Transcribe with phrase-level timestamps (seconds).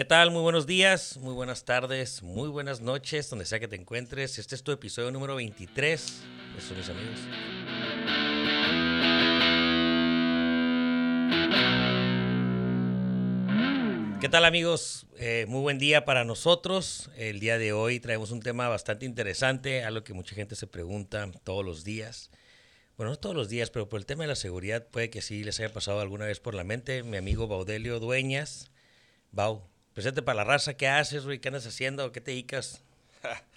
[0.00, 0.30] ¿Qué tal?
[0.30, 4.38] Muy buenos días, muy buenas tardes, muy buenas noches, donde sea que te encuentres.
[4.38, 6.22] Este es tu episodio número 23.
[6.56, 7.20] Eso, mis amigos.
[14.22, 15.06] ¿Qué tal amigos?
[15.18, 17.10] Eh, muy buen día para nosotros.
[17.18, 21.30] El día de hoy traemos un tema bastante interesante, algo que mucha gente se pregunta
[21.44, 22.30] todos los días.
[22.96, 25.44] Bueno, no todos los días, pero por el tema de la seguridad puede que sí
[25.44, 27.02] les haya pasado alguna vez por la mente.
[27.02, 28.70] Mi amigo Baudelio Dueñas.
[29.32, 30.74] Bau, presente para la raza.
[30.74, 31.38] ¿Qué haces, güey?
[31.38, 32.12] ¿Qué andas haciendo?
[32.12, 32.82] ¿Qué te dedicas?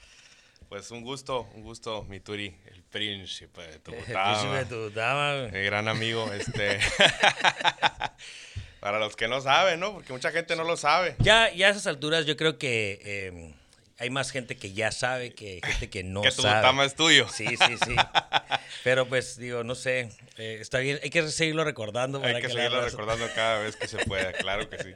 [0.70, 5.36] Pues un gusto, un gusto, mi Turi, el príncipe de tu El príncipe de Tubutama,
[5.36, 5.52] güey.
[5.52, 6.80] Mi gran amigo, este.
[8.80, 9.94] Para los que no saben, ¿no?
[9.94, 11.16] Porque mucha gente no lo sabe.
[11.20, 13.54] Ya, ya a esas alturas yo creo que eh,
[14.00, 16.55] hay más gente que ya sabe que gente que no que tu sabe.
[16.62, 17.27] Butama es tuyo.
[17.30, 17.96] Sí, sí, sí.
[18.84, 22.20] Pero pues digo, no sé, eh, está bien, hay que seguirlo recordando.
[22.20, 24.96] para Hay que seguirlo recordando cada vez que se pueda, claro que sí.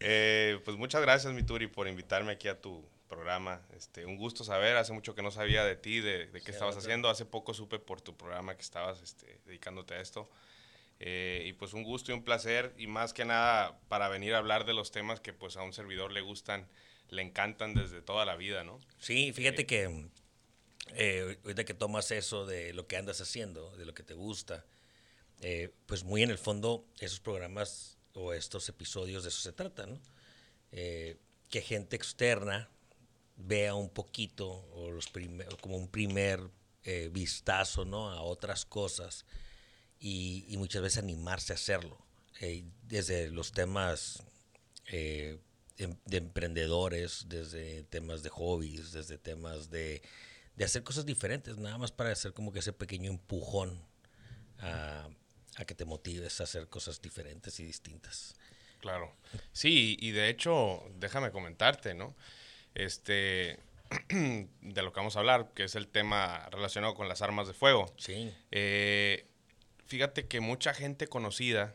[0.00, 3.62] Eh, pues muchas gracias, mi Turi, por invitarme aquí a tu programa.
[3.76, 6.76] Este, un gusto saber, hace mucho que no sabía de ti, de, de qué estabas
[6.76, 7.08] haciendo.
[7.08, 10.30] Hace poco supe por tu programa que estabas este, dedicándote a esto.
[11.00, 14.38] Eh, y pues un gusto y un placer, y más que nada para venir a
[14.38, 16.68] hablar de los temas que pues a un servidor le gustan,
[17.08, 18.80] le encantan desde toda la vida, ¿no?
[18.98, 20.08] Sí, fíjate que
[20.94, 24.66] eh, ahorita que tomas eso de lo que andas haciendo, de lo que te gusta,
[25.86, 30.00] pues muy en el fondo esos programas o estos episodios de eso se trata, ¿no?
[30.72, 31.16] Eh,
[31.48, 32.68] que gente externa
[33.36, 34.98] vea un poquito o
[35.60, 36.40] como un primer
[36.84, 38.10] eh, vistazo, ¿no?
[38.10, 39.24] A otras cosas
[40.00, 41.98] y, muchas veces animarse a hacerlo.
[42.40, 44.22] eh, desde los temas
[44.86, 50.02] em- de emprendedores, desde temas de hobbies, desde temas de,
[50.56, 53.80] de hacer cosas diferentes, nada más para hacer como que ese pequeño empujón
[54.58, 55.08] a,
[55.58, 58.34] a que te motives a hacer cosas diferentes y distintas.
[58.80, 59.12] Claro.
[59.52, 62.14] Sí, y de hecho, déjame comentarte, ¿no?
[62.74, 63.58] Este,
[64.08, 67.54] de lo que vamos a hablar, que es el tema relacionado con las armas de
[67.54, 67.92] fuego.
[67.98, 69.26] Sí, Eh,
[69.86, 71.74] fíjate que mucha gente conocida,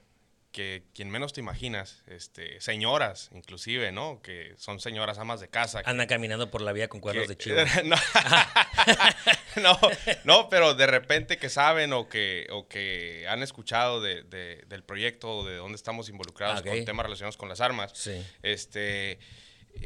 [0.53, 4.21] que quien menos te imaginas, este, señoras inclusive, ¿no?
[4.21, 5.81] Que son señoras amas de casa.
[5.83, 7.57] que- andan caminando por la vía con cuernos de chivo.
[7.85, 7.95] no,
[9.61, 9.77] no,
[10.23, 14.83] no, pero de repente que saben o que, o que han escuchado de, de- del
[14.83, 18.11] proyecto o de dónde estamos involucrados con temas relacionados con las armas, Sí.
[18.41, 19.19] este,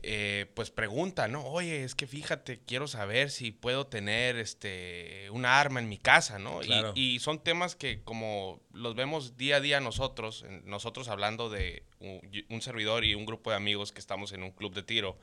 [0.04, 1.46] eh, pues pregunta, ¿no?
[1.46, 6.40] Oye, es que fíjate, quiero saber si puedo tener este, una arma en mi casa,
[6.40, 6.62] ¿no?
[6.62, 6.92] Y- Claro.
[6.94, 12.20] Y, son temas que como los vemos día a día nosotros, nosotros hablando de un,
[12.50, 15.18] un servidor y un grupo de amigos que estamos en un club de tiro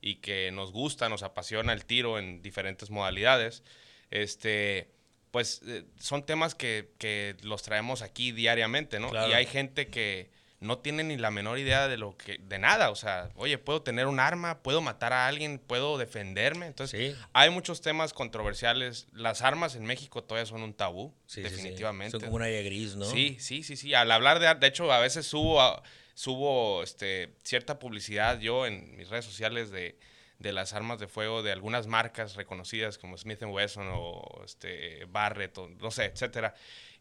[0.00, 3.62] y que nos gusta, nos apasiona el tiro en diferentes modalidades,
[4.10, 4.90] este,
[5.30, 9.10] pues eh, son temas que, que los traemos aquí diariamente, ¿no?
[9.10, 9.30] Claro.
[9.30, 12.90] Y hay gente que no tiene ni la menor idea de lo que, de nada,
[12.90, 17.18] o sea, oye, puedo tener un arma, puedo matar a alguien, puedo defenderme, entonces Sí.
[17.32, 21.50] hay muchos temas controversiales, las armas en México todavía son un tabú, Sí, sí, sí.
[21.50, 22.10] definitivamente.
[22.10, 23.06] Son como un área gris, ¿no?
[23.06, 23.94] Sí, sí, sí, sí.
[23.94, 25.82] Al hablar de, de hecho, a veces subo, a-
[26.20, 29.98] subo este, cierta publicidad yo en mis redes sociales de,
[30.38, 35.56] de las armas de fuego de algunas marcas reconocidas como Smith Wesson o este, Barrett
[35.56, 36.52] o no sé, etcétera.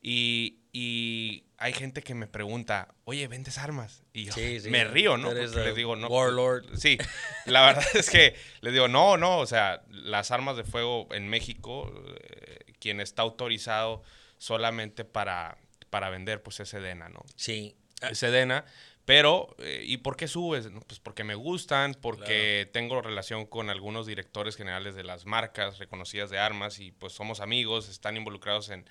[0.02, 4.04] Y, y hay gente que me pregunta, oye, ¿vendes armas?
[4.14, 4.70] Y yo Sí, sí.
[4.70, 5.32] me río, ¿no?
[5.32, 6.08] Porque les digo, no.
[6.08, 6.64] warlord.
[6.80, 6.98] Sí,
[7.46, 11.28] la verdad es que les digo, no, no, o sea, las armas de fuego en
[11.28, 11.92] México,
[12.22, 14.02] eh, quien está autorizado
[14.38, 15.58] solamente para,
[15.90, 17.26] para vender, pues es Sedena, ¿no?
[17.36, 17.76] Sí.
[18.02, 18.64] Es Sedena,
[19.10, 20.70] pero, eh, ¿y por qué subes?
[20.70, 25.80] No, Pues porque me gustan, porque tengo relación con algunos directores generales de las marcas
[25.80, 28.88] reconocidas de armas y pues somos amigos, están involucrados en,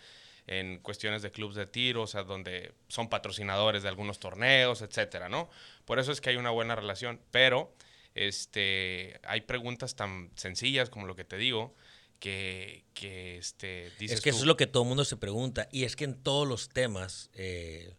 [0.49, 5.29] en cuestiones de clubes de tiro, o sea, donde son patrocinadores de algunos torneos, etcétera,
[5.29, 5.51] ¿no?
[5.85, 7.73] Por eso es que hay una buena relación, pero
[8.17, 11.77] este, hay preguntas tan sencillas como lo que te digo,
[12.19, 15.69] que, que este, dices es que eso es lo que todo el mundo se pregunta.
[15.71, 17.95] Y es que en todos los temas, eh,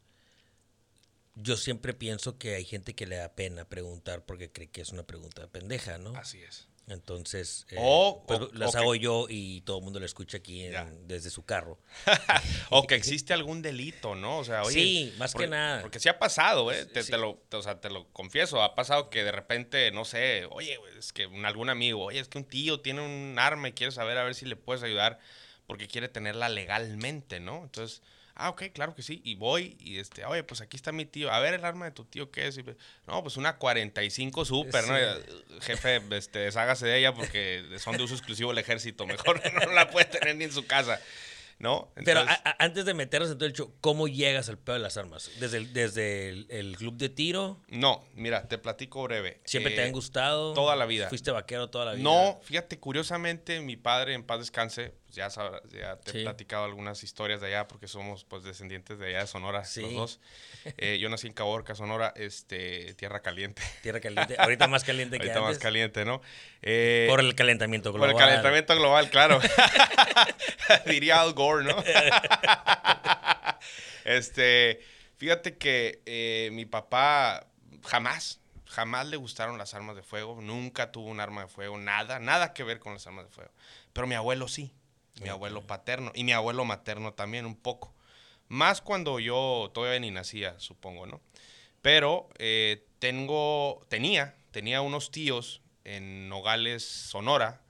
[1.41, 4.89] yo siempre pienso que hay gente que le da pena preguntar porque cree que es
[4.89, 6.15] una pregunta pendeja, ¿no?
[6.15, 6.68] Así es.
[6.88, 10.63] Entonces, eh, O- pues, o- las hago yo y todo el mundo lo escucha aquí
[10.65, 11.77] en- desde su carro.
[12.71, 14.39] o que existe algún delito, ¿no?
[14.39, 15.81] O sea, oye, Sí, más que nada.
[15.83, 16.86] Porque sí ha pasado, ¿eh?
[16.88, 17.12] Te, Sí.
[17.12, 20.45] te lo, te- o sea, te lo confieso, ha pasado que de repente, no sé,
[20.50, 23.74] oye, es que un, algún amigo, oye, es que un tío tiene un arma y
[23.74, 25.19] quiere saber a ver si le puedes ayudar
[25.68, 27.62] porque quiere tenerla legalmente, ¿no?
[27.63, 28.01] Entonces,
[28.39, 29.21] ah, ok, claro que sí.
[29.24, 31.31] Y voy y, este, oye, pues aquí está mi tío.
[31.31, 32.57] A ver, el arma de tu tío, ¿qué es?
[32.57, 32.63] Y,
[33.07, 34.97] no, pues una 45 Super, ¿no?
[34.97, 39.06] Y, Jefe, este, deshágase de ella porque son de uso exclusivo el ejército.
[39.06, 41.00] Mejor no la puede tener ni en su casa.
[41.59, 41.91] ¿no?
[42.06, 42.21] Pero
[42.57, 45.30] antes de meternos en todo el show, ¿cómo llegas al pedo de las armas?
[45.39, 47.62] ¿Desde el, desde el, club de tiro?
[47.68, 49.41] No, mira, te platico breve.
[49.44, 50.53] ¿Siempre te han eh, gustado?
[50.53, 51.09] Toda la vida.
[51.09, 52.03] ¿Fuiste vaquero toda la vida?
[52.03, 55.27] No, fíjate, curiosamente, mi padre, en paz descanse, pues ya,
[55.71, 59.27] ya te he platicado algunas historias de allá porque somos pues descendientes de allá de
[59.27, 60.19] Sonora, los dos.
[60.77, 63.61] Eh, yo nací en Caborca, Sonora, este, tierra caliente.
[63.81, 66.21] Tierra caliente, ahorita más caliente que ahorita más caliente, ¿no?
[66.61, 68.11] Eh, por el calentamiento global.
[68.11, 69.39] Por el calentamiento global, claro.
[70.85, 71.81] Diría Al Gore, ¿no?
[74.03, 74.81] este,
[75.17, 77.47] fíjate que eh, mi papá
[77.85, 82.19] jamás, jamás le gustaron las armas de fuego, nunca tuvo un arma de fuego, nada,
[82.19, 83.51] nada que ver con las armas de fuego.
[83.94, 84.73] Pero mi abuelo sí,
[85.19, 87.94] mi abuelo paterno y mi abuelo materno también un poco.
[88.48, 91.21] Más cuando yo todavía ni nacía, supongo, ¿no?
[91.81, 97.62] Pero eh, tengo, tenía, tenía unos tíos en Nogales, Sonora,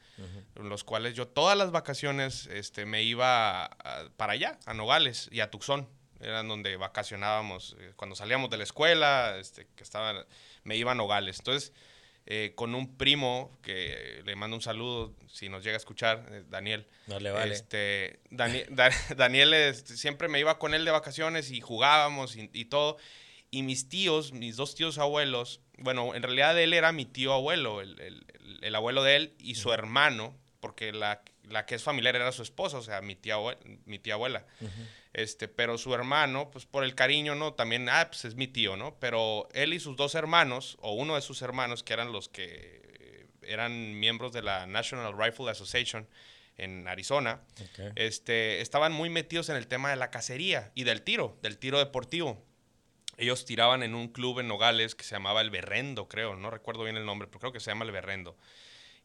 [0.55, 3.69] en los cuales yo todas las vacaciones este, me iba
[4.17, 5.87] para allá, a Nogales y a Tucson.
[6.19, 7.77] Eran donde vacacionábamos.
[7.79, 10.25] Eh, cuando salíamos de la escuela, este, que estaba,
[10.63, 11.39] me iba a Nogales.
[11.39, 11.71] Entonces,
[12.25, 16.43] eh, con un primo que le mando un saludo si nos llega a escuchar, eh,
[16.47, 16.87] Daniel.
[17.07, 17.53] No le vale.
[17.53, 22.97] Este, Daniel este, siempre me iba con él de vacaciones y jugábamos y todo.
[23.51, 27.81] Y mis tíos, mis dos tíos abuelos, bueno, en realidad él era mi tío abuelo,
[27.81, 28.25] el,
[28.61, 32.41] el, abuelo de él y su hermano, porque la, la, que es familiar era su
[32.41, 33.35] esposa, o sea, mi tía,
[33.85, 34.45] mi tía abuela.
[35.13, 37.53] este, pero su hermano, pues por el cariño, ¿no?
[37.53, 38.97] También, ah, pues es mi tío, ¿no?
[38.99, 43.27] Pero él y sus dos hermanos, o uno de sus hermanos, que eran los que
[43.41, 46.07] eran miembros de la National Rifle Association,
[46.59, 47.41] en Arizona,
[47.95, 51.79] este, estaban muy metidos en el tema de la cacería y del tiro, del tiro
[51.79, 52.43] deportivo.
[53.17, 56.83] Ellos tiraban en un club en Nogales que se llamaba El Berrendo, creo, no recuerdo
[56.83, 58.37] bien el nombre, pero creo que se llama El Berrendo.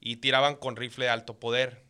[0.00, 1.83] Y tiraban con rifle de alto poder.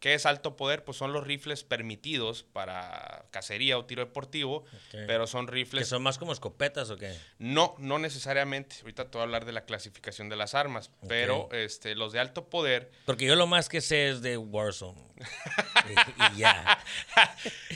[0.00, 0.82] ¿Qué es alto poder?
[0.82, 5.84] Pues son los rifles permitidos para cacería o tiro deportivo, pero son rifles...
[5.84, 7.14] ¿Que son más como escopetas o qué?
[7.38, 8.76] No, no necesariamente.
[8.80, 12.20] Ahorita te voy a hablar de la clasificación de las armas, pero este, los de
[12.20, 12.90] alto poder...
[13.04, 15.10] Porque yo lo más que sé es de Warzone.
[16.34, 16.82] y, ya.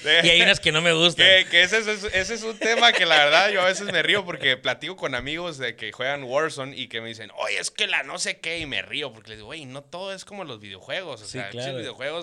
[0.03, 1.27] y hay unas que no me gustan.
[1.51, 4.97] Que, ese, es un tema que la verdad yo a veces me río porque platico
[4.97, 8.19] con amigos de que juegan Warzone y que me dicen, oye, es que la no
[8.19, 11.21] sé qué, y me río porque les digo, güey, no todo es como los videojuegos.
[11.21, 12.14] O sea, los videojuegos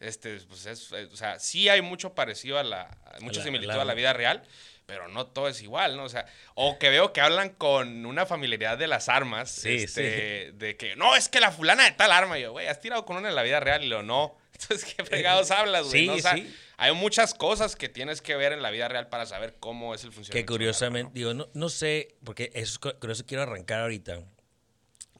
[0.00, 3.84] este, pues es, eh, o sea, sí hay mucho parecido a la, mucha similitud a
[3.84, 4.42] la vida real,
[4.86, 6.04] pero no todo es igual, ¿no?
[6.04, 10.76] O sea, o que veo que hablan con una familiaridad de las armas, este, de
[10.76, 13.16] que, no, es que la fulana de tal arma, y yo, güey, has tirado con
[13.16, 14.36] una en la vida real, y lo no.
[14.52, 16.06] Entonces, ¿qué fregados hablas, güey?
[16.06, 16.14] ¿no?
[16.14, 16.36] o sea,
[16.76, 20.04] hay muchas cosas que tienes que ver en la vida real para saber cómo es
[20.04, 20.52] el funcionamiento.
[20.52, 22.78] Que curiosamente, digo, no, no sé, porque eso,
[23.08, 24.20] eso quiero arrancar ahorita,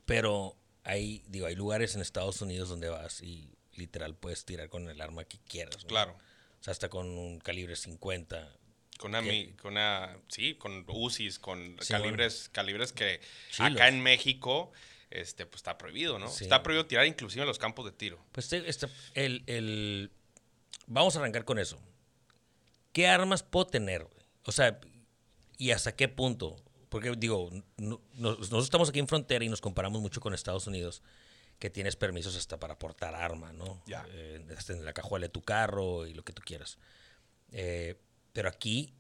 [0.05, 4.89] pero hay, digo, hay lugares en Estados Unidos donde vas y literal puedes tirar con
[4.89, 5.85] el arma que quieras.
[5.85, 6.17] Claro.
[6.61, 8.57] O sea, hasta con un calibre 50.
[8.99, 9.23] Con una,
[9.61, 13.21] con una sí, con UCIs, con calibres, calibres que
[13.59, 14.71] acá en México
[15.11, 16.27] este, pues está prohibido, ¿no?
[16.27, 18.25] Está prohibido tirar inclusive en los campos de tiro.
[18.31, 20.11] Pues este, el, el,
[20.87, 21.81] vamos a arrancar con eso.
[22.93, 24.07] ¿Qué armas puedo tener?
[24.45, 24.79] O sea,
[25.59, 26.57] ¿y hasta qué punto?
[26.89, 31.03] Porque digo, nosotros estamos aquí en frontera y nos comparamos mucho con Estados Unidos
[31.63, 33.85] que tienes permisos hasta para portar arma, ¿no?
[33.87, 34.05] Ya.
[34.09, 36.77] Eh, en la cajuela de tu carro y lo que tú quieras.
[37.53, 38.01] Eh,
[38.33, 38.93] pero aquí,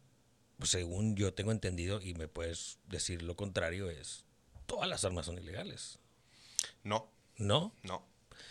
[0.60, 4.26] pues, según yo tengo entendido, y me puedes decir lo contrario, es
[4.66, 5.98] todas las armas son ilegales.
[6.84, 7.10] No.
[7.36, 7.74] ¿No?
[7.82, 8.06] No.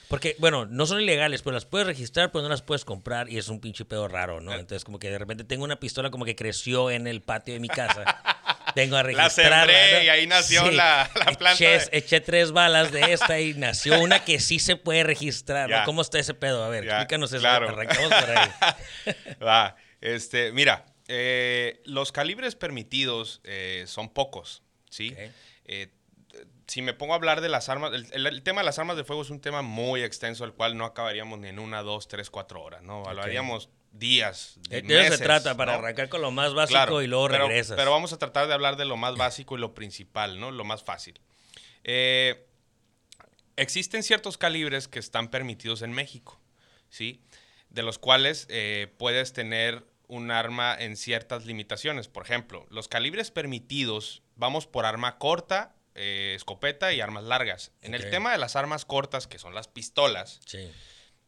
[0.10, 3.38] Porque, bueno, no son ilegales, pero las puedes registrar, pero no las puedes comprar y
[3.38, 4.51] es un pinche pedo raro, ¿no?
[4.51, 4.60] Eh.
[4.60, 7.62] Entonces, como que de repente tengo una pistola como que creció en el patio de
[7.62, 8.03] mi casa.
[8.75, 9.68] Tengo a registrar.
[9.68, 11.66] La y ahí nació la, la, planta.
[11.92, 15.84] Eché, tres balas de esta y nació una que sí se puede registrar.
[15.86, 16.63] ¿Cómo está ese pedo?
[16.63, 17.42] A ver, explícanos eso.
[17.42, 17.70] Claro.
[17.70, 18.50] Arrancamos por ahí.
[19.44, 19.75] Va.
[20.00, 25.16] Este, mira, eh, los calibres permitidos eh, son pocos, ¿sí?
[26.72, 29.22] si me pongo a hablar de las armas, el, tema de las armas de fuego
[29.22, 32.63] es un tema muy extenso, el cual no acabaríamos ni en una, dos, tres, cuatro
[32.63, 33.04] horas, ¿no?
[33.06, 34.57] Hablaríamos días.
[34.69, 37.75] De eso se trata, para arrancar con lo más básico y luego regresas.
[37.77, 40.51] Pero vamos a tratar de hablar de lo más básico y lo principal, ¿no?
[40.51, 41.19] Lo más fácil.
[41.83, 42.48] Eh,
[43.55, 46.39] existen ciertos calibres que están permitidos en México,
[46.89, 47.21] ¿sí?
[47.69, 52.07] De los cuales eh, puedes tener un arma en ciertas limitaciones.
[52.07, 57.71] Por ejemplo, los calibres permitidos, vamos por arma corta eh, escopeta y armas largas.
[57.81, 60.39] En el tema de las armas cortas, que son las pistolas,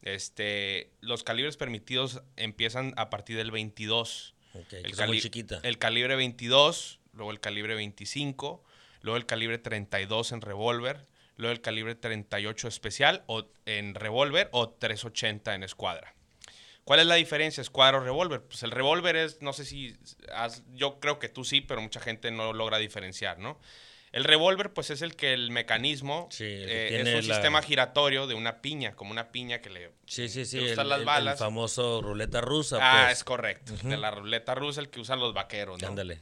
[0.03, 4.35] este, los calibres permitidos empiezan a partir del 22.
[4.71, 5.59] el, chiquita.
[5.63, 8.63] el calibre 22, luego el calibre 25,
[9.01, 11.07] luego el calibre 32 en revólver,
[11.37, 16.13] luego el calibre 38 especial o en revólver o 380 en escuadra.
[16.83, 18.41] ¿Cuál es la diferencia escuadra-revólver?
[18.41, 19.95] Pues el revólver es, no sé si,
[20.73, 23.57] yo creo que tú sí, pero mucha gente no logra diferenciar, ¿no?
[24.13, 28.61] El revólver, pues es el que el mecanismo eh, es un sistema giratorio de una
[28.61, 31.33] piña, como una piña que le sí, sí, sí, el, las balas.
[31.33, 32.77] El famoso ruleta rusa.
[32.79, 33.17] Ah, pues.
[33.17, 33.73] es correcto.
[33.81, 35.87] De la ruleta rusa, el que usan los vaqueros, ¿no?
[35.87, 36.19] Ándale.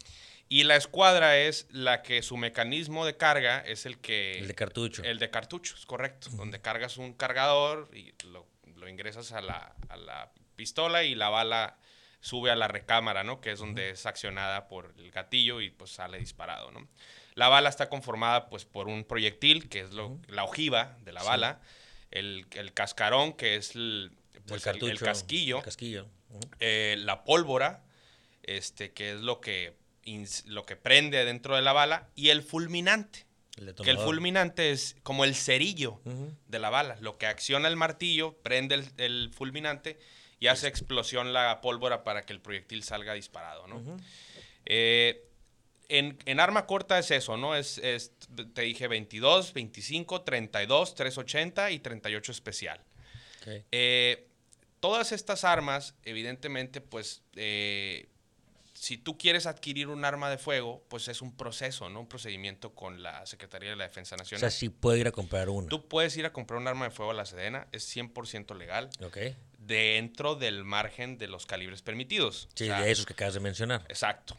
[0.48, 4.40] Y la escuadra es la que su mecanismo de carga es el que...
[4.40, 5.04] El de cartucho.
[5.04, 6.30] El de cartucho, es correcto.
[6.32, 8.48] Donde cargas un cargador y lo,
[8.88, 11.78] ingresas a la, a la pistola y la bala
[12.22, 13.42] sube a la recámara, ¿no?
[13.42, 16.88] Que es donde es accionada por el gatillo y pues sale disparado, ¿no?
[17.34, 21.24] La bala está conformada pues por un proyectil, que es lo, la ojiva de la
[21.24, 21.62] bala,
[22.12, 24.12] el, cascarón, que es el,
[24.48, 26.08] pues, el, casquillo, casquillo.
[26.60, 27.84] Eh, la pólvora,
[28.44, 29.74] este, que es lo que,
[30.46, 33.26] lo que prende dentro de la bala, y el fulminante.
[33.84, 36.02] que el fulminante es como el cerillo
[36.48, 36.98] de la bala.
[37.00, 39.98] Lo que acciona el martillo, prende el, fulminante
[40.40, 43.82] y hace explosión la pólvora para que el proyectil salga disparado, ¿no?
[45.92, 47.56] En, arma corta es eso, ¿no?
[47.56, 47.82] Es,
[48.54, 52.82] te dije 22, 25, 32, 380 y 38 especial.
[53.72, 54.28] Eh,
[54.80, 58.08] todas estas armas, evidentemente, pues, eh,
[58.74, 62.00] si tú quieres adquirir un arma de fuego, pues es un proceso, ¿no?
[62.02, 64.40] Un procedimiento con la Secretaría de la Defensa Nacional.
[64.40, 65.68] O sea, sí puedo ir a comprar una.
[65.68, 68.90] Tú puedes ir a comprar un arma de fuego a la Sedena, es 100% legal.
[69.04, 69.18] Ok
[69.62, 72.50] dentro del margen de los calibres permitidos.
[72.56, 73.84] Sí, de esos que acabas de mencionar.
[73.88, 74.38] Exacto.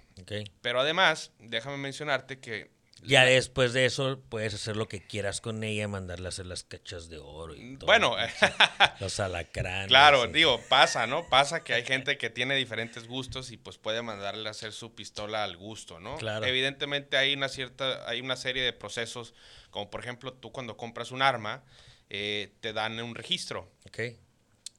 [0.60, 2.70] Pero además, déjame mencionarte que...
[3.04, 6.62] Ya después de eso puedes hacer lo que quieras con ella, mandarle a hacer las
[6.62, 7.86] cachas de oro y todo.
[7.86, 8.14] Bueno,
[9.00, 9.88] los alacranes.
[9.88, 11.28] Claro, digo, pasa, ¿no?
[11.28, 14.94] Pasa que hay gente que tiene diferentes gustos y pues puede mandarle a hacer su
[14.94, 16.16] pistola al gusto, ¿no?
[16.16, 16.46] Claro.
[16.46, 19.34] Evidentemente hay una cierta, hay una serie de procesos,
[19.70, 21.64] como por ejemplo, tú cuando compras un arma,
[22.08, 23.68] eh, te dan un registro.
[23.84, 23.98] Ok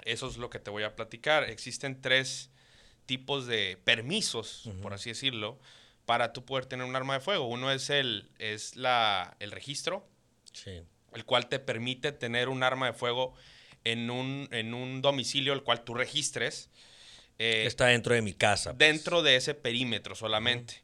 [0.06, 1.44] eso es lo que te voy a platicar.
[1.46, 2.50] Existen tres
[3.06, 5.60] tipos de permisos, por así decirlo,
[6.06, 7.48] para tú poder tener un arma de fuego.
[7.48, 10.08] Uno es el, es la, el registro,
[11.14, 13.34] el cual te permite tener un arma de fuego
[13.84, 16.70] en un, en un domicilio el cual tú registres.
[17.40, 18.72] Eh, está dentro de mi casa.
[18.72, 18.80] Pues.
[18.80, 20.84] Dentro de ese perímetro solamente.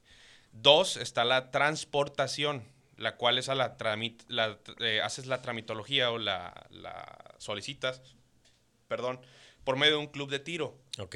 [0.52, 2.64] Dos, está la transportación,
[2.98, 3.78] la cual es a la,
[4.28, 8.02] la eh, haces la tramitología o la, la solicitas
[8.90, 9.22] perdón,
[9.64, 10.78] por medio de un club de tiro.
[10.98, 11.16] Ok.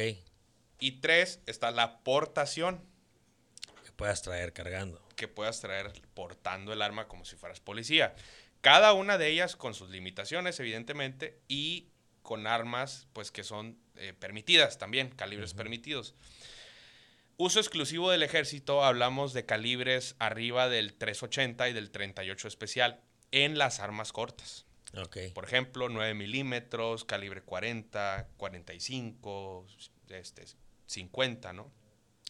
[0.79, 2.81] Y tres, está la aportación.
[3.83, 5.05] Que puedas traer cargando.
[5.17, 8.15] Que puedas traer portando el arma como si fueras policía.
[8.61, 11.89] Cada una de ellas con sus limitaciones, evidentemente, y
[12.21, 16.15] con armas, pues que son eh, permitidas también, calibres permitidos.
[17.35, 23.01] Uso exclusivo del ejército, hablamos de calibres arriba del 380 y del 38 especial
[23.31, 24.65] en las armas cortas.
[25.33, 29.65] Por ejemplo, 9 milímetros, calibre 40, 45,
[30.09, 30.45] este,
[30.85, 31.71] 50, ¿no?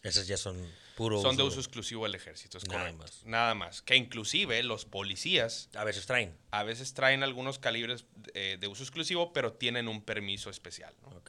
[0.02, 1.22] Esas ya son puros.
[1.22, 3.24] Son de uso exclusivo del ejército, es Nada Más.
[3.24, 3.82] Nada más.
[3.82, 5.70] Que inclusive los policías.
[5.74, 6.36] A veces traen.
[6.50, 8.04] A veces traen algunos calibres
[8.34, 10.94] eh, de uso exclusivo, pero tienen un permiso especial.
[11.02, 11.22] ¿no?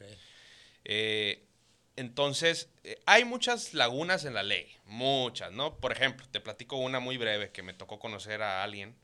[0.84, 1.46] Eh,
[1.96, 4.74] entonces, eh, hay muchas lagunas en la ley.
[4.84, 5.78] Muchas, ¿no?
[5.78, 8.94] Por ejemplo, te platico una muy breve que me tocó conocer a alguien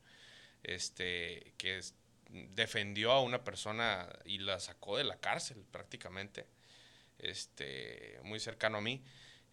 [0.62, 1.94] este, que es,
[2.32, 6.46] defendió a una persona y la sacó de la cárcel prácticamente,
[7.18, 9.04] este, muy cercano a mí,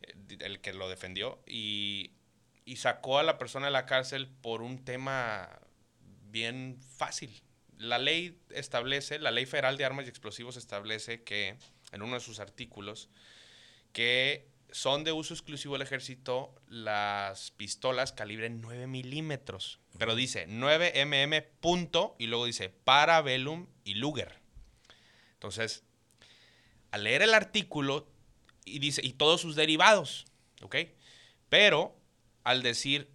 [0.01, 2.13] eh, el que lo defendió, y,
[2.65, 5.59] y sacó a la persona de la cárcel por un tema
[6.31, 7.41] bien fácil.
[7.77, 11.57] La ley establece, la ley federal de armas y explosivos establece que,
[11.91, 13.09] en uno de sus artículos,
[13.93, 19.79] que son de uso exclusivo del ejército las pistolas calibre 9 milímetros.
[19.97, 24.39] Pero dice 9 mm punto y luego dice Parabellum y Luger.
[25.33, 25.83] Entonces,
[26.91, 28.07] al leer el artículo
[28.65, 30.25] y dice, y todos sus derivados,
[30.61, 30.75] ¿ok?
[31.49, 31.95] Pero
[32.43, 33.09] al decir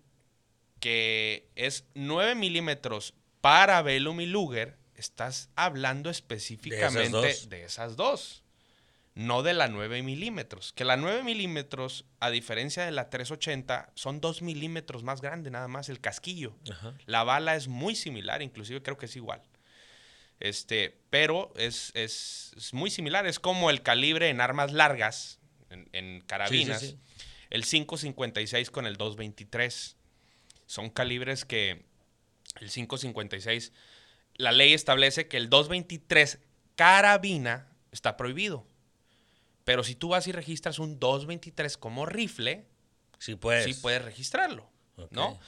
[0.81, 8.44] que es 9 milímetros Parabellum y Luger, estás hablando específicamente de esas dos
[9.15, 10.73] no de la 9 milímetros.
[10.73, 15.69] Que la 9 milímetros, a diferencia de la 380, son 2 milímetros más grande nada
[15.69, 16.57] más el casquillo.
[17.07, 19.43] La bala es muy similar, inclusive creo que es igual.
[20.41, 23.27] Este, pero es, muy similar.
[23.27, 25.39] Es como el calibre en armas largas,
[25.71, 26.97] en, carabinas.
[27.51, 29.95] El 5.56 con el 2.23.
[30.67, 31.85] Son calibres que
[32.61, 33.73] el 5.56,
[34.37, 36.39] la ley establece que el 2.23
[36.77, 38.67] carabina está prohibido.
[39.65, 42.67] Pero si tú vas y registras un 223 como rifle,
[43.19, 44.69] sí puedes, sí puedes registrarlo,
[45.11, 45.39] ¿no?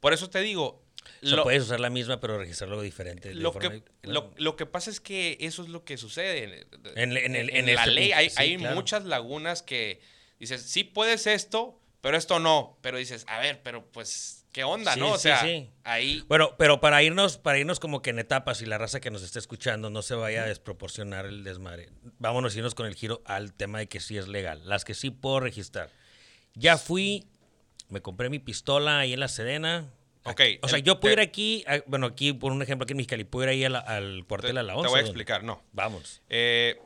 [0.00, 0.82] Por eso te digo,
[1.20, 3.30] O sea, Lo- puedes usar la misma, pero registrarlo diferente.
[3.30, 6.64] de Lo forma- que, lo, lo que pasa es que eso es lo que sucede.
[6.94, 8.74] En- en el- en la este ley punto, hay, sí, hay claro.
[8.76, 10.00] muchas lagunas que
[10.38, 12.78] dices, sí puedes esto, pero esto no.
[12.82, 15.12] Pero dices, a ver, pero pues, ¿qué onda, Sí, no?
[15.12, 15.70] O sí, sea, sí.
[15.84, 16.22] ahí...
[16.28, 19.22] Bueno, pero para irnos, para irnos como que en etapas y la raza que nos
[19.22, 21.88] esté escuchando no se vaya a desproporcionar el desmadre.
[22.18, 24.60] Vámonos a irnos con el giro al tema de que sí es legal.
[24.64, 25.90] Las que sí puedo registrar.
[26.54, 27.26] Ya fui,
[27.88, 29.90] me compré mi pistola ahí en la Sedena.
[30.24, 32.84] Ok, O sea, el- yo puedo ir te- aquí, a- bueno, aquí por un ejemplo,
[32.84, 34.90] aquí en Mexicali, puedo ir ahí al Te, cuartel a la te 11.
[34.90, 35.62] voy a explicar, no.
[35.72, 36.20] Vamos.
[36.28, 36.78] Eh,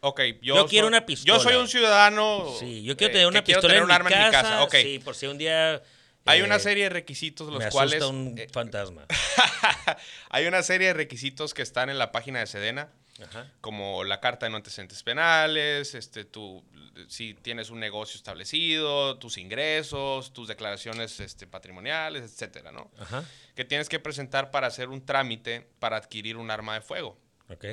[0.00, 1.36] ok, yo, Yo quiero soy- una pistola.
[1.38, 2.46] Yo soy un ciudadano.
[2.58, 4.24] Sí, yo quiero eh, tener una que pistola tener en un mi arma casa.
[4.24, 4.26] en
[4.60, 4.78] mi casa.
[4.82, 5.82] Sí, por si un día...
[6.26, 8.02] Hay eh, una serie de requisitos los me cuales.
[8.02, 9.06] asusta un eh, fantasma.
[10.30, 12.90] hay una serie de requisitos que están en la página de Sedena.
[13.22, 13.52] Ajá.
[13.60, 16.64] como la carta de no antecedentes penales, este, tu,
[17.08, 22.90] si tienes un negocio establecido, tus ingresos, tus declaraciones este, patrimoniales, etcétera, ¿no?
[22.98, 23.22] Ajá.
[23.54, 27.18] Que tienes que presentar para hacer un trámite para adquirir un arma de fuego,
[27.50, 27.66] Ok.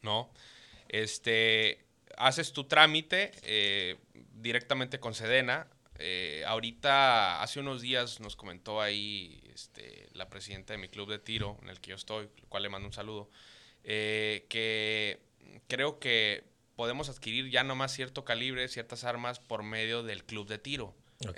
[0.00, 0.32] ¿no?
[0.88, 1.84] Este,
[2.16, 3.98] haces tu trámite eh,
[4.32, 5.66] directamente con Sedena.
[5.98, 11.18] Eh, ahorita, hace unos días nos comentó ahí este, la presidenta de mi club de
[11.18, 13.30] tiro, en el que yo estoy, el cual le mando un saludo,
[13.84, 15.20] eh, que
[15.68, 20.58] creo que podemos adquirir ya nomás cierto calibre, ciertas armas por medio del club de
[20.58, 20.94] tiro.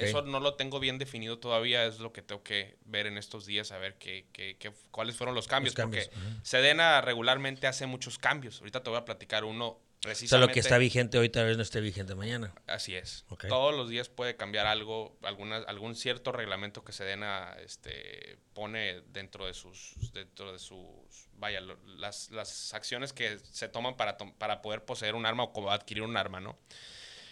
[0.09, 3.47] Eso no lo tengo bien definido todavía, es lo que tengo que ver en estos
[3.47, 6.41] días, a ver qué, qué- qué- cuáles fueron los cambios, cambios, porque ajá.
[6.43, 8.59] Sedena regularmente hace muchos cambios.
[8.59, 10.47] Ahorita te voy a platicar uno O sea, precisamente.
[10.47, 12.55] lo que está vigente hoy tal vez no esté vigente mañana.
[12.69, 13.25] Así es.
[13.31, 13.47] Ok.
[13.49, 19.47] Todos los días puede cambiar algo, alguna, algún cierto reglamento que Sedena este, pone dentro
[19.47, 24.33] de sus, dentro de sus, vaya, lo- las, las acciones que se toman para, tom-
[24.39, 26.57] para poder poseer un arma o como adquirir un arma, ¿no?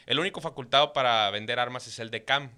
[0.06, 2.50] El único facultado para vender armas es el DECAM,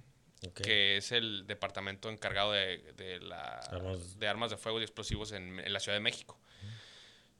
[0.47, 0.63] Ok.
[0.63, 4.19] que es el departamento encargado de, de la- Armas.
[4.19, 6.39] de armas de fuego y explosivos en, en la Ciudad de México.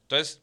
[0.03, 0.41] Entonces,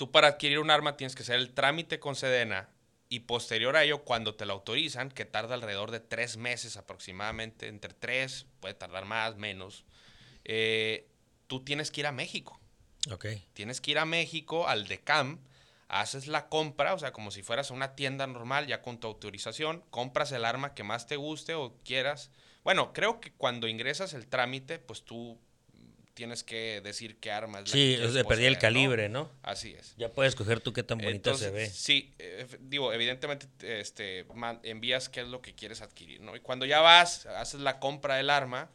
[0.00, 2.70] tú para adquirir un arma tienes que hacer el trámite con Sedena
[3.10, 7.68] y posterior a ello, cuando te lo autorizan, que tarda alrededor de tres meses aproximadamente,
[7.68, 9.84] entre tres, puede tardar más, menos,
[10.44, 11.06] eh,
[11.48, 12.58] tú tienes que ir a México.
[13.12, 13.26] Ok.
[13.52, 15.38] Tienes que ir a México, al DECAM,
[15.88, 19.06] haces la compra, o sea, como si fueras a una tienda normal, ya con tu
[19.06, 22.30] autorización, compras el arma que más te guste o quieras.
[22.64, 25.38] Bueno, creo que cuando ingresas el trámite, pues tú
[26.14, 29.30] tienes que decir qué arma es la Sí, que de perdí el calibre, ¿no?
[29.42, 29.94] Así es.
[29.96, 31.66] Ya puedes escoger tú qué tan bonita Entonces, se ve.
[31.68, 33.46] Sí, eh, digo, evidentemente
[33.80, 36.36] este, man- envías qué es lo que quieres adquirir, ¿no?
[36.36, 38.70] Y cuando ya vas, haces la compra del arma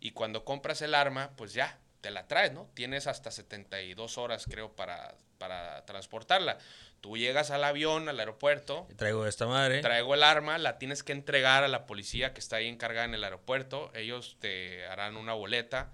[0.00, 2.68] y cuando compras el arma, pues ya, te la traes, ¿no?
[2.74, 6.58] Tienes hasta 72 horas, creo, para, para transportarla.
[7.00, 9.80] Tú llegas al avión, al aeropuerto, Traigo esta madre.
[9.80, 13.14] traigo el arma, la tienes que entregar a la policía que está ahí encargada en
[13.14, 13.90] el aeropuerto.
[13.94, 15.92] Ellos te harán una boleta,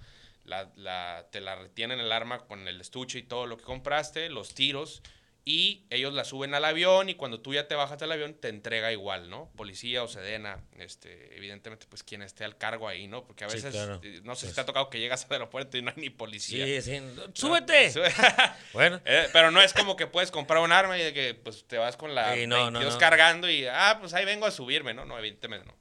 [0.50, 4.28] la, la- te la retienen el arma con el estuche y todo lo que compraste,
[4.28, 5.02] los tiros,
[5.42, 8.48] y ellos la suben al avión y cuando tú ya te bajas del avión te
[8.48, 9.50] entrega igual, ¿no?
[9.56, 13.24] Policía o Sedena, este, evidentemente pues quien esté al cargo ahí, ¿no?
[13.24, 14.00] Porque a Sí, veces, claro.
[14.04, 16.10] eh, no sé si te ha tocado que llegas al aeropuerto y no hay ni
[16.10, 16.66] policía.
[16.66, 17.00] Sí, sí.
[17.32, 17.90] ¡Súbete!
[18.74, 19.00] Bueno.
[19.06, 21.78] Eh, pero no es como que puedes comprar un arma y de que pues te
[21.78, 23.00] vas con la Sí, no, no, 22 no.
[23.00, 25.06] cargando y ah, pues ahí vengo a subirme, ¿no?
[25.06, 25.74] No, evidentemente no.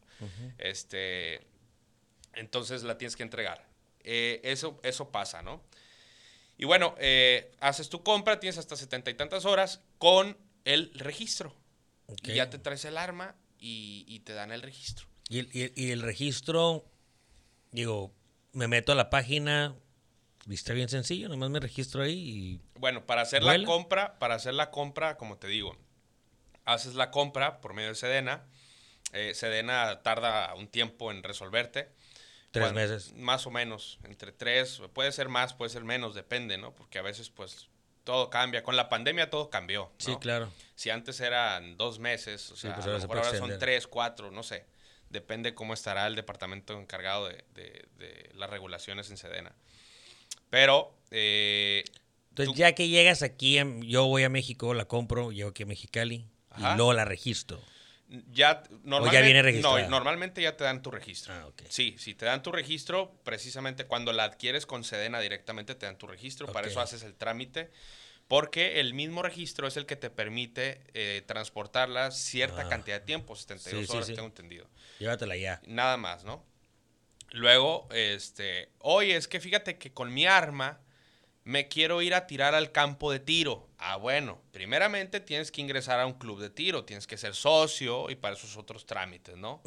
[0.57, 1.41] Este
[2.33, 3.67] entonces la tienes que entregar.
[4.11, 5.61] Eh, eso, eso pasa, ¿no?
[6.57, 11.55] Y bueno, eh, haces tu compra, tienes hasta setenta y tantas horas con el registro.
[12.23, 15.05] Y ya te traes el arma y, y te dan el registro.
[15.29, 16.85] Y, el- y el- y el registro,
[17.71, 18.11] digo,
[18.51, 19.75] me meto a la página,
[20.49, 22.61] está bien sencillo, nomás me registro ahí y...
[22.79, 23.59] Bueno, para hacer ¿Vuela?
[23.59, 25.77] la compra, para hacer la compra, como te digo,
[26.65, 28.47] haces la compra por medio de Sedena.
[29.13, 31.89] Eh, Sedena tarda un tiempo en resolverte.
[32.51, 33.13] Tres meses.
[33.13, 36.73] Más o menos, entre tres, puede ser más, puede ser menos, depende, ¿no?
[36.73, 37.67] Porque a veces, pues,
[38.03, 38.63] todo cambia.
[38.63, 39.83] Con la pandemia todo cambió.
[39.83, 39.91] ¿no?
[39.99, 40.51] Sí, claro.
[40.75, 43.85] Si antes eran dos meses, o Sí, sea, pues a lo mejor ahora son tres,
[43.87, 44.65] cuatro, no sé.
[45.11, 49.53] Depende cómo estará el departamento encargado de, de- de las regulaciones en Sedena.
[50.49, 51.83] Pero, eh,
[52.29, 55.65] Entonces, Tú- ya que llegas aquí, yo voy a México, la compro, llego aquí a
[55.65, 56.73] Mexicali Ajá.
[56.73, 57.59] y luego la registro.
[58.31, 59.81] Ya, normalmente, viene registrada?
[59.83, 61.31] No, normalmente ya te dan tu registro.
[61.33, 61.61] Ah, ok.
[61.69, 65.97] Sí, si te dan tu registro, precisamente cuando la adquieres con Sedena directamente te dan
[65.97, 67.69] tu registro, para eso haces el trámite,
[68.27, 72.67] porque el mismo registro es el que te permite eh, transportarla cierta Ah.
[72.69, 74.13] cantidad de tiempo, 72 Sí, sí, horas, sí.
[74.15, 74.67] tengo entendido.
[74.97, 75.61] Llévatela ya.
[75.67, 76.43] Nada más, ¿no?
[77.31, 80.79] Luego, este, oye, es que fíjate que con mi arma
[81.49, 83.67] me quiero ir a tirar al campo de tiro.
[83.79, 88.09] Ah, bueno, primeramente tienes que ingresar a un club de tiro, tienes que ser socio
[88.11, 89.61] y para esos otros trámites, ¿no?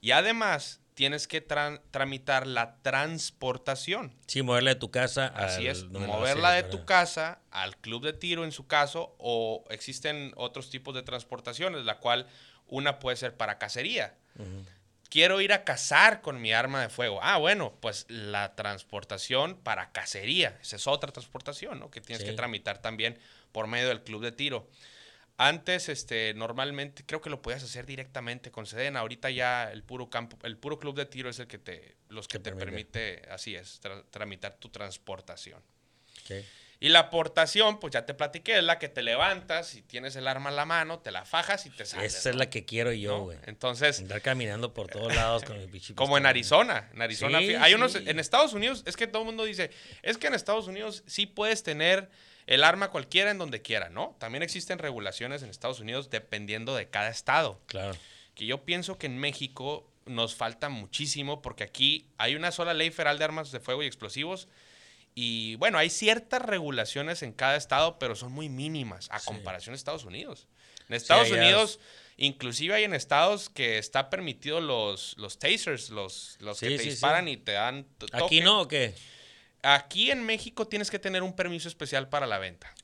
[0.00, 4.14] Y además tienes que tra- tramitar la transportación.
[4.26, 8.14] Sí, moverla de tu casa Así al- es, moverla de tu casa al club de
[8.14, 12.26] tiro en su caso o existen otros tipos de transportaciones, la cual
[12.66, 14.16] una puede ser para cacería.
[15.12, 17.20] Quiero ir a cazar con mi arma de fuego.
[17.22, 20.58] Ah, bueno, pues la transportación para cacería.
[20.62, 21.90] Esa es otra transportación, ¿no?
[21.90, 22.30] Que tienes Sí.
[22.30, 23.18] que tramitar también
[23.52, 24.70] por medio del club de tiro.
[25.36, 29.00] Antes, este, normalmente, creo que lo podías hacer directamente con Sedena.
[29.00, 32.26] Ahorita ya el puro campo, el puro club de tiro es el que te, los
[32.26, 32.98] que Te te permite.
[33.18, 35.62] permite, así es, tra- tramitar tu transportación.
[36.82, 40.26] Y la aportación, pues ya te platiqué, es la que te levantas y tienes el
[40.26, 42.12] arma en la mano, te la fajas y te sales.
[42.14, 42.40] Esa es ¿no?
[42.40, 43.24] la que quiero yo, ¿No?
[43.24, 43.38] güey.
[43.44, 46.70] Entonces, Andar caminando por todos lados con mi pinche como en pistola.
[46.72, 46.90] Arizona.
[46.92, 49.70] En Arizona, Sí, hay unos, en Estados Unidos, es que todo el mundo dice,
[50.02, 52.10] es que en Estados Unidos sí puedes tener
[52.46, 54.16] el arma cualquiera en donde quiera, ¿no?
[54.18, 57.60] También existen regulaciones en Estados Unidos dependiendo de cada estado.
[57.66, 57.96] Claro.
[58.34, 62.90] Que yo pienso que en México nos falta muchísimo porque aquí hay una sola ley
[62.90, 64.48] federal de armas de fuego y explosivos.
[65.14, 69.26] Y bueno, hay ciertas regulaciones en cada estado, pero son muy mínimas a Sí.
[69.26, 70.48] comparación de Estados Unidos.
[70.88, 71.80] En Estados Unidos,
[72.16, 76.82] inclusive hay en estados que está permitido los, los tasers, los, los Sí, que te
[76.84, 78.40] disparan y te dan to- ¿Aquí toque.
[78.42, 78.94] no o qué?
[79.62, 82.74] Aquí en México tienes que tener un permiso especial para la venta.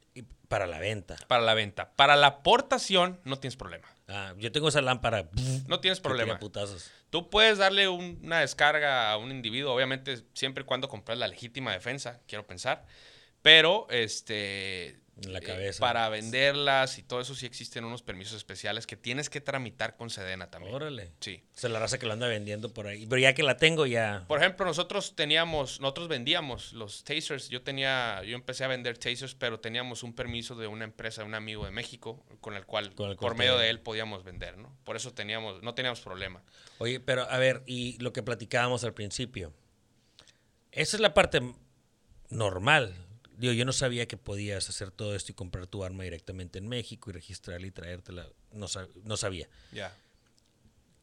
[0.49, 1.17] Para la venta.
[1.29, 1.93] Para la venta.
[1.95, 3.87] Para la aportación no tienes problema.
[4.09, 5.29] Ah, yo tengo esa lámpara.
[5.67, 6.39] No tienes problema.
[6.39, 6.91] putazos.
[7.11, 11.29] Tú puedes darle un- una descarga a un individuo, obviamente siempre y cuando compres la
[11.29, 12.87] legítima defensa, quiero pensar.
[13.43, 14.99] Pero, este...
[15.25, 15.81] En la eh, cabeza.
[15.81, 20.11] para venderlas y todo eso sí existen unos permisos especiales que tienes que tramitar con
[20.11, 20.75] Sedena también.
[20.75, 21.13] Órale.
[21.21, 21.43] Sí.
[21.55, 23.07] O sea, la raza que lo anda vendiendo por ahí.
[23.07, 24.25] Pero ya que la tengo, ya.
[24.29, 27.49] Por ejemplo, nosotros teníamos, nosotros vendíamos los tasers.
[27.49, 31.29] Yo tenía, yo empecé a vender tasers, pero teníamos un permiso de una empresa, de
[31.29, 34.25] un amigo de México, con el cual, Con el cual por medio de él podíamos
[34.25, 34.77] vender, ¿no?
[34.85, 36.43] Por eso teníamos, no teníamos problema.
[36.79, 39.53] Oye, pero a ver, y lo que platicábamos al principio.
[40.71, 41.41] Esa es la parte
[42.29, 42.95] normal.
[43.39, 46.69] Digo, yo no sabía que podías hacer todo esto y comprar tu arma directamente en
[46.69, 48.27] México y registrarla y traértela.
[48.53, 49.49] No, sab- no sabía.
[49.73, 49.97] Ya.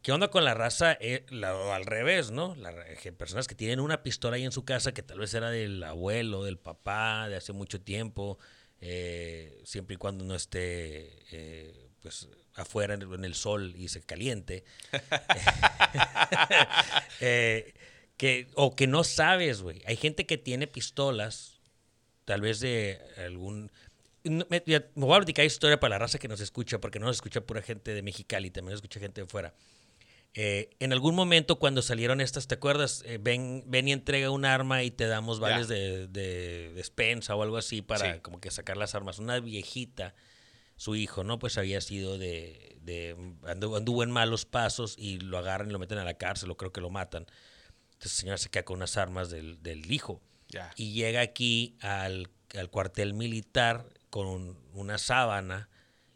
[0.02, 0.98] ¿Qué onda con la raza?
[1.00, 2.54] Eh, la- al revés, ¿no?
[2.56, 2.74] La,
[3.18, 6.44] personas que tienen una pistola ahí en su casa que tal vez era del abuelo,
[6.44, 8.38] del papá, de hace mucho tiempo,
[8.82, 13.88] eh, siempre y cuando no esté eh, pues afuera en el, en el sol y
[13.88, 14.64] se caliente.
[17.22, 17.74] Eh,
[18.18, 19.82] que, o que no sabes, güey.
[19.86, 21.55] Hay gente que tiene pistolas,
[22.26, 23.72] tal vez de algún...
[24.24, 27.00] no, Me, ya, me voy a platicar historia para la raza que nos escucha, porque
[27.00, 29.54] no nos escucha pura gente de Mexicali, también nos escucha gente de fuera.
[30.38, 33.04] Eh, en algún momento cuando salieron estas, ¿te acuerdas?
[33.06, 37.42] Eh, ven, ven y entrega un arma y te damos vales de, de despensa o
[37.42, 38.20] algo así para Sí.
[38.20, 39.18] como que sacar las armas.
[39.18, 40.14] Una viejita,
[40.76, 41.40] su hijo, ¿no?
[41.40, 42.76] Pues había sido de...
[42.82, 46.52] de anduvo, anduvo en malos pasos y lo agarran y lo meten a la cárcel
[46.52, 47.28] o creo que lo matan.
[47.94, 50.22] Entonces el señor se queda con unas armas del, del hijo.
[50.76, 55.70] Y llega aquí al, al cuartel militar con un- una sábana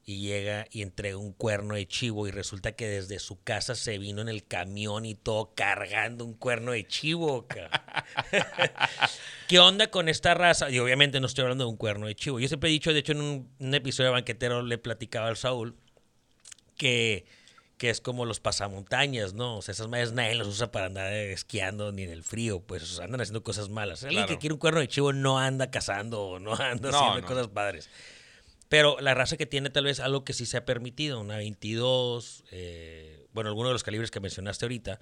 [0.06, 3.98] y llega y entrega un cuerno de chivo y resulta que desde su casa se
[4.00, 7.46] vino en el camión y todo cargando un cuerno de chivo.
[9.48, 10.70] ¿Qué onda con esta raza?
[10.70, 12.40] Y obviamente no estoy hablando de un cuerno de chivo.
[12.40, 15.38] Yo siempre he dicho, de hecho en un, un episodio de Banquetero le platicaba al
[15.38, 15.76] Saúl
[16.78, 17.26] que,
[17.80, 19.58] que es como los pasamontañas, ¿no?
[19.58, 22.84] O sea, esas madres nadie las usa para andar esquiando ni en el frío, pues
[22.84, 24.04] o sea, andan haciendo cosas malas.
[24.04, 24.36] Alguien Claro.
[24.36, 27.28] que quiere un cuerno de chivo no anda cazando o no anda No, haciendo no.
[27.28, 27.90] cosas padres.
[28.68, 32.44] Pero la raza que tiene tal vez algo que sí se ha permitido, una 22,
[32.52, 35.00] eh, bueno, alguno de los calibres que mencionaste ahorita,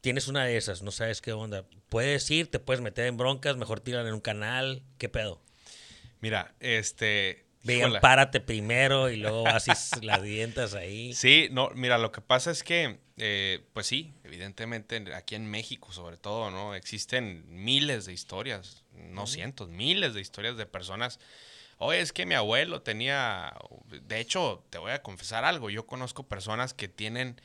[0.00, 1.64] tienes una de esas, no sabes qué onda.
[1.88, 5.40] Puedes ir, te puedes meter en broncas, mejor tiran en un canal, ¿qué pedo?
[6.20, 7.46] Mira, este...
[7.62, 8.00] Vean, híjole.
[8.00, 9.70] párate primero y luego así
[10.02, 11.12] las dientas ahí.
[11.20, 15.92] Sí, no, mira, lo que pasa es que, eh, pues sí, evidentemente aquí en México
[15.92, 16.74] sobre todo, ¿no?
[16.74, 21.20] Existen miles de historias, no cientos, miles de historias de personas.
[21.78, 23.54] Oye, es que mi abuelo tenía,
[23.90, 27.40] de hecho, te voy a confesar algo, yo conozco personas que tienen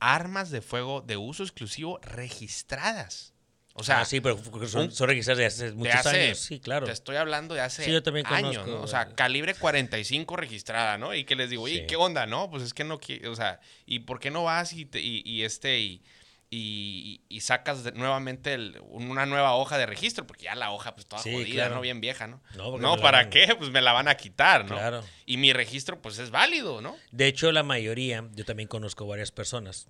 [0.00, 3.34] armas de fuego de uso exclusivo registradas.
[3.78, 4.36] O sea, ah, sí, pero
[4.66, 6.38] son, registradas de hace de muchos hace- años.
[6.38, 6.86] Sí, claro.
[6.86, 8.82] Te estoy hablando de hace Sí, yo también años, conozco, ¿no?
[8.82, 11.14] O sea, calibre 45 registrada, ¿no?
[11.14, 11.86] Y que les digo, oye, Sí.
[11.86, 12.50] ¿qué onda, no?
[12.50, 15.22] Pues es que no quiero, o sea, ¿y por qué no vas y, te- y,
[15.24, 16.02] y este, y,
[16.50, 20.26] y, y sacas de- nuevamente el- una nueva hoja de registro?
[20.26, 21.74] Porque ya la hoja, pues toda Sí, jodida, claro.
[21.76, 21.80] ¿no?
[21.82, 22.42] Bien vieja, ¿no?
[22.56, 23.54] No, No, ¿para van- qué?
[23.56, 24.74] Pues me la van a quitar, ¿no?
[24.76, 25.04] Claro.
[25.26, 26.96] Y mi registro, pues es válido, ¿no?
[27.12, 29.86] De hecho, la mayoría, yo también conozco varias personas,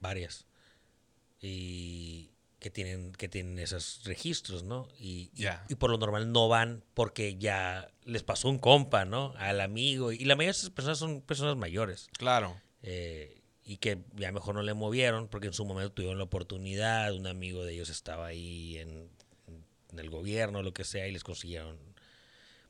[0.00, 0.44] varias,
[1.40, 4.88] y que tienen, que tienen esos registros, ¿no?
[4.98, 5.30] Y,
[5.68, 9.32] y- por lo normal no van porque ya les pasó un compa, ¿no?
[9.36, 10.10] Al amigo.
[10.12, 12.08] Y la mayoría de esas personas son personas mayores.
[12.18, 12.60] Claro.
[12.82, 17.12] eh, y que ya mejor no le movieron porque en su momento tuvieron la oportunidad,
[17.14, 19.10] un amigo de ellos estaba ahí en,
[19.92, 21.76] en el gobierno, lo que sea, y les consiguieron.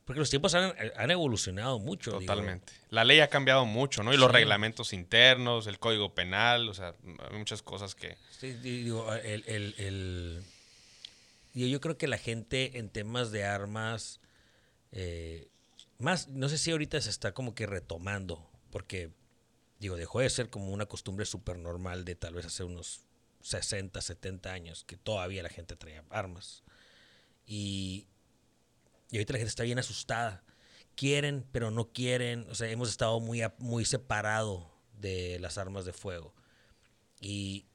[0.09, 2.09] Porque los tiempos han, han evolucionado mucho.
[2.13, 2.21] digo.
[2.21, 2.73] Totalmente.
[2.89, 4.11] La ley ha cambiado mucho, ¿no?
[4.11, 4.33] Y los Sí.
[4.33, 6.95] reglamentos internos, el código penal, o sea,
[7.29, 8.17] hay muchas cosas que...
[8.31, 10.43] Sí, di- digo, el, el- el-
[11.53, 14.19] digo, yo creo que la gente en temas de armas,
[14.93, 15.47] eh,
[15.99, 19.11] más, no sé si ahorita se está como que retomando, porque,
[19.79, 23.01] digo, dejó de ser como una costumbre súper normal de tal vez hace unos
[23.41, 26.63] 60, 70 años, que todavía la gente traía armas.
[27.45, 28.07] Y,
[29.11, 30.43] y ahorita la gente está bien asustada.
[30.95, 32.45] Quieren, pero no quieren.
[32.49, 36.33] O sea, hemos estado muy, muy separado de las armas de fuego.
[37.21, 37.65] Y,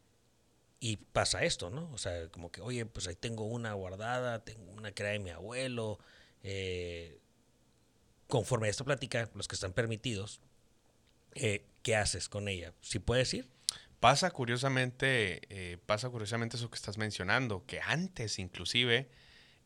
[0.80, 1.90] y pasa esto, ¿no?
[1.92, 5.18] O sea, como que, oye, pues ahí tengo una guardada, tengo una que era de
[5.18, 5.98] mi abuelo.
[6.42, 7.20] eh,
[8.26, 10.40] conforme a esta plática, los que están permitidos,
[11.34, 12.72] eh, ¿qué haces con ella?
[12.80, 13.48] ¿Si puedes ir?
[14.00, 19.08] Pasa curiosamente, eh, pasa curiosamente eso que estás mencionando, que antes inclusive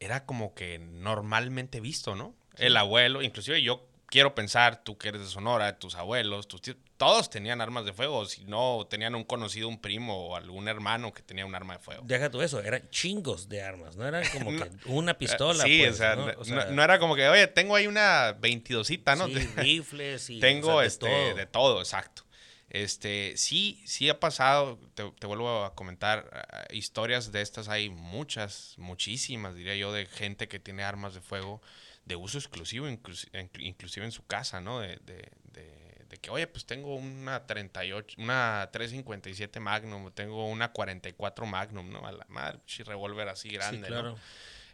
[0.00, 2.34] era como que normalmente visto, ¿no?
[2.56, 6.76] El abuelo, inclusive yo quiero pensar, tú que eres de Sonora, tus abuelos, tus tíos,
[6.96, 11.12] todos tenían armas de fuego, si no tenían un conocido, un primo o algún hermano
[11.12, 12.02] que tenía un arma de fuego.
[12.04, 15.62] Deja tú eso, eran chingos de armas, no eran como No, que una pistola.
[15.62, 16.26] sí, pues, o, sea, ¿no?
[16.38, 19.26] O sea, no era como que, oye, tengo ahí una 22cita, ¿no?
[19.26, 21.34] sí, rifles y Tengo o sea, de este, todo.
[21.36, 22.24] de todo, exacto.
[22.70, 27.88] Este, sí, sí ha pasado, te, te vuelvo a comentar, ah, historias de estas hay
[27.88, 31.62] muchas, muchísimas, diría yo, de gente que tiene armas de fuego
[32.04, 34.80] de uso exclusivo, inclus- inclu- inclusive en su casa, ¿no?
[34.80, 40.72] De, de- de- de que, oye, pues tengo una 38, una 357 Magnum, tengo una
[40.72, 42.06] 44 Magnum, ¿no?
[42.06, 44.00] A la madre, chi revólver así grande, sí, ¿no?
[44.00, 44.18] claro.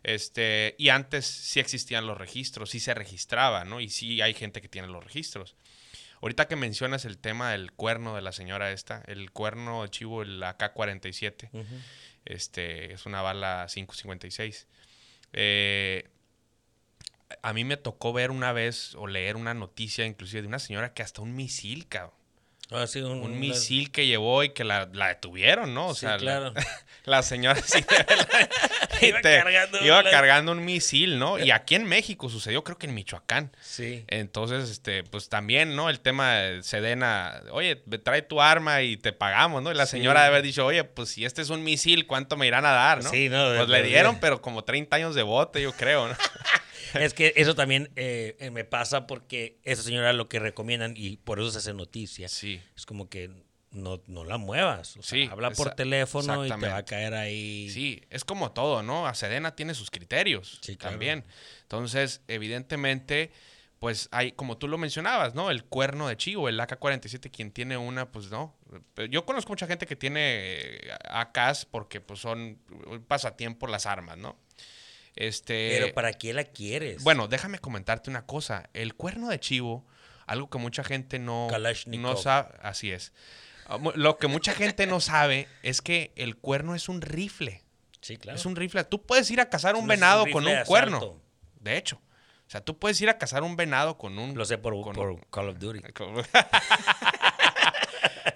[0.04, 3.80] Este, y antes sí existían los registros, sí se registraba, ¿no?
[3.80, 5.56] Y sí hay gente que tiene los registros.
[6.24, 10.22] Ahorita que mencionas el tema del cuerno de la señora esta, el cuerno de chivo,
[10.22, 11.64] el AK-47, Ujú.
[12.24, 14.64] este, es una bala 5.56.
[15.34, 16.08] Eh,
[17.42, 20.94] a mí me tocó ver una vez o leer una noticia inclusive de una señora
[20.94, 22.14] que hasta un misil, cabrón.
[22.70, 25.88] Ah, sí, un, Un una- misil que llevó y que la, la detuvieron, ¿no?
[25.88, 26.54] O Sí, sea, la- claro.
[27.04, 27.84] la, señora sí,
[29.08, 31.38] Iba te- cargando iba la- cargando un misil, ¿no?
[31.38, 33.50] Y aquí en México sucedió, creo que en Michoacán.
[33.60, 34.04] Sí.
[34.08, 35.90] Entonces, este, pues también, ¿no?
[35.90, 39.70] El tema de Sedena, oye, trae tu arma y te pagamos, ¿no?
[39.70, 39.92] Y la Sí.
[39.98, 42.72] señora debe haber dicho, oye, pues si este es un misil, ¿cuánto me irán a
[42.72, 43.10] dar, no?
[43.10, 46.14] Sí, no, de- Pues le dieron, pero como 30 años de bote, yo creo, ¿no?
[46.94, 51.16] Es que eso también eh, eh, me pasa porque esa señora lo que recomiendan y
[51.16, 52.28] por eso se hace noticia.
[52.28, 52.60] Sí.
[52.76, 53.30] Es como que
[53.74, 54.96] no, no la muevas.
[54.96, 57.68] O sea, Sí, habla por teléfono y te va a caer ahí.
[57.70, 59.06] Sí, es como todo, ¿no?
[59.06, 60.92] A Sedena tiene sus criterios Sí, claro.
[60.94, 61.24] también.
[61.62, 63.32] Entonces, evidentemente,
[63.78, 65.50] pues hay, como tú lo mencionabas, ¿no?
[65.50, 68.56] El cuerno de chivo, el AK-47, quien tiene una, pues no.
[69.10, 74.16] Yo conozco mucha gente que tiene eh, AKs porque pues son un pasatiempo las armas,
[74.16, 74.38] ¿no?
[75.16, 77.02] Este, Pero ¿para qué la quieres?
[77.04, 78.68] bueno, déjame comentarte una cosa.
[78.72, 79.86] El cuerno de chivo,
[80.26, 81.48] algo que mucha gente no,
[81.86, 83.12] no sabe, así es.
[83.68, 87.62] Ah, Lo que mucha gente no sabe es que el cuerno es un rifle.
[88.00, 88.36] Sí, claro.
[88.38, 88.84] Es un rifle.
[88.84, 91.20] Tú puedes ir a cazar un No es un venado con de un cuerno.
[91.60, 92.00] De hecho.
[92.46, 94.36] O sea, tú puedes ir a cazar un venado con un...
[94.36, 95.80] Lo sé por, con- por Call of Duty.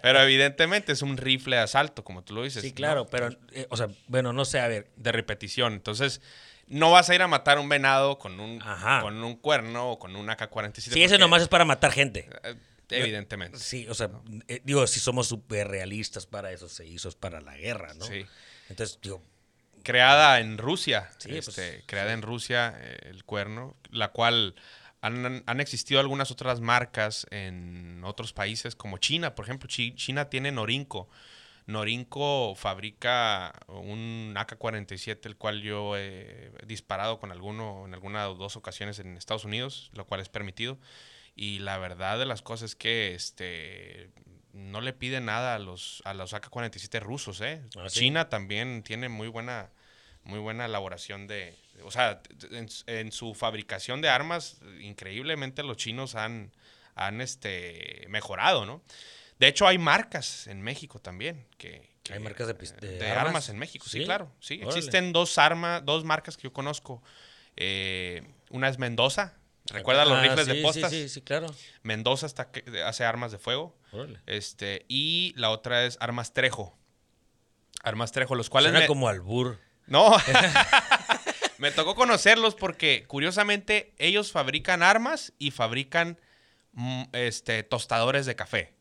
[0.03, 2.62] Pero evidentemente es un rifle de asalto, como tú lo dices.
[2.62, 2.75] Sí, ¿no?
[2.75, 4.91] claro, pero, eh, o sea, bueno, no sé, a ver.
[4.97, 5.73] De repetición.
[5.75, 6.21] Entonces,
[6.67, 9.01] no vas a ir a matar un venado con un, Ajá.
[9.03, 10.93] con un cuerno o con un AK-47.
[10.93, 12.29] Sí, ese nomás es para matar gente.
[12.90, 13.59] Evidentemente.
[13.59, 14.11] Sí, o sea,
[14.48, 18.05] eh, digo, si somos súper realistas para eso, se hizo es para la guerra, ¿no?
[18.05, 18.24] Sí.
[18.68, 19.22] Entonces, digo,
[19.83, 21.11] creada en Rusia.
[21.18, 24.55] Sí, pues, este, creada en Rusia, eh, el cuerno, la cual
[25.01, 29.68] han, han existido algunas otras marcas en otros países, como China, por ejemplo.
[29.68, 31.09] Chi- China tiene Norinco.
[31.66, 38.57] Norinco fabrica un AK-47, el cual yo he disparado con alguno en alguna o dos
[38.57, 40.79] ocasiones en Estados Unidos, lo cual es permitido.
[41.40, 44.11] Y la verdad de las cosas es que este
[44.53, 47.62] no le pide nada a los, a los AK-47 rusos, ¿eh?
[47.77, 48.01] Ah, ¿sí?
[48.01, 49.70] China también tiene muy buena,
[50.24, 51.55] muy buena elaboración de...
[51.85, 52.20] O sea,
[52.51, 56.51] en, en su fabricación de armas, increíblemente los chinos han,
[56.96, 58.83] han este, mejorado, ¿no?
[59.38, 61.88] De hecho, hay marcas en México también que...
[62.03, 63.27] que- ¿Hay marcas de pis- de armas?
[63.27, 63.48] armas?
[63.51, 64.05] en México, sí, ¿Sí?
[64.05, 64.35] claro.
[64.40, 64.77] Sí, Órale.
[64.77, 67.01] existen dos armas, dos marcas que yo conozco.
[67.55, 69.38] Eh, una es Mendoza.
[69.70, 70.90] ¿Recuerda los Ah, rifles de postas?
[70.90, 71.46] Sí, sí, sí, claro.
[71.83, 73.76] Mendoza hasta que hace armas de fuego.
[73.92, 74.20] Órale.
[74.26, 76.76] Este, y la otra es Armas Trejo.
[77.83, 79.59] Armas Trejo, los cuales Suena me- como albur.
[79.87, 80.14] No.
[81.59, 86.18] me tocó conocerlos porque curiosamente ellos fabrican armas y fabrican
[86.72, 88.74] mm, este tostadores de café.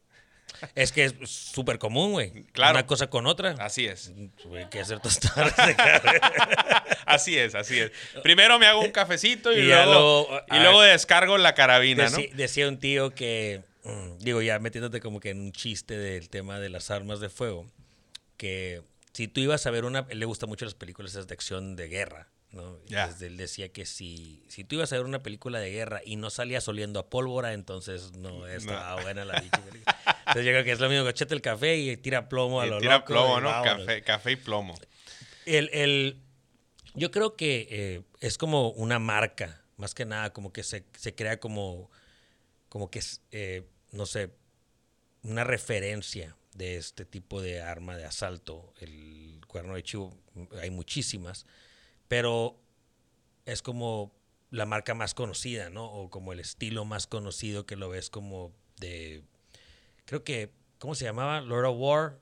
[0.75, 2.43] Es que es súper común, güey.
[2.51, 2.73] Claro.
[2.73, 3.55] Una cosa con otra.
[3.59, 4.11] Así es.
[4.55, 5.75] Hay que hacer tostadas de.
[7.07, 7.91] Así es, así es.
[8.21, 12.17] Primero me hago un cafecito y, luego, y ah, luego descargo la carabina, ¿no?
[12.33, 16.59] Decía un tío que, mm, digo, ya metiéndote como que en un chiste del tema
[16.59, 17.65] de las armas de fuego,
[18.35, 18.81] que
[19.13, 21.87] si tú ibas a ver una, él le gusta mucho las películas de acción de
[21.87, 22.77] guerra, ¿no?
[22.89, 26.17] Entonces él decía que si, si tú ibas a ver una película de guerra y
[26.17, 29.97] no salías oliendo a pólvora, entonces no estaba buena la pinche película.
[30.19, 32.69] Entonces yo creo que es lo mismo, que el café y tira plomo a Y
[32.69, 33.49] lo tira loco plomo, ¿no?
[33.49, 33.85] vámonos.
[33.85, 34.77] Café, café y plomo.
[35.45, 36.21] El, el-
[36.93, 41.13] yo creo que eh, es como una marca, más que nada, como que se, se
[41.15, 41.89] crea como,
[42.69, 44.31] como que es, eh, no sé,
[45.23, 48.73] una referencia de este tipo de arma de asalto.
[48.79, 50.17] El cuerno de chivo,
[50.59, 51.45] hay muchísimas,
[52.07, 52.59] pero
[53.45, 54.11] es como
[54.49, 55.85] la marca más conocida, ¿no?
[55.85, 59.23] O como el estilo más conocido que lo ves como de,
[60.05, 61.41] creo que, ¿cómo se llamaba?
[61.41, 62.19] Lord of War.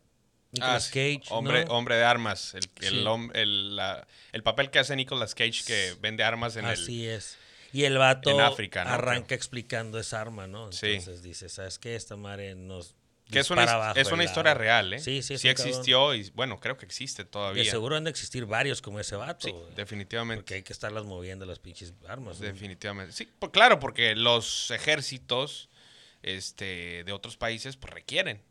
[0.51, 1.19] Nicolas Ah, sí.
[1.19, 1.33] Cage.
[1.33, 1.73] Hombre, ¿no?
[1.73, 2.53] hombre de armas.
[2.53, 3.29] El, el, Sí.
[3.33, 6.71] el, la- el papel que hace Nicolas Cage que vende armas en el...
[6.71, 7.37] Así es.
[7.73, 8.91] Y el vato en África, ¿no?
[8.91, 10.71] arranca explicando esa arma, ¿no?
[10.71, 10.87] Sí.
[10.93, 11.95] Entonces dice, ¿sabes qué?
[11.95, 12.95] Esta madre nos
[13.31, 13.63] Que es una,
[13.95, 14.23] es una lado".
[14.23, 14.99] historia real, ¿eh?
[14.99, 15.67] Sí, sí, Sí cabrón.
[15.67, 17.69] existió y, bueno, creo que existe todavía.
[17.69, 19.47] seguro han de existir varios como ese vato.
[19.47, 20.41] Sí, definitivamente.
[20.43, 22.39] Porque hay que estarlas moviendo las pinches armas.
[22.39, 22.45] ¿no?
[22.45, 23.13] Definitivamente.
[23.13, 25.69] Sí, pues claro, porque los ejércitos
[26.21, 28.41] este, de otros países pues requieren.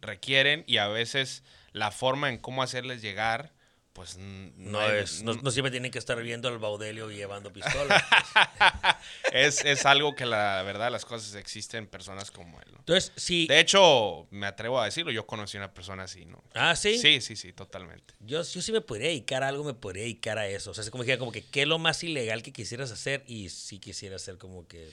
[0.00, 3.52] Requieren y a veces la forma en cómo hacerles llegar,
[3.92, 8.02] pues No, es, no, no siempre tienen que estar viendo al baudelio y llevando pistolas.
[9.32, 12.68] es, es algo que la verdad las cosas existen personas como él.
[12.70, 12.78] ¿no?
[12.78, 13.46] Entonces, sí.
[13.48, 16.42] De hecho, me atrevo a decirlo, yo conocí a una persona así, ¿no?
[16.54, 16.98] Ah, sí.
[16.98, 18.14] Sí, sí, sí, totalmente.
[18.20, 20.70] Yo, yo sí me podría dedicar a algo, me podría dedicar a eso.
[20.70, 23.24] O sea, es como que, como que qué es lo más ilegal que quisieras hacer
[23.26, 24.90] y sí quisiera hacer como que.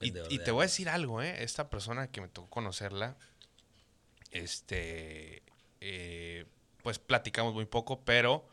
[0.00, 1.44] Y, y te voy a decir algo, ¿eh?
[1.44, 3.16] Esta persona que me tocó conocerla,
[4.30, 5.42] este,
[5.80, 6.46] eh,
[6.82, 8.46] pues platicamos muy poco, pero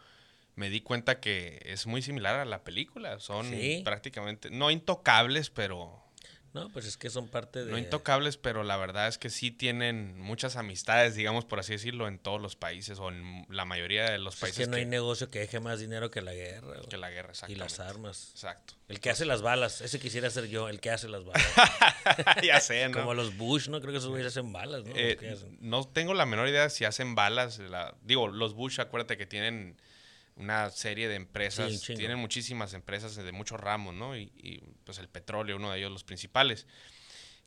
[0.56, 3.20] me di cuenta que es muy similar a la película.
[3.20, 3.82] Son Sí.
[3.86, 6.04] prácticamente, no intocables, pero...
[6.58, 7.72] No, pues es que son parte de.
[7.72, 12.08] No intocables, pero la verdad es que sí tienen muchas amistades, digamos, por así decirlo,
[12.08, 14.78] en todos los países o en la mayoría de los Pues es países que no
[14.78, 16.82] hay negocio que deje más dinero que la guerra.
[16.90, 17.64] que la guerra, y exactamente.
[17.64, 18.30] las armas.
[18.32, 18.74] Exacto.
[18.88, 21.46] El que hace las balas, ese quisiera ser yo, el que hace las balas.
[22.44, 23.00] ya sé, ¿no?
[23.00, 23.80] Como los Bush, ¿no?
[23.82, 24.94] Creo que esos güeyes hacen balas, ¿no?
[24.96, 25.18] Eh,
[25.60, 27.60] no tengo la menor idea si hacen balas.
[27.60, 29.76] la- digo, los Bush, acuérdate que tienen
[30.38, 34.16] una serie de empresas, Sí, tienen muchísimas empresas de muchos ramos, ¿no?
[34.16, 36.66] Y, y, pues el petróleo, uno de ellos, los principales.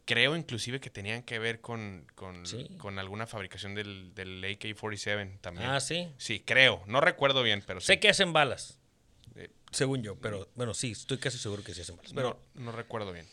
[0.06, 2.66] Creo inclusive que tenían que ver con, con, Sí.
[2.78, 5.70] con alguna fabricación del, del AK-47 también.
[5.70, 6.08] Ah, sí.
[6.18, 6.82] Sí, creo.
[6.86, 8.00] No recuerdo bien, pero Sé sí.
[8.00, 8.80] que hacen balas.
[9.36, 12.12] Eh, Según yo, pero bueno, sí, estoy casi seguro que sí hacen balas.
[12.12, 13.26] Pero, no, no recuerdo bien.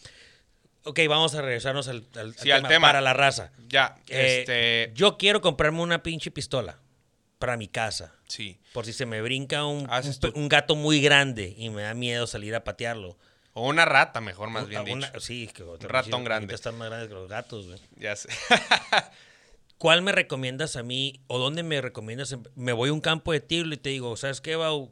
[0.83, 2.87] ok, vamos a regresarnos al, al- al Sí, al tema, tema.
[2.89, 3.51] para la raza.
[3.69, 4.91] Ya, Eh, este...
[4.93, 6.79] Yo quiero comprarme una pinche pistola
[7.39, 8.13] para mi casa.
[8.27, 8.59] Sí.
[8.73, 11.93] Por si se me brinca un, Haces un un gato muy grande y me da
[11.93, 13.17] miedo salir a patearlo.
[13.53, 15.19] O una rata, mejor, más bien Una- dicho.
[15.19, 16.53] sí, que otro ratón grande.
[16.53, 17.79] Están más grandes que los gatos, güey.
[17.97, 18.29] Ya sé.
[19.77, 22.35] ¿Cuál me recomiendas a mí o dónde me recomiendas?
[22.55, 24.91] Me voy a un campo de tiro y te digo, ¿sabes qué, Bau?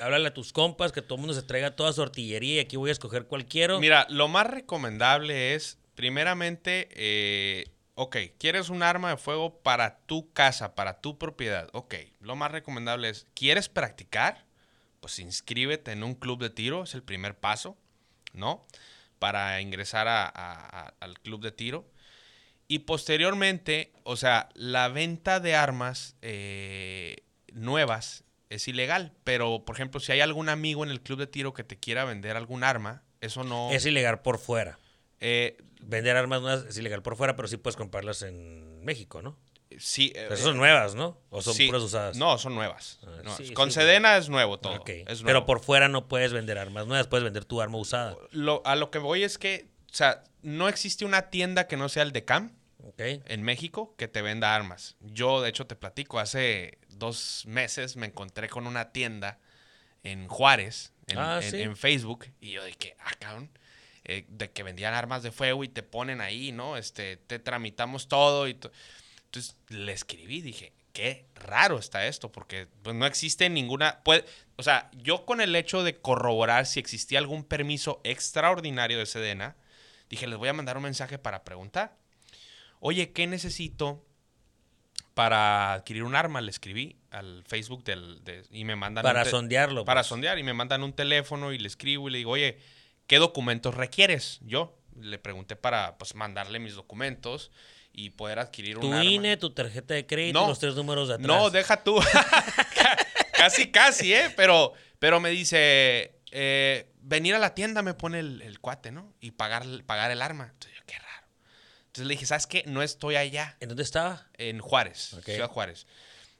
[0.00, 2.76] Háblale a tus compas, que todo el mundo se traiga toda su artillería y aquí
[2.76, 3.78] voy a escoger cuál quiero.
[3.78, 10.32] Mira, lo más recomendable es, primeramente, eh, ok, quieres un arma de fuego para tu
[10.32, 11.68] casa, para tu propiedad.
[11.72, 14.44] Ok, lo más recomendable es, ¿quieres practicar?
[15.00, 17.76] Pues inscríbete en un club de tiro, es el primer paso,
[18.32, 18.66] ¿no?
[19.18, 20.30] Para ingresar a- a-
[20.86, 21.88] a- al club de tiro.
[22.66, 27.18] Y posteriormente, o sea, la venta de armas eh,
[27.52, 29.12] nuevas es ilegal.
[29.22, 32.04] Pero, por ejemplo, si hay algún amigo en el club de tiro que te quiera
[32.04, 33.70] vender algún arma, eso no...
[33.70, 34.78] Es ilegal por fuera.
[35.20, 39.36] eh, Vender armas nuevas es ilegal por fuera, pero sí puedes comprarlas en México, ¿no?
[39.78, 40.12] sí.
[40.14, 41.18] eh, Pero son nuevas, ¿no?
[41.30, 41.66] ¿O son sí.
[41.66, 42.16] puras usadas?
[42.16, 43.00] No, son nuevas.
[43.24, 44.74] Ah, sí, con sí, Sedena es nuevo todo.
[44.74, 44.88] Ok.
[44.90, 45.24] es nuevo.
[45.26, 48.16] Pero por fuera no puedes vender armas nuevas, puedes vender tu arma usada.
[48.30, 51.88] Lo- a lo que voy es que, o sea, no existe una tienda que no
[51.88, 52.52] sea el de CAM
[52.84, 53.00] ¿Ok?
[53.00, 54.96] en México que te venda armas.
[55.00, 59.40] Yo, de hecho, te platico, hace dos meses me encontré con una tienda
[60.04, 63.50] en Juárez, en, Ah, en Facebook, y yo dije, ah, cabrón,
[64.04, 66.76] eh, de que vendían armas de fuego y te ponen ahí, ¿no?
[66.76, 68.70] Este, te tramitamos todo y to-
[69.26, 74.00] Entonces le escribí, dije, qué raro está esto, porque pues, no existe ninguna...
[74.04, 74.24] Puede,
[74.56, 79.56] o sea, yo con el hecho de corroborar si existía algún permiso extraordinario de Sedena,
[80.08, 81.96] dije, les voy a mandar un mensaje para preguntar.
[82.78, 84.04] Oye, ¿qué necesito
[85.14, 86.40] para adquirir un arma?
[86.40, 89.02] Le escribí al Facebook del, de- y me mandan...
[89.02, 89.84] Para sondearlo.
[89.84, 90.08] Para pues.
[90.08, 92.58] sondear y me mandan un teléfono y le escribo y le digo, oye,
[93.06, 94.38] ¿qué documentos requieres?
[94.42, 97.50] Yo le pregunté para pues mandarle mis documentos
[97.92, 99.04] y poder adquirir tu un arma.
[99.04, 101.26] INE, tu tarjeta de crédito, los tres números de atrás.
[101.26, 102.00] No, deja tú.
[103.32, 104.32] casi, casi, ¿eh?
[104.36, 109.14] Pero, pero me dice, eh, venir a la tienda me pone el, cuate, ¿no?
[109.20, 110.50] Y pagar, pagar el arma.
[110.52, 111.26] Entonces yo, qué raro.
[111.86, 112.64] Entonces le dije, ¿sabes qué?
[112.66, 113.56] No estoy allá.
[113.60, 114.26] ¿En dónde estaba?
[114.34, 115.86] En Juárez, Ciudad Juárez.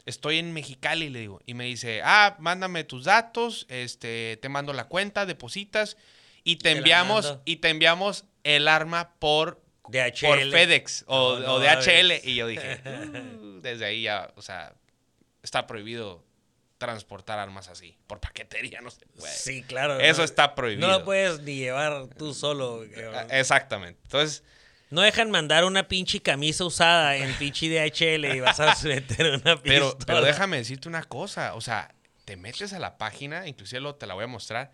[0.06, 1.40] Estoy en Mexicali, le digo.
[1.46, 5.96] Y me dice, ah, mándame tus datos, este, te mando la cuenta, depositas
[6.44, 10.26] y te, enviamos, y te enviamos el arma por DHL.
[10.26, 12.12] Por FedEx o, DHL.
[12.22, 14.74] Y yo dije, uh, desde ahí ya, o sea,
[15.42, 16.24] está prohibido
[16.78, 17.96] transportar armas así.
[18.06, 19.32] Por paquetería no se puede.
[19.32, 19.98] Sí, claro.
[20.00, 20.86] Eso está prohibido.
[20.86, 22.84] No lo puedes ni llevar tú solo.
[23.14, 24.00] Ah, exactamente.
[24.04, 24.44] Entonces.
[24.90, 29.60] No dejan mandar una pinche camisa usada en pinche DHL y vas a meter una
[29.60, 31.54] pero, pero déjame decirte una cosa.
[31.54, 34.72] O sea, te metes a la página, inclusive lo, te la voy a mostrar,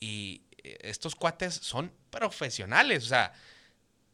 [0.00, 3.04] y eh, estos cuates son profesionales.
[3.04, 3.32] O sea,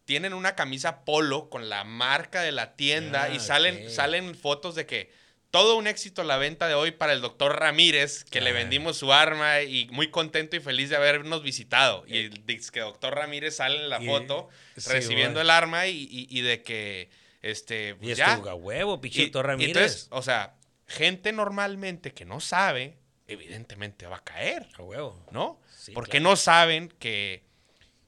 [0.05, 4.75] tienen una camisa polo con la marca de la tienda y ah, salen, salen fotos
[4.75, 5.11] de que
[5.51, 9.13] todo un éxito la venta de hoy para el doctor Ramírez, que le vendimos su
[9.13, 12.05] arma y muy contento y feliz de habernos visitado.
[12.07, 14.49] Y el que doctor Ramírez sale en la foto
[14.87, 18.37] recibiendo el arma y, de que, este, pues y ya.
[18.37, 19.77] huevo, pichito Ramírez.
[19.77, 24.67] Entonces, o sea, gente normalmente que no sabe, evidentemente va a caer.
[24.77, 25.25] A huevo.
[25.31, 25.61] ¿No?
[25.95, 27.49] Porque no saben que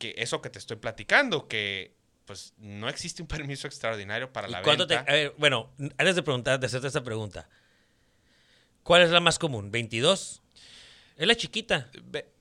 [0.00, 1.94] que eso que te estoy platicando, que
[2.24, 5.04] pues no existe un permiso extraordinario para la venta.
[5.36, 7.48] bueno, antes de preguntar, de hacerte esta pregunta,
[8.82, 9.70] ¿cuál es la más común?
[9.70, 10.40] ¿22?
[11.16, 11.90] Es la chiquita.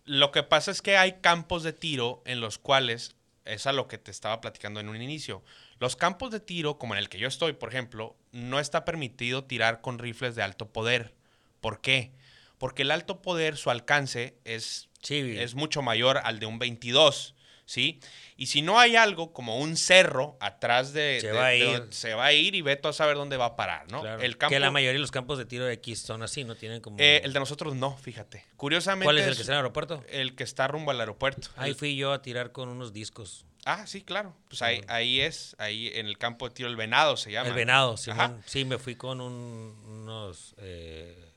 [0.05, 3.15] Lo que pasa es que hay campos de tiro en los cuales,
[3.45, 5.43] es a lo que te estaba platicando en un inicio,
[5.79, 9.43] los campos de tiro, como en el que yo estoy, por ejemplo, no está permitido
[9.43, 11.13] tirar con rifles de alto poder.
[11.59, 12.13] ¿Por qué?
[12.59, 17.33] Porque el alto poder, su alcance es, es mucho mayor al de un 22.
[17.69, 17.99] ¿sí?
[18.35, 21.19] Y si no hay algo como un cerro atrás de...
[21.21, 21.87] Se va a ir.
[21.91, 24.03] se va a ir y ve a saber dónde va a parar, ¿no?
[24.17, 26.55] El campo, que la mayoría de los campos de tiro de aquí son así, ¿no?
[26.55, 26.97] Tienen como...
[26.99, 28.43] Eh, el de nosotros no, fíjate.
[28.57, 29.05] Curiosamente...
[29.05, 30.03] ¿Cuál es el que está en el aeropuerto?
[30.09, 31.49] El que está rumbo al aeropuerto.
[31.57, 33.45] Ahí fui yo a tirar con unos discos.
[33.65, 34.35] Ah, sí, claro.
[34.47, 37.49] Pues ahí, ahí es, ahí en el campo de tiro, el venado se llama.
[37.49, 37.97] El venado,
[38.45, 40.55] Sí, me fui con unos...
[40.57, 41.28] Eh,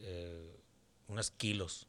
[0.00, 0.56] eh,
[1.08, 1.86] unos kilos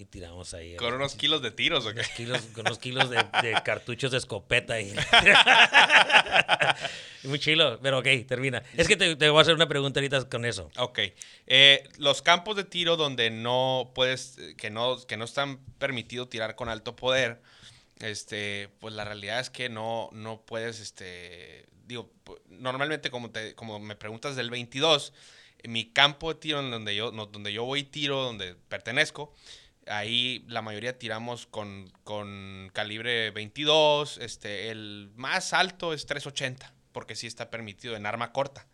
[0.00, 0.76] y tiramos ahí.
[0.76, 2.02] ¿Con unos kilos de tiros o qué?
[2.16, 3.18] Kilos, con unos kilos de,
[3.64, 4.80] cartuchos de escopeta.
[4.80, 4.94] Y...
[7.24, 8.62] Muy chilo, pero ok, termina.
[8.78, 10.70] Es que te, voy a hacer una pregunta ahorita con eso.
[10.78, 11.00] Ok.
[11.46, 16.56] Eh, los campos de tiro donde no puedes, que no, que no están permitido tirar
[16.56, 17.42] con alto poder,
[18.00, 22.10] este, pues la realidad es que no, no puedes, este, digo,
[22.48, 25.12] normalmente como, te, como me preguntas del 22,
[25.64, 29.34] mi campo de tiro en donde yo, donde yo voy tiro, donde pertenezco,
[29.86, 31.90] Ahí la mayoría tiramos con,
[32.72, 38.66] calibre 22, este, el más alto es 380, porque sí está permitido en arma corta.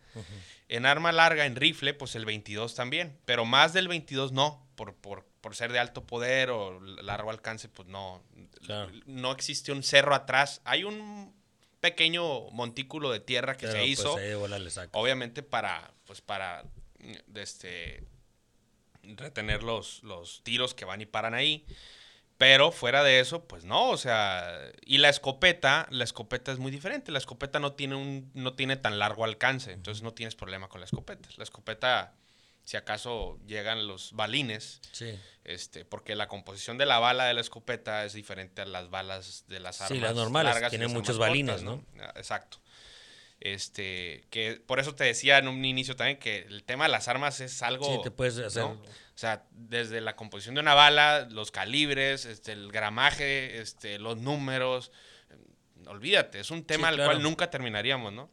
[0.67, 4.95] En arma larga, en rifle, pues el 22 también, pero más del 22 no, por,
[4.95, 5.25] por,
[5.55, 8.21] ser de alto poder o largo alcance, pues no.
[9.05, 10.61] No existe un cerro atrás.
[10.65, 11.33] Hay un
[11.87, 14.17] pequeño montículo de tierra que se pues, hizo,
[14.91, 16.65] obviamente para, pues para,
[17.35, 18.03] este,
[19.03, 21.65] retener los, los tiros que van y paran ahí.
[22.37, 26.71] Pero fuera de eso, pues no, o sea, y la escopeta, la escopeta es muy
[26.71, 27.11] diferente.
[27.11, 30.81] La escopeta no tiene un no tiene tan largo alcance, entonces no tienes problema con
[30.81, 31.29] la escopeta.
[31.37, 32.13] La escopeta
[32.67, 35.17] si acaso llegan los balines, sí.
[35.45, 39.45] este, porque la composición de la bala de la escopeta es diferente a las balas
[39.47, 39.97] de las armas.
[39.97, 41.81] Sí, las normales tienen muchos balines, ¿no?
[41.97, 42.59] Ah, exacto.
[43.39, 47.07] Este, que por eso te decía en un inicio también que el tema de las
[47.07, 47.85] armas es algo.
[47.85, 48.63] Sí, te puedes hacer.
[48.63, 48.77] O
[49.15, 54.91] sea, desde la composición de una bala, los calibres, este, el gramaje, este, los números.
[55.85, 58.29] Olvídate, es un tema al cual nunca terminaríamos, ¿no?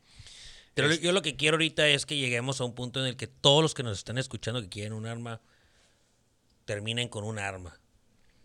[0.74, 3.26] Pero yo lo que quiero ahorita es que lleguemos a un punto en el que
[3.26, 5.40] todos los que nos están escuchando que quieren un arma
[6.64, 7.78] terminen con un arma.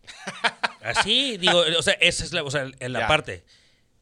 [0.81, 3.43] Así, digo, o sea, esa es la, o sea, en la parte.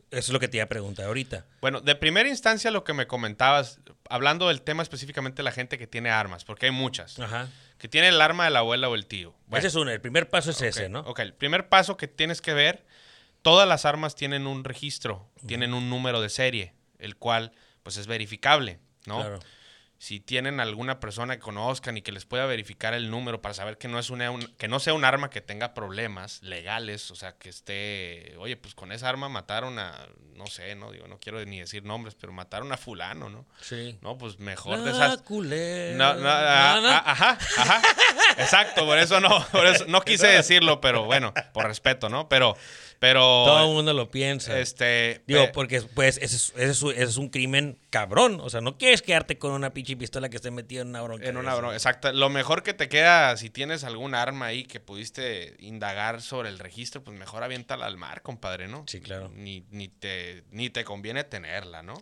[0.10, 1.46] Eso es lo que te iba a preguntar ahorita.
[1.60, 5.78] Bueno, de primera instancia lo que me comentabas, hablando del tema específicamente de la gente
[5.78, 7.20] que tiene armas, porque hay muchas.
[7.20, 7.50] Ajá.
[7.78, 9.36] Que tiene el arma de la abuela o el tío.
[9.52, 11.02] ese es uno, el primer paso es ese, ¿no?
[11.02, 12.86] Ok, el primer paso que tienes que ver,
[13.42, 17.52] todas las armas tienen un registro, tienen un número de serie, el cual
[17.88, 19.40] pues es verificable, ¿no?
[20.00, 23.78] Si tienen alguna persona que conozcan y que les pueda verificar el número para saber
[23.78, 27.34] que no es una que no sea un arma que tenga problemas legales, o sea,
[27.34, 31.44] que esté, oye, pues con esa arma mataron a no sé, no digo, no quiero
[31.46, 33.48] ni decir nombres, pero mataron a fulano, ¿no?
[33.60, 33.98] Sí.
[34.02, 35.18] No, pues mejor de esas
[35.98, 37.82] No, no, ajá, ajá.
[38.38, 42.30] Exacto, por eso no, por eso no quise decirlo, pero bueno, por respeto, ¿no?
[42.30, 42.56] Pero
[43.00, 43.20] Pero.
[43.46, 44.60] Todo el mundo lo piensa.
[44.60, 45.22] Este.
[45.28, 48.40] Digo, eh, porque pues ese es, ese es un- ese es un crimen cabrón.
[48.42, 51.28] O sea, no quieres quedarte con una pinche pistola que esté metida en una bronca.
[51.28, 52.12] En una broma, exacto.
[52.12, 56.60] Lo mejor que te queda, si tienes algún arma ahí que pudiste indagar sobre el
[56.60, 58.84] registro, pues mejor aviéntala al mar, compadre, ¿no?
[58.88, 59.30] Sí, claro.
[59.34, 61.96] Ni, ni, te, ni te conviene tenerla, ¿no?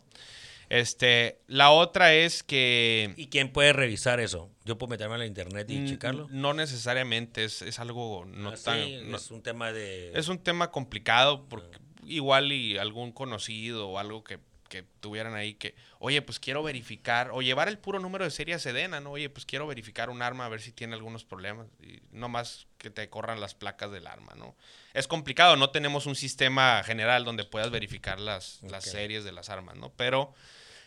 [0.68, 3.14] Este, la otra es que...
[3.18, 4.50] ¿Y quién puede revisar eso?
[4.64, 6.28] Yo puedo meterme a la internet y checarlo.
[6.32, 8.84] No necesariamente, es, es algo no Ah, tan...
[8.84, 10.12] sí, no- es un tema de.
[10.18, 11.78] es un tema complicado porque
[12.08, 17.32] igual y algún conocido o algo que, que tuvieran ahí que, oye, pues quiero verificar,
[17.32, 19.12] o llevar el puro número de serie a Sedena, ¿no?
[19.12, 21.68] Oye, pues quiero verificar un arma a ver si tiene algunos problemas.
[21.82, 24.56] Y no más que te corran las placas del arma, ¿no?
[24.94, 29.50] Es complicado, no tenemos un sistema general donde puedas verificar las, las series de las
[29.50, 29.92] armas, ¿no?
[29.94, 30.34] Pero,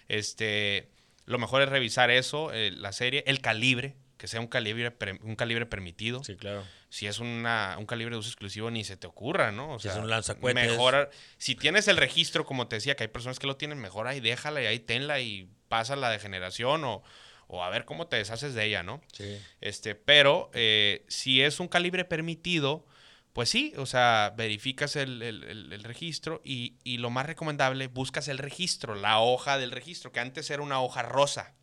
[0.08, 0.88] este,
[1.26, 5.36] lo mejor es revisar eso, eh, la serie, el calibre, que sea un calibre, un
[5.36, 6.62] calibre permitido Sí, claro.
[6.90, 9.74] si es una, un calibre de uso exclusivo, ni se te ocurra, ¿no?
[9.74, 10.68] O Si es un lanzacohetes.
[10.70, 11.08] Mejor,
[11.38, 14.20] si tienes el registro, como te decía, que hay personas que lo tienen, mejor ahí
[14.20, 17.02] déjala y ahí tenla y pásala de generación o,
[17.46, 19.00] o a ver cómo te deshaces de ella, ¿no?
[19.12, 19.40] Sí.
[19.60, 22.84] Este, pero eh, si es un calibre permitido,
[23.32, 27.86] pues sí, o sea, verificas el, el- el- el registro y, y lo más recomendable,
[27.86, 31.54] buscas el registro, la hoja del registro, que antes era una hoja rosa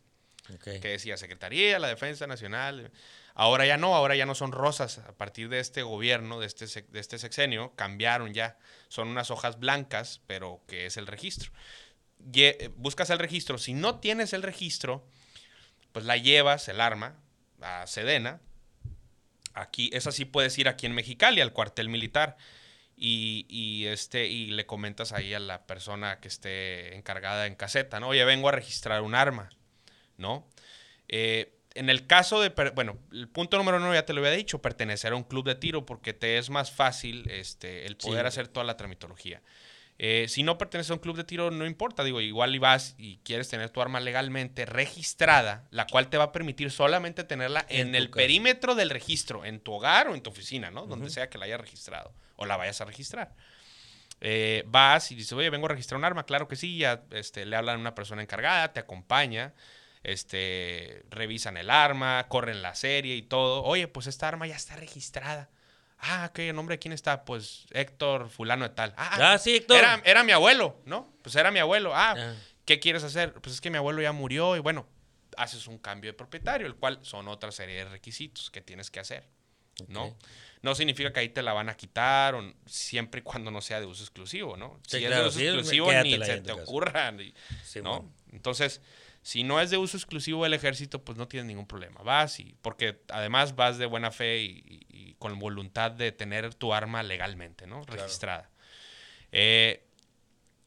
[0.62, 2.90] Que decía Secretaría, la Defensa Nacional.
[3.34, 4.98] Ahora ya no, ahora ya no son rosas.
[4.98, 8.58] A partir de este gobierno, de este, de este sexenio, cambiaron ya.
[8.88, 11.52] Son unas hojas blancas, pero que es el registro.
[12.34, 13.58] Eh, buscas el registro.
[13.58, 15.06] Si no tienes el registro,
[15.92, 17.16] pues la llevas, el arma,
[17.60, 18.40] a Sedena.
[19.52, 22.36] Aquí, esa sí puedes ir aquí en Mexicali, al cuartel militar.
[22.96, 28.00] Y, y, este, y le comentas ahí a la persona que esté encargada en caseta,
[28.00, 28.08] ¿no?
[28.08, 29.50] Oye, vengo a registrar un arma.
[30.18, 30.46] ¿No?
[31.08, 34.62] Eh, en el caso de, bueno, el punto número uno ya te lo había dicho,
[34.62, 38.28] pertenecer a un club de tiro porque te es más fácil este, el poder Sí.
[38.28, 39.42] hacer toda la tramitología.
[39.98, 42.94] Eh, si no perteneces a un club de tiro, no importa, digo, igual y vas
[42.98, 47.64] y quieres tener tu arma legalmente registrada, la cual te va a permitir solamente tenerla
[47.68, 48.16] En el casa.
[48.22, 50.86] perímetro del registro, en tu hogar o en tu oficina, ¿no?
[50.86, 53.34] Donde sea que la hayas registrado o la vayas a registrar.
[54.20, 57.44] Eh, vas y dices, oye, vengo a registrar un arma, claro que sí, ya este,
[57.44, 59.54] le hablan a una persona encargada, te acompaña,
[60.12, 63.62] este, revisan el arma, corren la serie y todo.
[63.64, 65.50] Oye, pues esta arma ya está registrada.
[65.98, 67.24] Ah, ¿qué nombre de quién está?
[67.24, 68.94] Pues Héctor fulano de tal.
[68.96, 69.78] Ah, Ah, sí, Héctor.
[69.78, 71.12] Era, era mi abuelo, ¿no?
[71.22, 71.92] Pues era mi abuelo.
[71.94, 72.34] Ah, Ah.
[72.64, 73.32] ¿qué quieres hacer?
[73.34, 74.86] Pues es que mi abuelo ya murió y bueno,
[75.36, 79.00] haces un cambio de propietario, el cual son otra serie de requisitos que tienes que
[79.00, 79.24] hacer,
[79.88, 80.16] ¿no?
[80.62, 83.78] No significa que ahí te la van a quitar o siempre y cuando no sea
[83.80, 84.80] de uso exclusivo, ¿no?
[84.86, 86.62] Sí, si claro, es de uso exclusivo, ni se te casa.
[86.62, 87.14] ocurra,
[87.64, 88.00] Sí, ¿no?
[88.00, 88.12] bueno.
[88.32, 88.80] Entonces,
[89.26, 92.00] si no es de uso exclusivo del ejército, pues no tienes ningún problema.
[92.04, 97.02] Vas y, porque además vas de buena fe y, con voluntad de tener tu arma
[97.02, 97.82] legalmente, ¿no?
[97.82, 98.02] Claro.
[98.02, 98.50] Registrada.
[99.32, 99.82] Eh,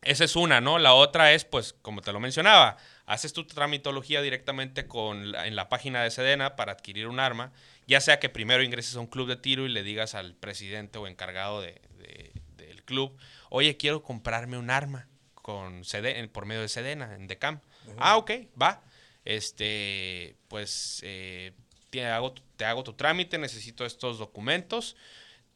[0.01, 0.77] esa es una, ¿no?
[0.77, 5.55] La otra es, pues, como te lo mencionaba, haces tu tramitología directamente con la- en
[5.55, 7.53] la página de Sedena para adquirir un arma,
[7.87, 10.97] ya sea que primero ingreses a un club de tiro y le digas al presidente
[10.99, 13.17] o encargado de- de- del club,
[13.49, 17.61] oye, quiero comprarme un arma con Sede- por medio de Sedena, en Decam.
[17.97, 18.31] Ah, ok,
[18.61, 18.83] va.
[19.25, 21.53] Este, pues, eh,
[21.89, 24.95] te, hago, te hago tu trámite, necesito estos documentos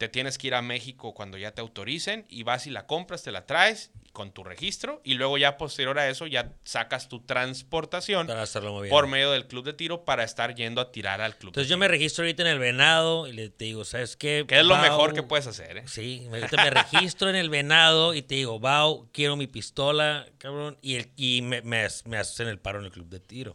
[0.03, 3.23] te tienes que ir a México cuando ya te autoricen y vas y la compras,
[3.23, 7.21] te la traes con tu registro y luego ya posterior a eso ya sacas tu
[7.21, 8.45] transportación Para
[8.89, 11.49] por medio del club de tiro para estar yendo a tirar al club.
[11.51, 14.43] Entonces yo me registro ahorita en el venado y le te digo, ¿sabes qué?
[14.47, 15.77] ¿Qué es lo mejor que puedes hacer?
[15.77, 15.83] eh?
[15.87, 20.77] Sí, me- registro en el venado y te digo, Bau, quiero mi pistola, cabrón.
[20.81, 23.53] Y, el, y me, me, me hacen el paro en el club de tiro.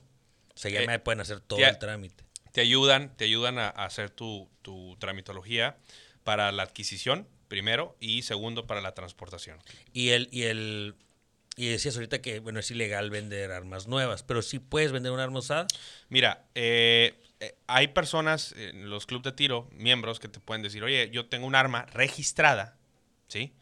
[0.55, 2.25] O sea, ya Eh, me pueden hacer todo el trámite.
[2.53, 5.77] Te ayudan, te ayudan a, a hacer tu, tu tramitología
[6.29, 9.59] para la adquisición, primero, y segundo, para la transportación.
[9.95, 10.95] Y el, y el,
[11.57, 15.25] y decías ahorita que, bueno, es ilegal vender armas nuevas, pero sí puedes vender una
[15.25, 15.67] arma usada.
[16.11, 20.85] Mira, eh, eh, hay personas en los clubes de tiro, miembros, que te pueden decir,
[20.85, 22.77] oye, yo tengo un arma registrada,
[23.29, 23.55] ¿sí?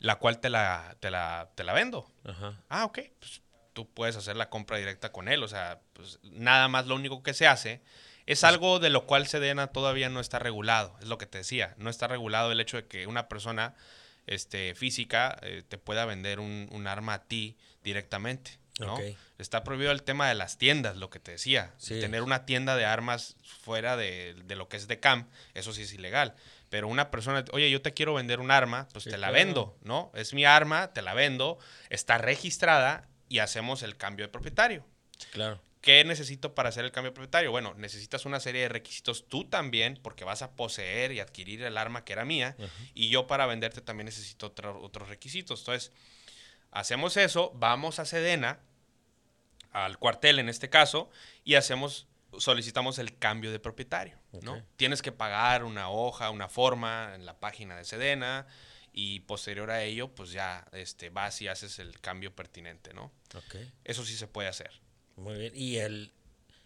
[0.00, 2.10] La cual te la, te la, te la vendo.
[2.24, 2.60] Ajá.
[2.68, 2.98] Ah, ok.
[3.20, 3.40] Pues
[3.72, 5.44] tú puedes hacer la compra directa con él.
[5.44, 7.82] O sea, pues nada más lo único que se hace
[8.32, 10.96] es algo de lo cual Sedena todavía no está regulado.
[11.00, 11.74] Es lo que te decía.
[11.78, 13.74] No está regulado el hecho de que una persona
[14.26, 18.58] este, física eh, te pueda vender un, un arma a ti directamente.
[18.78, 18.98] ¿no?
[19.38, 21.74] Está prohibido el tema de las tiendas, lo que te decía.
[21.76, 22.00] Sí.
[22.00, 25.82] Tener una tienda de armas fuera de, de lo que es de CAM, eso sí
[25.82, 26.34] es ilegal.
[26.70, 29.44] Pero una persona, oye, yo te quiero vender un arma, pues Sí, te la claro.
[29.44, 30.12] vendo, ¿no?
[30.14, 31.58] Es mi arma, te la vendo,
[31.90, 34.86] está registrada y hacemos el cambio de propietario.
[35.32, 35.60] Claro.
[35.80, 37.50] ¿Qué necesito para hacer el cambio propietario?
[37.50, 41.78] Bueno, necesitas una serie de requisitos tú también, porque vas a poseer y adquirir el
[41.78, 42.54] arma que era mía,
[42.94, 45.60] y yo para venderte también necesito otros requisitos.
[45.60, 45.92] Entonces,
[46.70, 48.60] hacemos eso, vamos a Sedena,
[49.72, 51.08] al cuartel en este caso,
[51.44, 52.06] y hacemos,
[52.36, 54.62] solicitamos el cambio de propietario, ¿no?
[54.76, 58.46] Tienes que pagar una hoja, una forma en la página de Sedena,
[58.92, 63.12] y posterior a ello, pues ya este, vas y haces el cambio pertinente, ¿no?
[63.84, 64.72] Eso sí se puede hacer.
[65.20, 65.52] Muy bien.
[65.54, 66.12] ¿Y, el,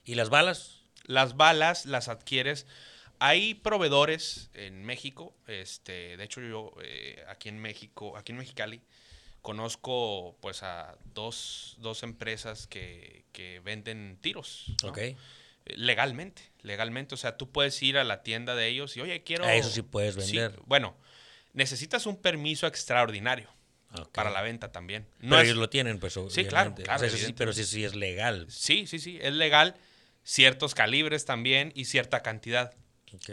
[0.04, 0.82] ¿Y las balas?
[1.04, 2.66] Las balas las adquieres.
[3.18, 5.34] Hay proveedores en México.
[5.46, 8.80] Este, de hecho, yo eh, aquí en México, aquí en Mexicali,
[9.42, 13.24] conozco pues a dos, empresas que,
[13.64, 14.72] venden tiros.
[15.66, 17.14] Legalmente, legalmente.
[17.14, 19.44] O sea, tú puedes ir a la tienda de ellos y, oye, quiero...
[19.44, 20.58] A eso sí puedes vender.
[20.66, 20.96] bueno,
[21.52, 23.48] necesitas un permiso extraordinario.
[24.12, 25.06] Para la venta también.
[25.20, 26.18] No pero ellos lo tienen, pues.
[26.28, 26.74] Sí, claro.
[27.36, 28.46] pero sí, sí es legal.
[28.48, 29.76] Sí, sí, sí, es legal.
[30.22, 32.74] Ciertos calibres también y cierta cantidad.
[33.12, 33.30] Ok.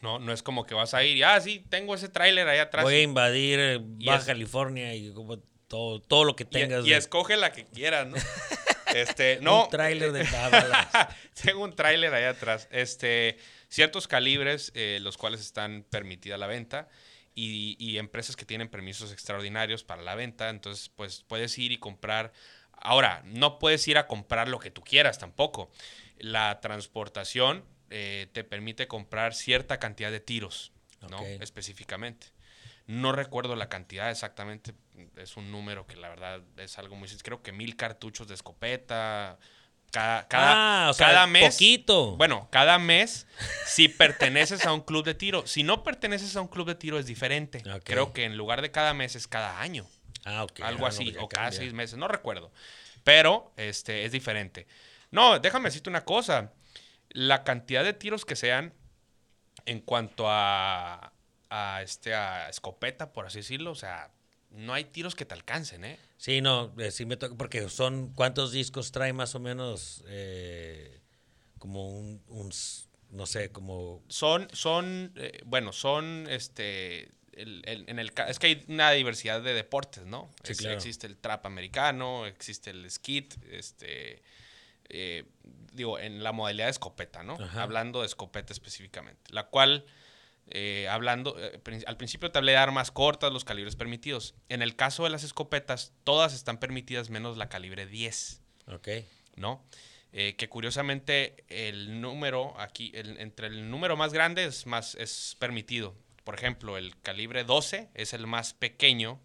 [0.00, 2.58] No, no es como que vas a ir y, ah, sí, tengo ese tráiler ahí
[2.58, 2.84] atrás.
[2.84, 6.86] Voy a invadir eh, Baja California y como todo, todo lo que tengas.
[6.86, 8.16] Y, escoge la que quieras, ¿no?
[8.94, 9.64] este, no.
[9.64, 10.24] un tráiler de
[11.42, 12.68] Tengo un tráiler ahí atrás.
[12.70, 13.38] Este,
[13.68, 16.88] ciertos calibres, eh, los cuales están permitida la venta
[17.38, 20.50] y, empresas que tienen permisos extraordinarios para la venta.
[20.50, 22.32] Entonces, pues puedes ir y comprar.
[22.72, 25.70] Ahora, no puedes ir a comprar lo que tú quieras tampoco.
[26.18, 30.72] La transportación eh, te permite comprar cierta cantidad de tiros,
[31.10, 31.24] ¿no?
[31.24, 32.28] Específicamente.
[32.86, 34.72] No recuerdo la cantidad exactamente,
[35.16, 37.08] es un número que la verdad es algo muy...
[37.22, 39.38] Creo que mil cartuchos de escopeta,
[39.90, 41.54] cada, cada, ah, mes.
[41.54, 42.16] Poquito.
[42.16, 43.26] Bueno, cada mes,
[43.66, 45.46] si perteneces a un club de tiro.
[45.46, 47.62] Si no perteneces a un club de tiro, es diferente.
[47.84, 49.86] Creo que en lugar de cada mes es cada año.
[50.24, 50.60] Ah, ok.
[50.60, 52.52] Algo ah, así, o cada seis meses, no recuerdo.
[53.04, 54.66] Pero este, es diferente.
[55.10, 56.52] No, déjame decirte una cosa.
[57.10, 58.74] La cantidad de tiros que sean
[59.64, 61.12] en cuanto a,
[61.48, 64.10] a, este, a escopeta, por así decirlo, o sea,
[64.58, 65.98] no hay tiros que te alcancen, ¿eh?
[66.16, 70.04] Sí, no, eh, sí me toca, porque son, ¿cuántos discos trae más o menos?
[70.08, 71.00] Eh,
[71.58, 72.50] como un,
[73.10, 74.02] no sé, como...
[74.08, 80.04] Son, son, eh, bueno, son, este, en el, es que hay una diversidad de deportes,
[80.06, 80.28] ¿no?
[80.42, 80.74] Sí, claro.
[80.74, 84.22] Existe el trap americano, existe el skit, este,
[85.72, 87.38] digo, en la modalidad de escopeta, ¿no?
[87.54, 89.86] Hablando de escopeta específicamente, la cual
[90.50, 94.34] eh, hablando, eh, al principio te hablé de armas cortas, los calibres permitidos.
[94.48, 98.40] En el caso de las escopetas, todas están permitidas menos la calibre 10.
[98.68, 98.88] Ok.
[99.36, 99.64] ¿No?
[100.12, 105.94] Eh, que curiosamente el número aquí, entre el número más grande es, más, es permitido.
[106.24, 109.20] Por ejemplo, el calibre 12 es el más pequeño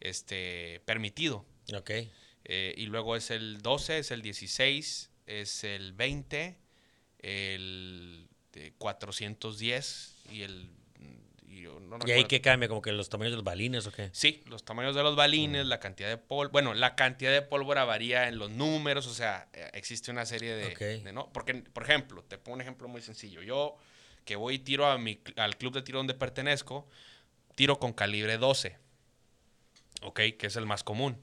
[0.00, 1.44] este, permitido.
[1.74, 1.90] Ok.
[2.44, 6.58] y luego es el 12, es el 16, es el 20,
[7.18, 8.28] el
[8.78, 10.70] 410 y el...
[11.46, 12.68] Y, ahí qué cambia?
[12.68, 14.10] ¿Como que los tamaños de los balines o qué?
[14.12, 15.68] Sí, los tamaños de los balines, mm.
[15.68, 16.50] la cantidad de pólvora.
[16.50, 20.54] Bueno, la cantidad de pólvora varía en los números, o sea, eh, existe una serie
[20.54, 21.32] de, ¿no?
[21.32, 23.40] Porque, por ejemplo, te pongo un ejemplo muy sencillo.
[23.40, 23.76] Yo
[24.24, 26.88] que voy y tiro a mi, al club de tiro donde pertenezco,
[27.54, 28.76] tiro con calibre 12,
[30.02, 30.20] ¿ok?
[30.36, 31.22] Que es el más común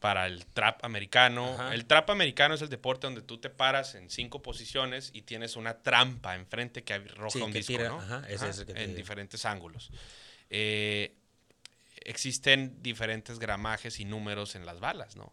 [0.00, 1.72] para el trap americano.
[1.72, 5.56] El trap americano es el deporte donde tú te paras en cinco posiciones y tienes
[5.56, 8.02] una trampa enfrente que arroja un disco, ¿no?
[8.28, 9.90] en diferentes ángulos.
[10.50, 11.14] Eh,
[12.06, 15.32] existen diferentes gramajes y números en las balas, ¿no?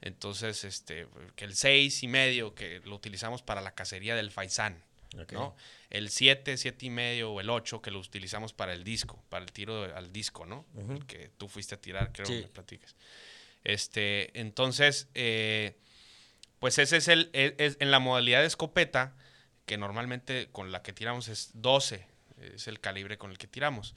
[0.00, 4.82] Entonces, este, que el 6 y medio que lo utilizamos para la cacería del faisán,
[5.32, 5.54] ¿no?
[5.88, 9.44] El 7, 7 y medio o el 8 que lo utilizamos para el disco, para
[9.44, 10.66] el tiro al disco, ¿no?
[11.06, 12.94] que tú fuiste a tirar, creo que me platicas.
[13.64, 15.76] Este, entonces, eh,
[16.58, 19.16] pues ese es el, e, en la modalidad de escopeta,
[19.66, 22.06] que normalmente con la que tiramos es 12,
[22.54, 23.94] es el calibre con el que tiramos.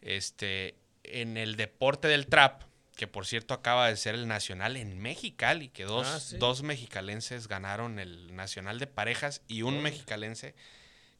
[0.00, 2.62] Este, en el deporte del trap,
[2.96, 7.48] que por cierto acaba de ser el nacional en Mexicali, que dos, ah, dos mexicalenses
[7.48, 10.54] ganaron el nacional de parejas y un mexicalense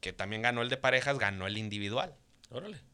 [0.01, 2.14] que también ganó el de parejas, ganó el individual.
[2.51, 2.91] Órale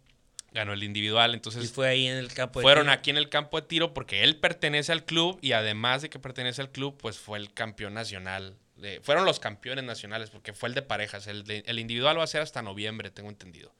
[0.52, 1.34] ganó el individual.
[1.34, 3.94] Entonces, y fue ahí en el campo de Fueron aquí en el campo de tiro
[3.94, 7.52] porque él pertenece al club y además de que pertenece al club, pues fue el
[7.52, 8.56] campeón nacional.
[9.02, 11.26] fueron los campeones nacionales porque fue el de parejas.
[11.26, 13.74] El, el individual va a ser hasta noviembre, tengo entendido.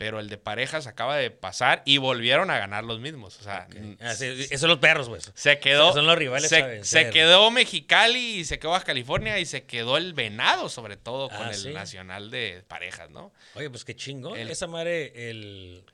[0.00, 3.38] Pero el de parejas acaba de pasar y volvieron a ganar los mismos.
[3.38, 3.68] O sea,
[4.00, 5.30] ah, esos son los perros, pues.
[5.34, 5.92] Se quedó.
[5.92, 6.48] Son los rivales.
[6.48, 10.96] Se, se quedó Mexicali y se quedó a California y se quedó el venado, sobre
[10.96, 13.30] todo, con ah, el nacional de parejas, ¿no?
[13.56, 14.34] Oye, pues qué chingo.
[14.34, 15.84] Esa madre, el.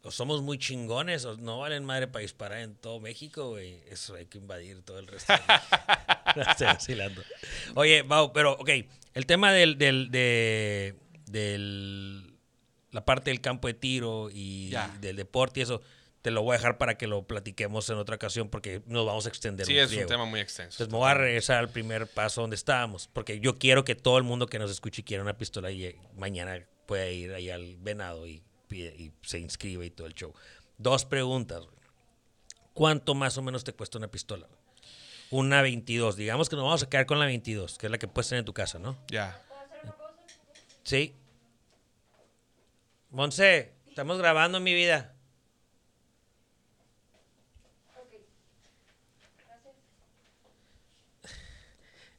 [0.00, 3.82] o somos muy chingones o no valen madre para disparar en todo México, güey.
[3.90, 5.34] Eso hay que invadir todo el resto.
[6.58, 7.22] Vacilando.
[7.74, 8.70] Oye, Mau, pero, ok,
[9.12, 10.94] el tema del, del, de,
[11.26, 12.31] del-
[12.92, 14.88] la parte del campo de tiro y Ya.
[15.00, 15.82] del deporte y eso,
[16.22, 19.26] te lo voy a dejar para que lo platiquemos en otra ocasión porque nos vamos
[19.26, 20.76] a extender Sí, un es un tema muy extenso.
[20.76, 24.18] Entonces me voy a regresar al primer paso donde estábamos, porque yo quiero que todo
[24.18, 27.76] el mundo que nos escuche y quiera una pistola y mañana pueda ir ahí al
[27.78, 30.32] venado y, pide- y se inscribe y todo el show.
[30.78, 31.64] Dos preguntas.
[32.72, 34.46] ¿Cuánto más o menos te cuesta una pistola?
[35.30, 36.14] Una 22.
[36.16, 38.40] Digamos que nos vamos a quedar con la 22, que es la que puedes tener
[38.40, 38.96] en tu casa, ¿no?
[39.08, 39.42] Ya.
[40.82, 41.14] Sí.
[43.12, 45.14] Monse, estamos grabando mi vida.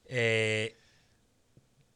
[0.05, 0.75] Eh,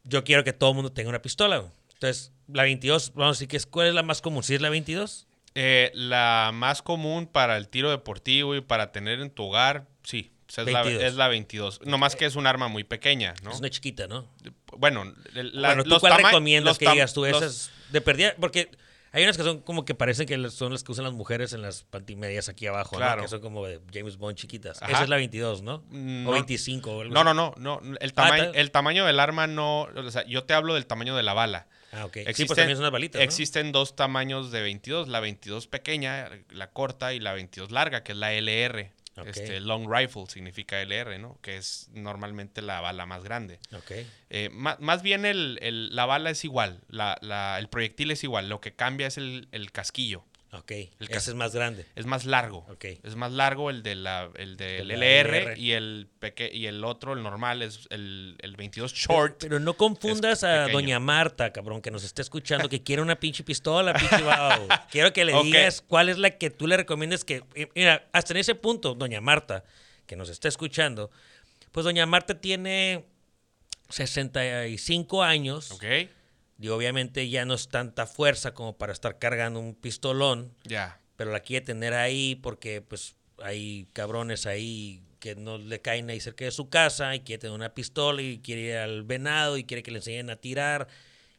[0.03, 1.57] yo quiero que todo el mundo tenga una pistola.
[1.57, 1.71] güey.
[1.93, 4.43] Entonces, la 22, vamos a decir que es, ¿cuál es la más común?
[4.43, 5.27] ¿Sí es la 22?
[5.55, 10.31] Eh, la más común para el tiro deportivo y para tener en tu hogar, sí.
[10.47, 11.03] o sea, es, la, 22.
[11.03, 11.79] es la 22.
[11.85, 13.51] No más que es un arma muy pequeña, ¿no?
[13.51, 14.27] Es una chiquita, ¿no?
[14.77, 17.25] Bueno, la- bueno, ¿tú los cuál recomiendas los que digas tú?
[17.25, 18.69] los- Esas de perdida, porque
[19.11, 21.61] hay unas que son como que parecen que son las que usan las mujeres en
[21.61, 22.99] las pantimedias aquí abajo, ¿no?
[22.99, 23.21] Claro.
[23.23, 24.81] Que son como de James Bond chiquitas.
[24.81, 24.91] Ajá.
[24.91, 25.83] Esa es la 22, ¿no?
[25.89, 26.29] No.
[26.29, 26.91] o 25.
[26.91, 27.81] o algo No, no, no, no.
[27.99, 29.81] El, tamaño, ta- el tamaño del arma no.
[29.83, 31.67] O sea, yo te hablo del tamaño de la bala.
[31.93, 32.13] Ah, ok.
[32.15, 33.23] sí, Existen- pues también son unas balitas, ¿no?
[33.23, 38.11] Existen dos tamaños de 22, la 22 pequeña, la corta, y la 22 larga, que
[38.11, 38.91] es la LR.
[39.25, 41.37] Este, long rifle significa LR, ¿no?
[41.41, 43.59] Que es normalmente la bala más grande.
[43.73, 43.91] Ok.
[44.29, 48.23] Eh, ma- más, bien el, el- la bala es igual, la- la- el proyectil es
[48.23, 50.23] igual, lo que cambia es el, el casquillo.
[50.53, 50.71] Ok.
[50.71, 51.85] El Ese es más grande.
[51.95, 52.65] Es más largo.
[52.69, 52.85] Ok.
[53.03, 55.59] Es más largo el, de la, el del De LR, LR.
[55.59, 59.37] y el peque y el otro, el normal, es el, el 22 short.
[59.39, 60.73] Pero no confundas a pequeño.
[60.73, 64.67] Doña Marta, cabrón, que nos está escuchando, que quiere una pinche pistola, pinche babo.
[64.91, 67.43] Quiero que le digas cuál es la que tú le recomiendes que.
[67.75, 69.65] Mira, hasta en ese punto, Doña Marta,
[70.05, 71.11] que nos está escuchando,
[71.73, 73.05] pues Doña Marta tiene
[73.89, 75.71] 65 años.
[75.71, 75.83] ¿Ok?
[76.59, 80.99] Y obviamente ya no es tanta fuerza como para estar cargando un pistolón, Ya.
[81.15, 86.19] pero la quiere tener ahí porque pues hay cabrones ahí que no le caen ahí
[86.19, 89.63] cerca de su casa y quiere tener una pistola y quiere ir al venado y
[89.63, 90.87] quiere que le enseñen a tirar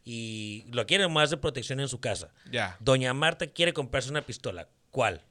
[0.04, 2.32] y lo quiere más de protección en su casa.
[2.50, 2.76] Ya.
[2.80, 4.68] Doña Marta quiere comprarse una pistola.
[4.90, 5.22] ¿Cuál?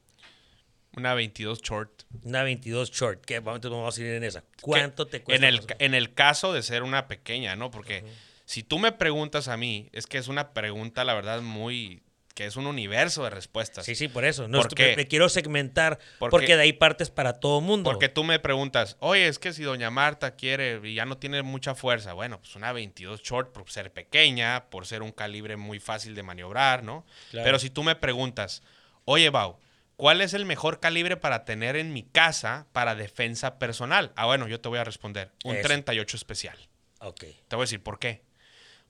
[0.95, 2.03] Una 22 short.
[2.23, 3.23] Una 22 short.
[3.25, 3.39] ¿Qué?
[3.39, 4.43] Vamos, a ir en esa.
[4.61, 5.47] ¿Cuánto Que te cuesta?
[5.47, 7.69] En el, en el caso de ser una pequeña, ¿no?
[7.71, 8.03] Porque
[8.47, 12.01] si tú me preguntas a mí, es que es una pregunta, la verdad, muy.
[12.33, 13.83] que es un universo de respuestas.
[13.83, 14.47] Sí, sí, por eso.
[14.47, 14.89] No ¿Por es- qué?
[14.91, 17.89] me, me quiero segmentar Porque- porque de ahí partes para todo mundo.
[17.89, 21.41] Porque tú me preguntas, oye, es que si doña Marta quiere y ya no tiene
[21.41, 25.79] mucha fuerza, bueno, pues una 22 short por ser pequeña, por ser un calibre muy
[25.79, 27.07] fácil de maniobrar, ¿no?
[27.31, 27.43] Claro.
[27.43, 28.61] Pero si tú me preguntas,
[29.05, 29.57] oye, Bau,
[29.95, 34.13] ¿cuál es el mejor calibre para tener en mi casa para defensa personal?
[34.15, 35.67] Ah, bueno, yo te voy a responder, un Eso.
[35.67, 36.57] 38 especial.
[36.99, 37.21] Ok.
[37.47, 38.26] Te voy a decir por qué.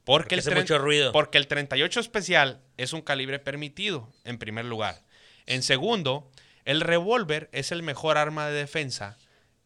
[0.07, 1.11] Porque Porque, el, hace tren- mucho ruido.
[1.11, 5.03] porque el 38 especial es un calibre permitido, en primer lugar.
[5.45, 6.31] En segundo,
[6.65, 9.17] el revólver es el mejor arma de defensa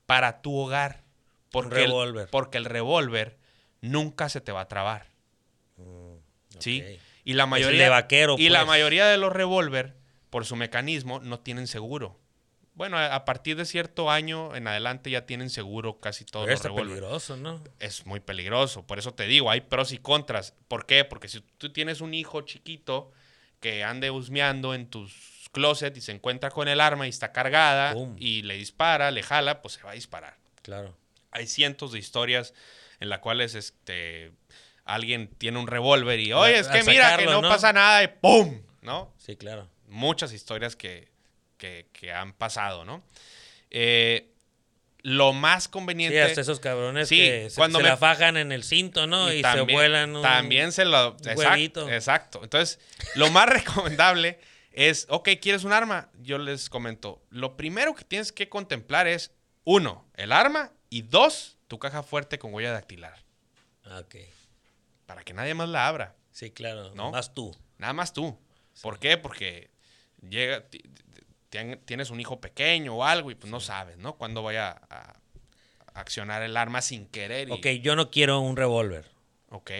[0.06, 1.04] para tu hogar.
[1.52, 2.28] Porque el- revólver.
[2.32, 3.38] porque el revólver
[3.82, 5.06] nunca se te va a trabar.
[6.60, 6.82] ¿Sí?
[6.82, 7.00] ok.
[7.24, 8.68] Y la el mayoría de vaquero, y la pues.
[8.68, 9.94] mayoría de los revólver
[10.30, 12.20] por su mecanismo no tienen seguro.
[12.82, 16.64] Bueno, a partir de cierto año en adelante ya tienen seguro casi todos Pero los
[16.64, 17.64] revólveres peligroso, ¿no?
[17.80, 18.88] es muy peligroso.
[18.88, 20.56] Por eso te digo, hay pros y contras.
[20.68, 21.06] ¿Por qué?
[21.06, 23.12] Porque si tú tienes un hijo chiquito
[23.60, 25.14] que ande husmeando en tus
[25.52, 29.62] closet y se encuentra con el arma y está cargada y le dispara, le jala,
[29.62, 30.36] pues se va a disparar.
[30.64, 30.98] Claro.
[31.30, 32.56] Hay cientos de historias
[33.00, 34.32] en las cuales este
[34.86, 37.50] alguien tiene un revólver y, oye, es que mira que no, ¿no?
[37.50, 38.60] pasa nada y ¡pum!
[38.82, 39.14] ¿No?
[39.20, 39.70] Sí, claro.
[39.86, 41.11] muchas historias que,
[41.62, 43.04] que- que han pasado, ¿no?
[43.70, 44.28] Eh,
[45.04, 46.22] lo más Sí, conveniente...
[46.22, 49.32] hasta esos cabrones Sí, que se, cuando se me- la fajan en el cinto, ¿no?
[49.32, 50.22] Y, se vuelan un...
[50.24, 51.16] También se lo...
[51.26, 52.40] exacto, exacto.
[52.44, 52.80] Entonces,
[53.16, 54.40] lo más recomendable
[54.72, 56.10] es, ok, ¿quieres un arma?
[56.22, 59.32] Yo les comento, lo primero que tienes que contemplar es,
[59.64, 63.24] uno, el arma y dos, tu caja fuerte con huella dactilar,
[63.86, 64.16] Ah, Ok.
[65.06, 66.94] para que nadie más la abra, Sí, claro.
[66.96, 67.12] ¿No?
[67.12, 67.56] Más tú.
[67.78, 68.38] nada más tú.
[68.82, 69.18] ¿Por qué?
[69.18, 69.70] Porque
[70.30, 70.64] llega,
[71.52, 74.16] ti- ti- tienes un hijo pequeño o algo y pues no sabes, ¿no?
[74.16, 75.20] Cuándo vaya a,
[75.94, 77.50] a accionar el arma sin querer.
[77.50, 79.06] y- Ok, yo no quiero un revólver.
[79.50, 79.72] Ok.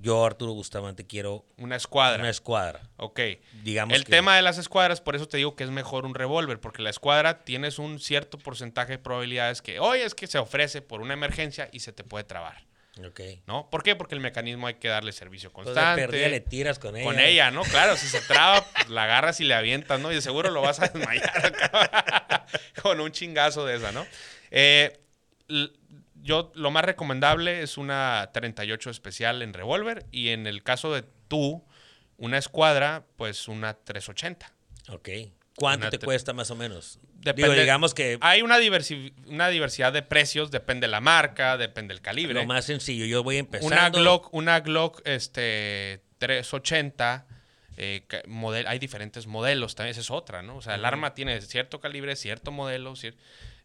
[0.00, 2.18] Yo, Arturo Bustamante, quiero Una escuadra.
[2.20, 2.80] una escuadra.
[2.96, 3.20] Ok.
[3.62, 6.14] Digamos El que- tema de las escuadras, por eso te digo que es mejor un
[6.16, 10.38] revólver, porque la escuadra tienes un cierto porcentaje de probabilidades que, oye, es que se
[10.38, 12.64] ofrece por una emergencia y se te puede trabar.
[13.02, 13.20] Ok.
[13.46, 13.68] ¿no?
[13.70, 13.96] ¿Por qué?
[13.96, 16.02] Porque el mecanismo hay que darle servicio Entonces, constante.
[16.02, 17.04] de perdida le tiras con ella.
[17.04, 17.62] Con ella, ¿no?
[17.62, 20.12] Claro, si se traba, pues, la agarras y le avientas, ¿no?
[20.12, 22.46] Y de seguro lo vas a desmayar
[22.82, 24.06] con un chingazo de esa, ¿no?
[24.50, 25.00] Eh,
[26.22, 31.04] yo, lo más recomendable es una 38 especial en revólver y en el caso de
[31.28, 31.64] tú,
[32.16, 34.52] una escuadra, pues una 380.
[34.90, 35.08] Ok.
[35.56, 36.98] ¿Cuánto te cuesta más o menos?
[37.20, 41.56] Depende- Digo, digamos que Hay una, diversi- una diversidad de precios, depende de la marca,
[41.56, 42.34] depende del calibre.
[42.34, 43.74] lo más sencillo, yo voy empezando.
[43.74, 47.26] Una Glock, una Glock este, 380,
[47.76, 50.56] eh, model- hay diferentes modelos, también esa es otra, ¿no?
[50.56, 52.92] O sea, el arma tiene cierto calibre, cierto modelo.
[52.94, 53.14] cier-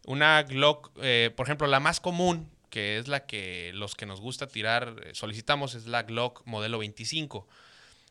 [0.06, 4.20] Una Glock, eh, por ejemplo, la más común, que es la que los que nos
[4.20, 7.46] gusta tirar eh, solicitamos, es la Glock modelo 25,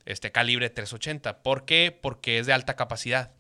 [0.05, 1.41] este calibre 380.
[1.41, 1.97] ¿Por qué?
[1.99, 3.31] Porque es de alta capacidad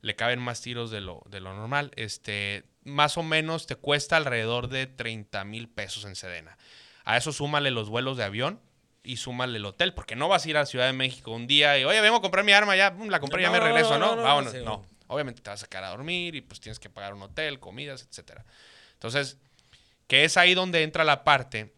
[0.00, 1.90] Le caben más tiros de lo, de lo normal.
[1.96, 6.56] Este, más o menos te cuesta alrededor de 30 mil pesos en Sedena.
[7.04, 8.60] A eso súmale los vuelos de avión
[9.02, 11.78] y súmale el hotel, porque no vas a ir a Ciudad de México un día
[11.78, 14.10] y, oye, vengo a comprar mi arma, ya la compré, ya me No, regreso, ¿no?
[14.10, 14.52] no, no, Vámonos.
[14.52, 14.64] sí, no.
[14.64, 14.86] no.
[15.08, 18.02] Obviamente te vas a quedar a dormir y pues tienes que pagar un hotel, comidas,
[18.02, 18.44] etcétera.
[18.94, 19.38] Entonces,
[20.08, 21.72] que es ahí donde entra la parte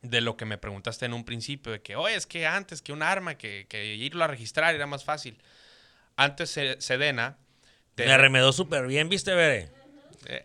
[0.00, 2.92] de lo que me preguntaste en un principio, de que, oye, es que antes que
[2.92, 5.36] un arma, que, que irlo a registrar era más fácil.
[6.18, 7.38] Antes Se- Sedena...
[7.94, 9.70] te- Me remedó súper bien, ¿viste, Bere?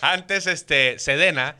[0.00, 1.56] Antes, este, Sedena,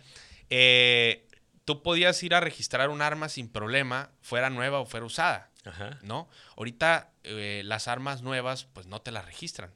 [0.51, 1.27] eh,
[1.65, 5.99] tú podías ir a registrar un arma sin problema, fuera nueva o fuera usada, Ajá.
[6.03, 6.29] ¿no?
[6.57, 9.71] Ahorita eh, las armas nuevas, pues no te las registran.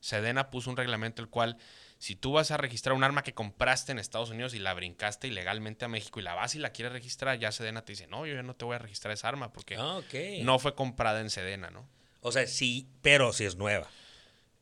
[0.00, 1.58] Sedena puso un reglamento el cual,
[1.98, 5.28] si tú vas a registrar un arma que compraste en Estados Unidos y la brincaste
[5.28, 8.26] ilegalmente a México y la vas y la quieres registrar, ya Sedena te dice, no,
[8.26, 10.00] yo ya no te voy a registrar esa arma porque Ah,
[10.42, 11.88] no fue comprada en Sedena, ¿no?
[12.20, 13.88] O sea, sí, pero sí es nueva.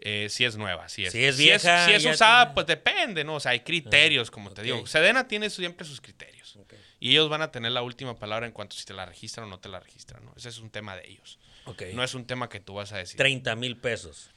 [0.00, 1.12] Eh, si es nueva, si es.
[1.12, 3.36] Si es vieja, Si es, usada, tiene- pues depende, ¿no?
[3.36, 4.86] O sea, hay criterios, como te digo.
[4.86, 6.58] Sedena tiene siempre sus criterios.
[7.00, 9.50] Y ellos van a tener la última palabra en cuanto si te la registran o
[9.50, 10.32] no te la registran, ¿no?
[10.36, 11.38] Ese es un tema de ellos.
[11.66, 11.82] Ok.
[11.94, 13.16] No es un tema que tú vas a decir.
[13.16, 14.30] 30 mil pesos.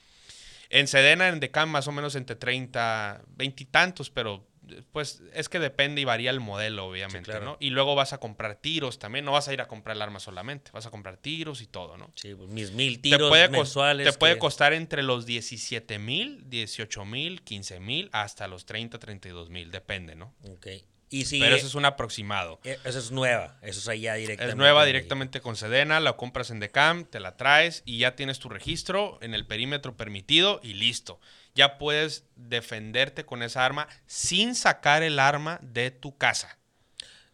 [0.69, 4.45] En Sedena, en Decam, más o menos entre 30, 20 y tantos, pero
[4.91, 7.45] pues es que depende y varía el modelo, obviamente, claro.
[7.45, 7.57] ¿no?
[7.61, 9.23] Y luego vas a comprar tiros también.
[9.23, 11.95] No vas a ir a comprar el arma solamente, vas a comprar tiros y todo,
[11.95, 12.11] ¿no?
[12.15, 14.11] Sí, pues, mis mil te tiros puede, cos- mensuales.
[14.11, 19.49] te puede costar entre los 17 mil, 18 mil, 15 mil, hasta los 30, 32
[19.49, 20.33] mil, depende, ¿no?
[20.49, 20.67] Ok.
[21.09, 22.59] Y si Pero eso es un aproximado.
[22.65, 23.57] eh, eso es nueva.
[23.61, 24.49] Eso es allá directamente.
[24.51, 28.39] Es nueva directamente con Sedena, la compras en Decam, te la traes y ya tienes
[28.39, 31.19] tu registro en el perímetro permitido y listo.
[31.55, 36.57] Ya puedes defenderte con esa arma sin sacar el arma de tu casa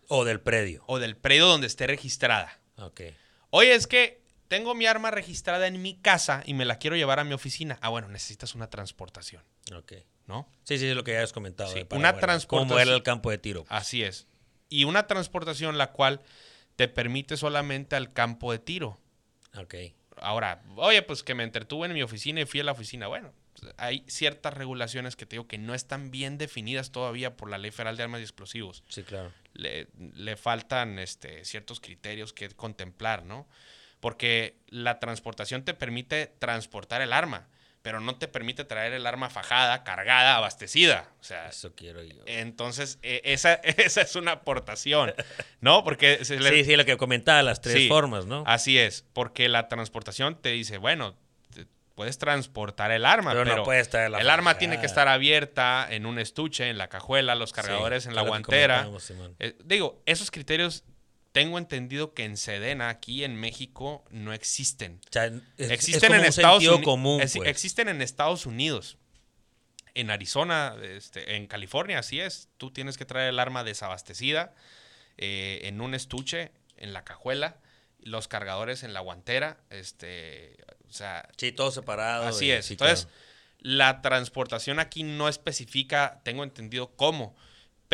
[0.08, 0.84] O del predio.
[0.88, 2.60] o del predio donde esté registrada.
[2.78, 3.02] Ok.
[3.50, 4.23] Oye, es que
[4.54, 7.80] tengo mi arma registrada en mi casa y me la quiero llevar a mi oficina.
[7.82, 9.41] Ah, bueno, necesitas una transportación,
[9.76, 9.93] Ok.
[10.28, 10.47] ¿no?
[10.64, 11.72] Sí, sí, es lo que ya has comentado.
[11.74, 13.66] Sí, eh, para, una bueno, transportación- Cómo era el campo de tiro.
[13.68, 14.28] Así es.
[14.70, 16.22] Y una transportación la cual
[16.76, 18.99] te permite solamente al campo de tiro.
[19.58, 19.74] Ok.
[20.18, 23.08] Ahora, oye, pues que me entretuve en mi oficina y fui a la oficina.
[23.08, 23.34] Bueno,
[23.78, 27.72] hay ciertas regulaciones que te digo que no están bien definidas todavía por la Ley
[27.72, 28.84] Federal de Armas y Explosivos.
[28.88, 29.32] Sí, claro.
[29.54, 33.47] Le, le faltan este, ciertos criterios que contemplar, ¿no?
[34.04, 37.47] Porque la transportación te permite transportar el arma,
[37.82, 41.08] pero no te permite traer el arma fajada, cargada, abastecida.
[41.22, 42.22] O sea, Eso quiero yo.
[42.26, 45.14] entonces e- esa, esa es una aportación,
[45.62, 45.86] ¿no?
[45.86, 48.43] Porque se le- Sí, sí, lo que comentaba, las tres Sí, formas, ¿no?
[48.45, 51.16] Así es, porque la transportación te dice, bueno,
[51.95, 55.08] puedes transportar el arma, Pero pero, no puedes traer la el arma tiene que estar
[55.08, 58.86] abierta en un estuche, en la cajuela, los cargadores Sí, en la guantera.
[59.39, 60.84] Eh, digo, esos criterios
[61.34, 65.02] tengo entendido que en Sedena, aquí en México, no existen.
[65.10, 66.82] O sea, es- es existen como en un Estados Unidos.
[66.84, 67.36] común, pues.
[67.46, 68.98] Existen en Estados Unidos.
[69.96, 72.48] En Arizona, este, en California, así es.
[72.58, 74.56] Tú tienes que traer el arma desabastecida
[75.18, 77.58] eh, en un estuche, en la cajuela,
[78.00, 79.58] los cargadores en la guantera.
[79.70, 80.56] Este,
[80.88, 82.26] o sea, Sí, todo separado.
[82.28, 82.66] así es.
[82.66, 83.18] sí, Entonces, claro.
[83.60, 87.36] la transportación aquí no especifica, tengo entendido cómo.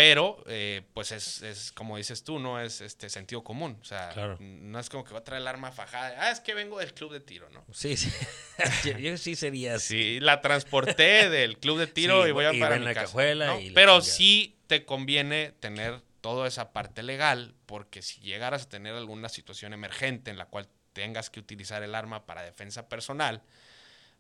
[0.02, 3.78] Pero, eh, pues es, es, como dices tú, no es este sentido común.
[3.82, 4.38] O sea, Claro.
[4.40, 6.16] no es como que va a traer el arma fajada.
[6.18, 7.66] Ah, es que vengo del club de tiro, ¿no?
[7.74, 8.10] Sí, sí.
[8.86, 9.88] yo, yo sí sería así.
[10.16, 12.82] Sí, la transporté del club de tiro Sí, y voy a y para va en
[12.82, 13.60] mi la casa, cajuela ¿no?
[13.60, 18.70] y la Pero sí te conviene tener toda esa parte legal, porque si llegaras a
[18.70, 23.42] tener alguna situación emergente en la cual tengas que utilizar el arma para defensa personal,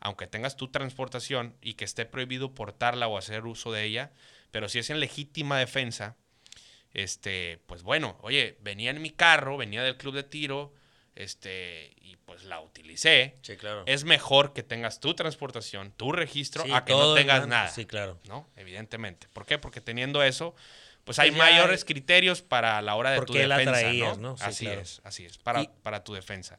[0.01, 4.11] aunque tengas tu transportación y que esté prohibido portarla o hacer uso de ella,
[4.51, 6.15] pero si es en legítima defensa,
[6.93, 10.73] este, pues bueno, oye, venía en mi carro, venía del club de tiro,
[11.15, 13.37] este, y pues la utilicé.
[13.41, 13.83] Sí, claro.
[13.85, 17.67] Es mejor que tengas tu transportación, tu registro, Sí, a que no tengas nada.
[17.67, 18.19] Sí, claro.
[18.27, 18.49] ¿No?
[18.55, 19.27] Evidentemente.
[19.33, 19.57] ¿Por qué?
[19.57, 20.55] Porque teniendo eso,
[21.03, 24.17] pues hay ya mayores criterios para la hora de ¿Por tu qué la defensa, traías,
[24.17, 24.31] ¿no?
[24.31, 24.37] no?
[24.37, 24.81] Sí, así claro.
[24.81, 26.57] es, así es, para, Y- para tu defensa.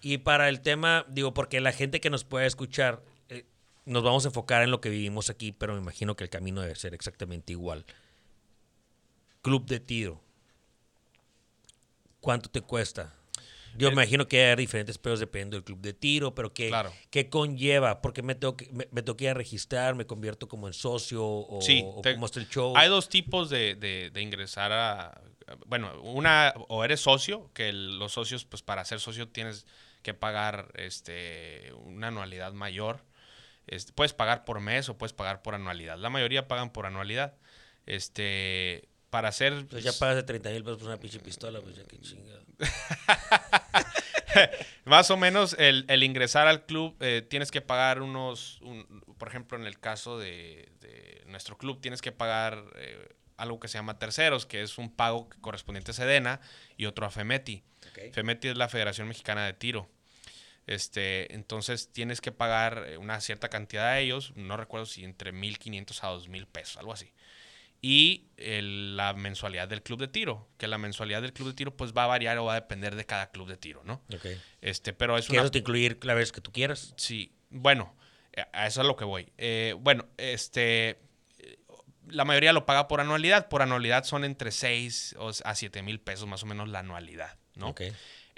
[0.00, 3.02] Y para el tema, digo, porque la gente que nos puede escuchar,
[3.88, 6.60] nos vamos a enfocar en lo que vivimos aquí, pero me imagino que el camino
[6.60, 7.84] debe ser exactamente igual.
[9.42, 10.20] Club de tiro.
[12.20, 13.14] ¿Cuánto te cuesta?
[13.76, 16.68] Yo El- me imagino que hay diferentes pedos dependiendo del club de tiro, pero ¿qué,
[16.68, 16.92] Claro.
[17.10, 18.00] qué conlleva?
[18.02, 20.72] Porque me tengo, que, me, me tengo que ir a registrar, me convierto como en
[20.74, 22.76] socio o, Sí, o te- cómo está el show.
[22.76, 25.20] Hay dos tipos de, de- de ingresar a...
[25.66, 29.64] Bueno, una, o eres socio, que el- los socios, pues para ser socio tienes
[30.02, 33.00] que pagar este, una anualidad mayor.
[33.68, 35.96] Este, puedes pagar por mes o puedes pagar por anualidad.
[35.98, 37.34] La mayoría pagan por anualidad.
[37.86, 39.66] Este, para hacer...
[39.68, 42.40] Pues ya pagas de 30 mil pesos por una pinche pistola, pues ya que chingada.
[44.84, 49.28] Más o menos el, el ingresar al club eh, tienes que pagar unos, un- por
[49.28, 53.78] ejemplo, en el caso de, de nuestro club tienes que pagar eh, algo que se
[53.78, 56.40] llama terceros, que es un pago correspondiente a Sedena
[56.76, 57.62] y otro a FEMETI.
[58.12, 59.88] FEMETI es la Federación Mexicana de Tiro.
[60.68, 65.32] Este, entonces tienes que pagar eh, una cierta cantidad a ellos, no recuerdo si entre
[65.32, 67.10] 1.500 a 2.000 pesos, algo así.
[67.80, 71.74] Y el- la mensualidad del club de tiro, que la mensualidad del club de tiro
[71.76, 74.02] pues va a variar o va a depender de cada club de tiro, ¿no?
[74.14, 74.26] Ok.
[74.60, 75.50] Este, pero es Que una...
[75.50, 76.92] te incluir la vez que tú quieras.
[76.98, 77.96] Sí, bueno,
[78.34, 79.32] eh, a eso es a lo que voy.
[79.38, 80.98] Eh, bueno, este,
[82.08, 83.48] la mayoría lo paga por anualidad.
[83.48, 87.38] Por anualidad son entre 6 o a 7 mil pesos más o menos la anualidad,
[87.54, 87.68] ¿no?
[87.68, 87.82] Ok.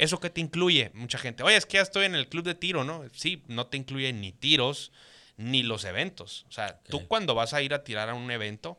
[0.01, 0.91] ¿Eso qué te incluye?
[0.95, 3.05] Mucha gente, oye, es que ya estoy en el club de tiro, ¿no?
[3.13, 4.93] Sí, no te incluye ni tiros
[5.37, 6.47] ni los eventos.
[6.49, 8.79] O sea, tú cuando vas a ir a tirar a un evento,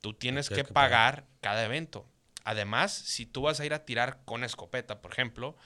[0.00, 1.24] tú tienes que, que pagar.
[1.24, 2.06] pagar cada evento.
[2.44, 5.56] Además, si tú vas a ir a tirar con escopeta, por ejemplo,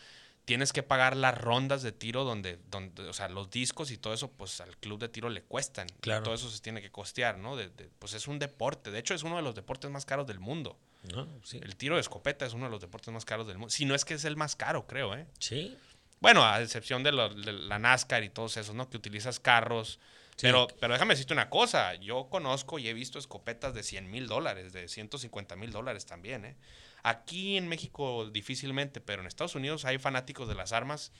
[0.44, 4.14] tienes que pagar las rondas de tiro donde, donde o sea, los discos y todo
[4.14, 5.86] eso, pues al club de tiro le cuestan.
[5.90, 6.22] Y Claro.
[6.24, 7.54] todo eso se tiene que costear, ¿no?
[7.56, 8.90] De- de- pues es un deporte.
[8.90, 10.78] De hecho, es uno de los deportes más caros del mundo.
[11.14, 11.26] ¿No?
[11.44, 11.60] Sí.
[11.62, 13.70] El tiro de escopeta es uno de los deportes más caros del mundo.
[13.70, 15.26] Si no es que es el más caro, creo, ¿eh?
[15.38, 15.76] Sí.
[16.20, 18.90] Bueno, a excepción de, lo- de la NASCAR y todos esos, ¿no?
[18.90, 20.00] Que utilizas carros.
[20.32, 20.42] Sí.
[20.42, 21.94] Pero, pero déjame decirte una cosa.
[21.94, 26.44] Yo conozco y he visto escopetas de 100 mil dólares, de 150 mil dólares también,
[26.44, 26.56] ¿eh?
[27.04, 31.12] Aquí en México difícilmente, pero en Estados Unidos hay fanáticos de las armas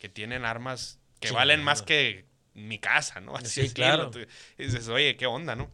[0.00, 3.34] que tienen armas que Sí, valen más que mi casa, ¿no?
[3.44, 4.10] Sí, decirlo.
[4.10, 4.10] claro.
[4.58, 5.70] Dices, oye, ¿qué onda, no?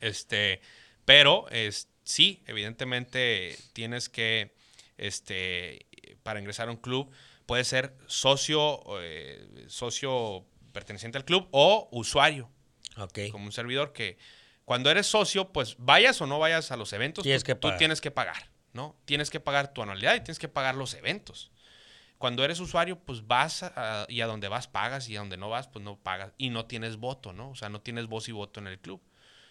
[0.00, 0.60] Este,
[1.04, 4.54] pero es, sí, evidentemente tienes que,
[4.96, 5.86] este,
[6.22, 7.10] para ingresar a un club,
[7.44, 12.50] puede ser socio, eh, socio perteneciente al club o usuario,
[12.96, 13.18] Ok.
[13.30, 14.16] como un servidor que
[14.64, 17.68] cuando eres socio, pues vayas o no vayas a los eventos, Tienes tú, que tú
[17.76, 18.96] tienes que pagar, ¿no?
[19.04, 21.50] Tienes que pagar tu anualidad y tienes que pagar los eventos.
[22.16, 25.48] Cuando eres usuario, pues vas a- y a donde vas pagas y a donde no
[25.50, 27.50] vas, pues no pagas y no tienes voto, ¿no?
[27.50, 29.00] O sea, no tienes voz y voto en el club.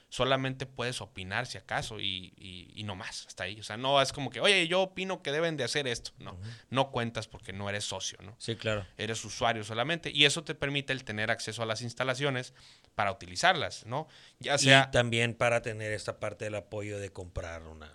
[0.10, 3.60] Solamente puedes opinar si acaso y, y, y no más, hasta ahí.
[3.60, 6.12] O sea, no es como que, oye, yo opino que deben de hacer esto.
[6.20, 6.39] No,
[6.70, 8.34] no cuentas porque no eres socio, ¿no?
[8.39, 8.86] Sí, claro.
[8.97, 12.53] eres usuario solamente y eso te permite el tener acceso a las instalaciones
[12.95, 14.08] para utilizarlas, ¿no?
[14.39, 17.91] Ya sea y también para tener esta parte del apoyo de comprar una.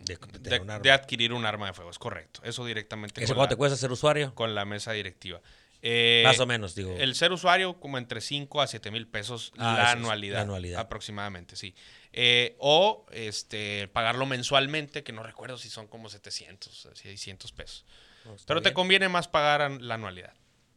[0.00, 0.82] De, de de, tener un arma.
[0.82, 2.40] de adquirir un arma de fuego, es correcto.
[2.44, 4.34] Eso directamente ¿Eso cuánto te cuesta ser usuario?
[4.34, 5.40] con la mesa directiva.
[5.86, 6.96] Eh, Más o menos, digo.
[6.96, 10.80] El ser usuario como entre 5 a 7 mil pesos Ah, la anualidad, la anualidad.
[10.80, 11.74] Aproximadamente, sí.
[12.14, 17.84] Eh, o este pagarlo mensualmente, que no recuerdo si son como 700, 600 pesos.
[18.24, 20.32] No, Pero te conviene más pagar la anualidad.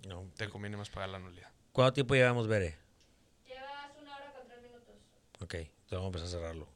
[0.05, 0.29] No.
[0.35, 1.49] Te conviene más pagar la anualidad.
[1.71, 2.75] ¿Cuánto tiempo llevamos, Bere?
[3.47, 4.95] Llevas una hora con tres minutos.
[5.39, 6.67] Ok, entonces vamos a empezar a cerrarlo.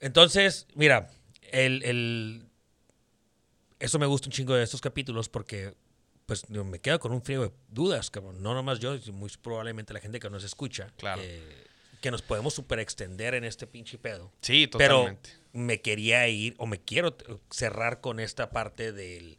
[0.00, 1.08] Entonces, mira,
[1.50, 2.46] el, el-
[3.78, 5.74] eso me gusta un chingo de estos capítulos porque
[6.26, 8.42] pues me quedo con un frío de dudas, cabrón.
[8.42, 10.92] No nomás yo, sino muy probablemente la gente que nos escucha.
[10.96, 11.20] Claro.
[11.24, 11.66] eh,
[12.00, 14.32] que nos podemos super extender en este pinche pedo.
[14.40, 15.30] Sí, Pero totalmente.
[15.52, 17.16] me quería ir, o me quiero
[17.50, 19.38] cerrar con esta parte del,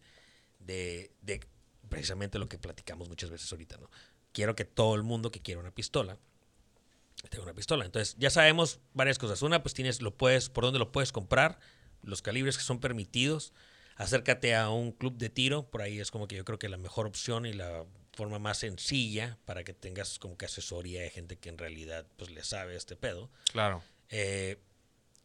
[0.59, 1.41] de, de
[1.89, 3.89] precisamente lo que platicamos muchas veces ahorita, ¿no?
[4.31, 6.17] Quiero que todo el mundo que quiera una pistola
[7.29, 7.85] tenga una pistola.
[7.85, 9.41] Entonces, ya sabemos varias cosas.
[9.41, 11.59] Una, pues tienes, lo puedes, por dónde lo puedes comprar,
[12.01, 13.53] los calibres que son permitidos.
[13.95, 16.77] Acércate a un club de tiro, por ahí es como que yo creo que la
[16.77, 21.37] mejor opción y la forma más sencilla para que tengas como que asesoría de gente
[21.37, 23.29] que en realidad pues le sabe este pedo.
[23.51, 23.83] Claro.
[24.09, 24.59] Eh,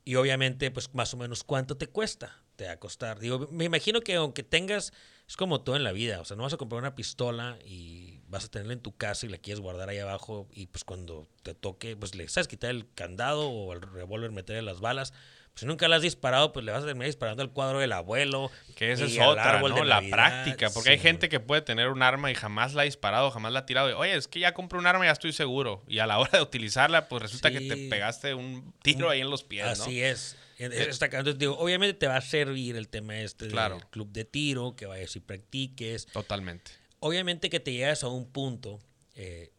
[0.05, 3.19] y obviamente, pues más o menos cuánto te cuesta, te va a costar.
[3.19, 4.93] Digo, me imagino que aunque tengas,
[5.29, 8.21] es como todo en la vida, o sea, no vas a comprar una pistola y
[8.27, 11.29] vas a tenerla en tu casa y la quieres guardar ahí abajo y pues cuando
[11.43, 15.13] te toque, pues le sabes quitar el candado o el revólver, meterle las balas,
[15.59, 18.51] Si nunca la has disparado, pues le vas a terminar disparando al cuadro del abuelo.
[18.77, 19.77] Que esa es otra, árbol ¿no?
[19.79, 20.71] de La práctica.
[20.71, 23.61] Porque hay gente que puede tener un arma y jamás la ha disparado, jamás la
[23.61, 23.91] ha tirado.
[23.91, 25.83] Y, Oye, es que ya compré un arma y ya estoy seguro.
[25.89, 29.31] Y a la hora de utilizarla, pues resulta que te pegaste un tiro ahí en
[29.31, 29.85] los pies, ¿no?
[29.85, 30.37] Así es.
[30.59, 31.19] En- está acá.
[31.19, 33.77] Entonces, digo, obviamente te va a servir el tema este Claro.
[33.77, 36.07] del club de tiro, que vayas y practiques.
[36.07, 36.71] Totalmente.
[37.01, 38.81] Obviamente que te llegas a un punto,
[39.15, 39.53] eh,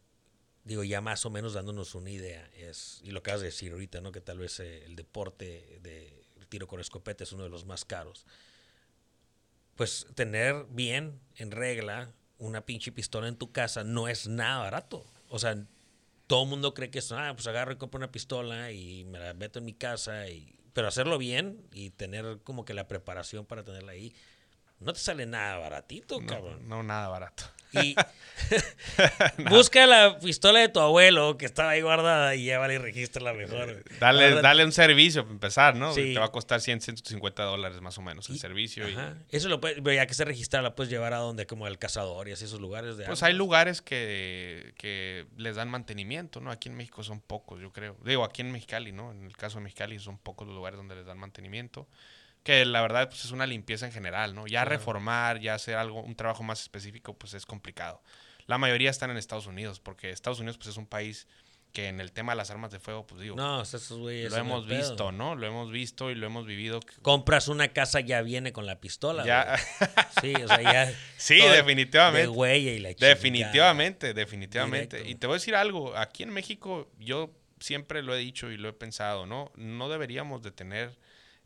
[0.64, 4.00] digo, ya más o menos dándonos una idea, es, y lo acabas de decir ahorita,
[4.00, 4.12] ¿no?
[4.12, 7.64] Que tal vez eh, el deporte de el tiro con escopeta es uno de los
[7.64, 8.26] más caros.
[9.76, 15.04] Pues tener bien, en regla, una pinche pistola en tu casa no es nada barato.
[15.28, 15.56] O sea,
[16.26, 19.18] todo el mundo cree que es, ah, pues agarro y compro una pistola y me
[19.18, 23.46] la meto en mi casa, y, pero hacerlo bien y tener como que la preparación
[23.46, 24.14] para tenerla ahí,
[24.78, 26.68] no te sale nada baratito, No, cabrón.
[26.68, 27.44] no, nada barato.
[27.72, 27.94] Y
[29.50, 33.82] busca la pistola de tu abuelo que estaba ahí guardada y llévala y regístrala mejor.
[34.00, 35.92] Dale, Ahora- dale un servicio para empezar, ¿no?
[35.94, 36.14] Sí.
[36.14, 38.88] Te va a costar 100, 150 dólares más o menos el Y- servicio.
[38.88, 38.96] y-.
[39.30, 42.28] Eso lo puedes, ya que se registra, la puedes llevar a donde, como el cazador
[42.28, 46.50] y así esos lugares de Pues hay lugares que, que les dan mantenimiento, ¿no?
[46.50, 47.96] Aquí en México son pocos, yo creo.
[48.04, 49.12] Digo, aquí en Mexicali, ¿no?
[49.12, 51.86] En el caso de Mexicali son pocos los lugares donde les dan mantenimiento.
[52.42, 54.46] Que la verdad, pues es una limpieza en general, ¿no?
[54.46, 54.70] Ya Claro.
[54.70, 58.02] reformar, ya hacer algo, un trabajo más específico, pues es complicado.
[58.46, 61.28] La mayoría están en Estados Unidos, porque Estados Unidos, pues es un país
[61.72, 64.38] que en el tema de las armas de fuego, pues digo, No, esos güeyes lo
[64.38, 64.76] hemos pedo.
[64.78, 65.36] visto, ¿no?
[65.36, 66.80] Lo hemos visto y lo hemos vivido.
[67.02, 69.24] Compras una casa, ya viene con la pistola.
[69.24, 70.34] Ya, güey.
[70.34, 70.92] Sí, o sea, ya.
[71.16, 72.22] sí, definitivamente.
[72.22, 73.14] De huella y la chingada.
[73.14, 74.96] Definitivamente, definitivamente.
[74.96, 75.12] Directo.
[75.12, 77.30] Y te voy a decir algo, aquí en México yo
[77.60, 79.52] siempre lo he dicho y lo he pensado, ¿no?
[79.54, 80.98] No deberíamos de tener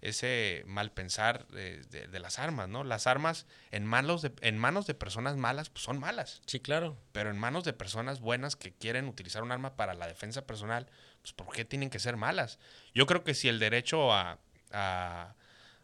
[0.08, 2.84] ese mal pensar de, de- de las armas, ¿no?
[2.84, 6.96] Las armas en manos, de, en manos de personas malas pues son malas, Sí, claro.
[7.12, 10.86] pero en manos de personas buenas que quieren utilizar un arma para la defensa personal,
[11.22, 12.58] pues ¿por qué tienen que ser malas?
[12.94, 14.38] Yo creo que si el derecho a,
[14.72, 15.34] a-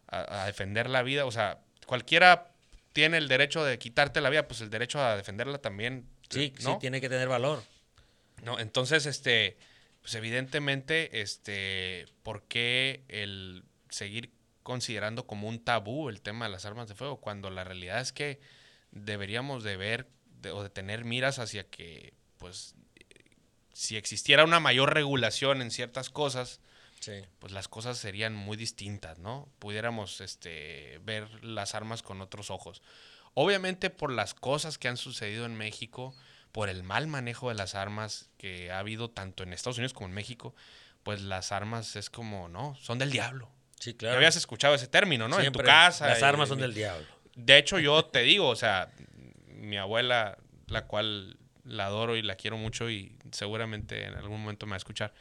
[0.08, 2.52] a- a defender la vida, o sea, cualquiera
[2.92, 6.06] tiene el derecho de quitarte la vida, pues el derecho a defenderla también.
[6.28, 6.72] Sí, ¿no?
[6.74, 7.62] sí, tiene que tener valor.
[8.42, 9.56] No, entonces, este,
[10.02, 14.32] pues evidentemente, este, ¿por qué el seguir
[14.62, 17.20] considerando como un tabú el tema de las armas de fuego?
[17.20, 18.40] Cuando la realidad es que
[18.90, 20.08] deberíamos de ver
[20.40, 22.74] de- o de tener miras hacia que, pues,
[23.72, 26.60] si existiera una mayor regulación en ciertas cosas,
[27.00, 27.12] Sí.
[27.38, 29.48] pues las cosas serían muy distintas, ¿no?
[29.58, 32.82] Pudiéramos este, ver las armas con otros ojos.
[33.34, 36.14] Obviamente por las cosas que han sucedido en México,
[36.52, 40.08] por el mal manejo de las armas que ha habido tanto en Estados Unidos como
[40.08, 40.54] en México,
[41.02, 43.48] pues las armas es como, no, son del diablo.
[43.80, 44.16] Sí, Ya claro.
[44.18, 45.40] habías escuchado ese término, ¿no?
[45.40, 46.06] Siempre en tu casa.
[46.06, 47.04] Las y- armas son del diablo.
[47.34, 48.90] de hecho, yo te digo, o sea,
[49.48, 54.66] mi abuela, la cual la adoro y la quiero mucho y seguramente en algún momento
[54.66, 55.12] me va a escuchar,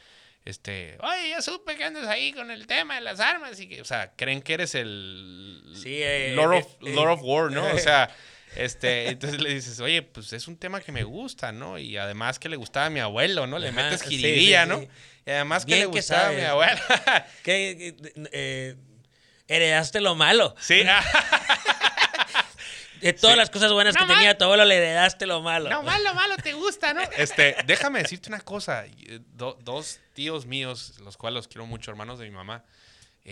[0.45, 3.81] este, oye, ya supe que andas ahí con el tema de las armas y que,
[3.81, 7.51] o sea, creen que eres el Sí, eh, Lord, eh, of, eh, Lord of War,
[7.51, 7.65] ¿no?
[7.73, 8.09] O sea,
[8.55, 11.77] este, entonces le dices, oye, pues es un tema que me gusta, ¿no?
[11.77, 13.59] Y además que le gustaba a mi abuelo, ¿no?
[13.59, 14.79] Le Ajá, metes sí, jiribilla, sí, ¿no?
[14.79, 14.87] sí.
[15.25, 16.49] Y además que Bien le que gustaba a mi sabes.
[16.49, 17.27] abuela.
[17.43, 17.95] ¿Qué,
[18.31, 18.75] eh,
[19.47, 20.55] heredaste lo malo.
[20.59, 20.83] sí,
[23.01, 23.37] De todas Sí.
[23.37, 25.69] las cosas buenas No que tenía tu abuelo, le heredaste lo malo.
[25.69, 27.01] No, malo, malo, te gusta, ¿no?
[27.17, 28.85] Este, déjame decirte una cosa.
[28.85, 32.65] Eh, do- dos tíos míos, los cuales los quiero mucho, hermanos de mi mamá,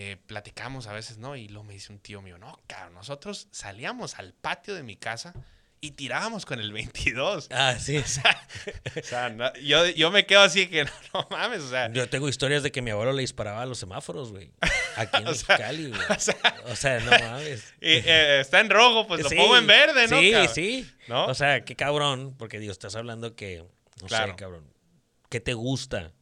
[0.00, 1.34] eh, platicamos a veces, ¿no?
[1.34, 4.96] Y luego me dice un tío mío, no, cabrón, nosotros salíamos al patio de mi
[4.96, 5.34] casa
[5.80, 7.48] y tirábamos con el 22.
[7.52, 7.96] Ah, sí.
[8.96, 12.08] O sea, no- yo, yo me quedo así que no, no mames, o sea, Yo
[12.08, 14.52] tengo historias de que mi abuelo le disparaba a los semáforos, güey.
[14.96, 16.00] Aquí en O sea, Mexicali, güey.
[16.10, 17.74] o sea, O sea, no mames.
[17.80, 20.20] y, eh, está en rojo, pues lo Sí, pongo en verde, ¿no?
[20.20, 20.54] Sí, cabrón?
[20.54, 20.90] sí.
[21.08, 21.26] ¿No?
[21.26, 23.64] O sea, qué cabrón, porque Dios, estás hablando que,
[24.00, 24.32] no Claro.
[24.32, 24.72] sé, cabrón,
[25.28, 26.12] ¿qué te gusta?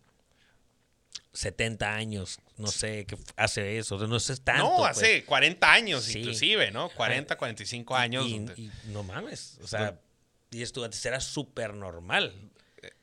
[1.32, 4.64] 70 años, no sé, qué hace eso, no sé tanto.
[4.64, 4.90] no, pues.
[4.92, 6.18] hace 40 años Sí.
[6.20, 6.88] inclusive, ¿no?
[6.90, 8.26] 40, 45 años.
[8.26, 10.00] Y, donde- y no mames, o sea,
[10.50, 12.34] y esto antes era súper normal.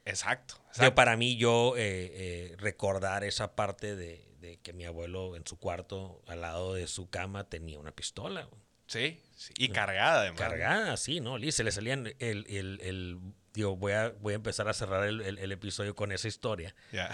[0.06, 0.56] Exacto.
[0.56, 0.96] Digo, exacto.
[0.96, 5.58] para mí, yo eh, eh, recordar esa parte de, de que mi abuelo en su
[5.58, 8.50] cuarto, al lado de su cama, tenía una pistola.
[8.88, 10.40] Sí, sí, y cargada además.
[10.40, 11.38] Cargada, sí, ¿no?
[11.38, 13.20] Y se le salían el, el, el-
[13.54, 16.76] digo, voy a, voy a empezar a cerrar el, el- el episodio con esa historia,
[16.92, 17.10] Ya.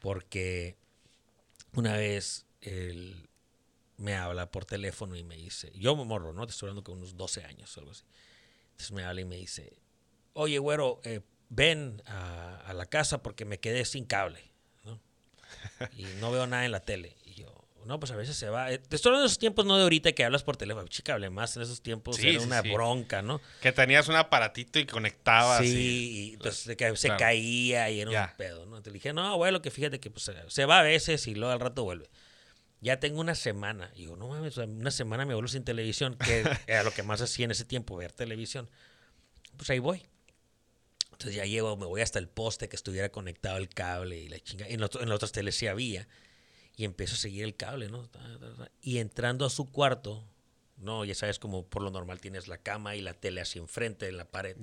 [0.00, 0.76] porque
[1.74, 3.28] una vez él
[3.96, 6.46] me habla por teléfono y me dice, yo me morro, ¿no?
[6.46, 8.04] Te estoy hablando con unos 12 años o algo así.
[8.70, 9.76] Entonces me habla y me dice,
[10.34, 14.50] oye, güero, eh, ven a, a la casa porque me quedé sin cable,
[14.84, 15.00] ¿no?
[15.96, 17.16] Y no veo nada en la tele.
[17.86, 18.70] No, pues a veces se va.
[18.70, 20.86] Eh, Te estoy hablando de esos tiempos, no de ahorita que hablas por teléfono.
[20.88, 22.16] Chica, hable más en esos tiempos.
[22.16, 22.70] Sí, era sí, una sí.
[22.70, 23.40] bronca, ¿no?
[23.62, 25.60] Que tenías un aparatito y conectabas.
[25.60, 27.18] Sí, y de que se Claro.
[27.18, 28.28] caía y era Ya.
[28.32, 28.80] un pedo, ¿no?
[28.80, 31.60] Le dije, no, abuelo, que fíjate que pues, se va a veces y luego al
[31.60, 32.10] rato vuelve.
[32.80, 33.90] ya tengo una semana.
[33.94, 37.20] Y digo, no mames, una semana me vuelvo sin televisión, que era lo que más
[37.22, 38.68] hacía en ese tiempo, ver televisión.
[39.56, 40.04] Pues ahí voy.
[41.12, 44.38] Entonces ya llego, me voy hasta el poste que estuviera conectado el cable y la
[44.38, 44.66] chinga.
[44.68, 46.06] En, otro- en las otras teles sí había.
[46.78, 48.08] Y empiezo a seguir el cable, ¿no?
[48.80, 50.24] Y entrando a su cuarto,
[50.76, 54.06] no, ya sabes, como por lo normal tienes la cama y la tele así enfrente
[54.06, 54.56] de la pared.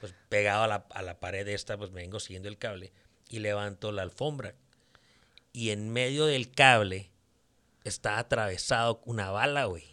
[0.00, 2.92] Pues pegado a la, a la pared esta, pues me vengo siguiendo el cable
[3.28, 4.56] y levanto la alfombra.
[5.52, 7.12] Y en medio del cable
[7.84, 9.84] está atravesado una bala, güey.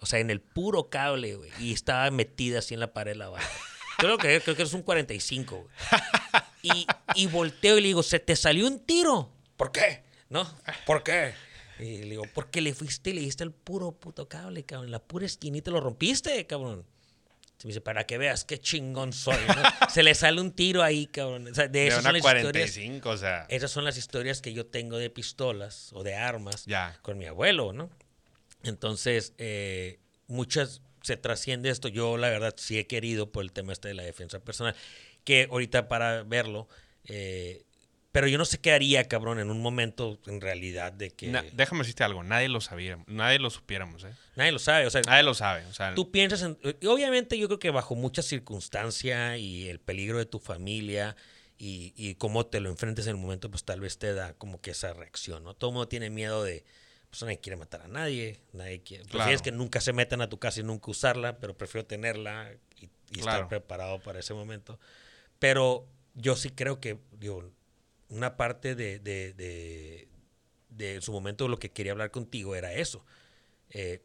[0.00, 1.50] O sea, en el puro cable, güey.
[1.58, 3.48] Y estaba metida así en la pared la bala.
[3.96, 5.74] Creo que, creo que es un 45, güey.
[6.62, 9.32] Y, y volteo y le digo, ¿se te salió un tiro?
[9.56, 10.02] ¿Por qué?
[10.32, 10.50] ¿No?
[10.86, 11.34] ¿Por qué?
[11.78, 14.90] Y le digo, porque le fuiste y le diste el puro puto cable, cabrón.
[14.90, 16.86] La pura esquinita lo rompiste, cabrón.
[17.58, 19.54] Se me dice, para que veas qué chingón soy, ¿no?
[19.90, 21.48] Se le sale un tiro ahí, cabrón.
[21.48, 22.70] O sea, de De esas una son las historias.
[22.70, 23.46] 45, o sea.
[23.50, 26.98] Esas son las historias que yo tengo de pistolas o de armas Ya.
[27.02, 27.90] con mi abuelo, ¿no?
[28.62, 29.98] Entonces, eh,
[30.28, 31.88] muchas se trasciende esto.
[31.88, 34.74] Yo, la verdad, sí he querido por el tema este de la defensa personal,
[35.24, 36.68] que ahorita para verlo,
[37.04, 37.64] eh,
[38.12, 41.44] pero yo no sé qué haría, cabrón, en un momento en realidad de que Na-
[41.52, 44.12] déjame decirte algo, nadie lo sabía, nadie lo supiéramos, ¿eh?
[44.36, 44.86] nadie lo sabe.
[44.86, 46.58] O sea, Nadie lo sabe, o sea, tú piensas en...
[46.86, 51.16] Obviamente yo creo que bajo mucha circunstancia y el peligro de tu familia
[51.58, 54.60] y, y cómo te lo enfrentes en el momento, pues tal vez te da como
[54.60, 55.54] que esa reacción, ¿no?
[55.54, 56.64] Todo el mundo tiene miedo de...
[57.08, 59.04] Pues nadie quiere matar a nadie, nadie quiere...
[59.04, 59.18] Claro.
[59.18, 62.88] Prefieres que nunca se metan a tu casa y nunca usarla, pero prefiero tenerla y,
[63.10, 64.78] y estar preparado para ese momento.
[65.38, 67.50] Pero yo sí creo que, digo,
[68.12, 70.08] una parte de, de, de,
[70.68, 73.04] de su momento lo que quería hablar contigo era eso.
[73.70, 74.02] Eh,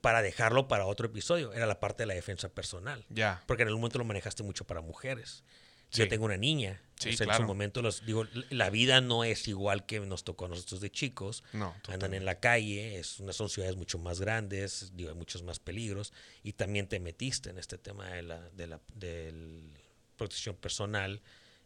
[0.00, 3.04] para dejarlo para otro episodio, era la parte de la defensa personal.
[3.10, 3.42] ya.
[3.46, 5.44] Porque en algún momento lo manejaste mucho para mujeres.
[5.90, 6.00] Sí.
[6.00, 6.80] Yo tengo una niña.
[6.98, 10.24] Sí, o sea, En su momento, los, digo, la vida no es igual que nos
[10.24, 11.44] tocó a nosotros de chicos.
[11.52, 15.42] No, Andan en la calle, es una, son ciudades mucho más grandes, digo, hay muchos
[15.42, 16.14] más peligros.
[16.42, 19.70] Y también te metiste en este tema de la, de la del
[20.16, 21.20] protección personal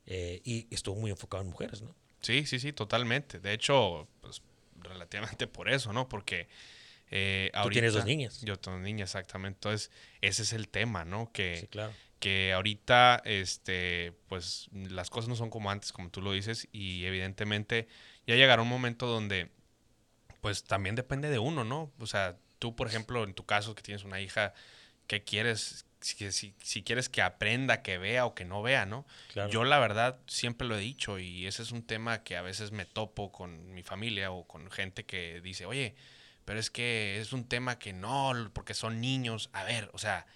[0.06, 1.94] eh, y estuvo muy enfocado en mujeres, ¿no?
[2.20, 3.38] Sí, sí, sí, totalmente.
[3.40, 4.42] De hecho, pues
[4.80, 6.08] relativamente por eso, ¿no?
[6.08, 6.48] Porque
[7.10, 8.40] eh, Tú tienes dos ahorita- niñas.
[8.42, 9.56] Yo tengo niñas, exactamente.
[9.58, 11.30] Entonces, ese es el tema, ¿no?
[11.32, 11.92] Que, Sí, claro.
[12.18, 17.04] que ahorita, este, pues las cosas no son como antes, como tú lo dices, y
[17.04, 17.86] evidentemente
[18.26, 19.50] ya llegará un momento donde,
[20.40, 21.92] pues también depende de uno, ¿no?
[22.00, 24.52] O sea, tú, por ejemplo, en tu caso, que tienes una hija,
[25.06, 25.85] ¿qué quieres?
[26.06, 29.04] Si, si- si quieres que aprenda, que vea o que no vea, ¿no?
[29.32, 29.50] Claro.
[29.50, 32.70] Yo la verdad siempre lo he dicho y ese es un tema que a veces
[32.70, 35.94] me topo con mi familia o con gente que dice, oye,
[36.44, 39.50] pero es que es un tema que no, porque son niños.
[39.52, 40.26] A ver, o sea,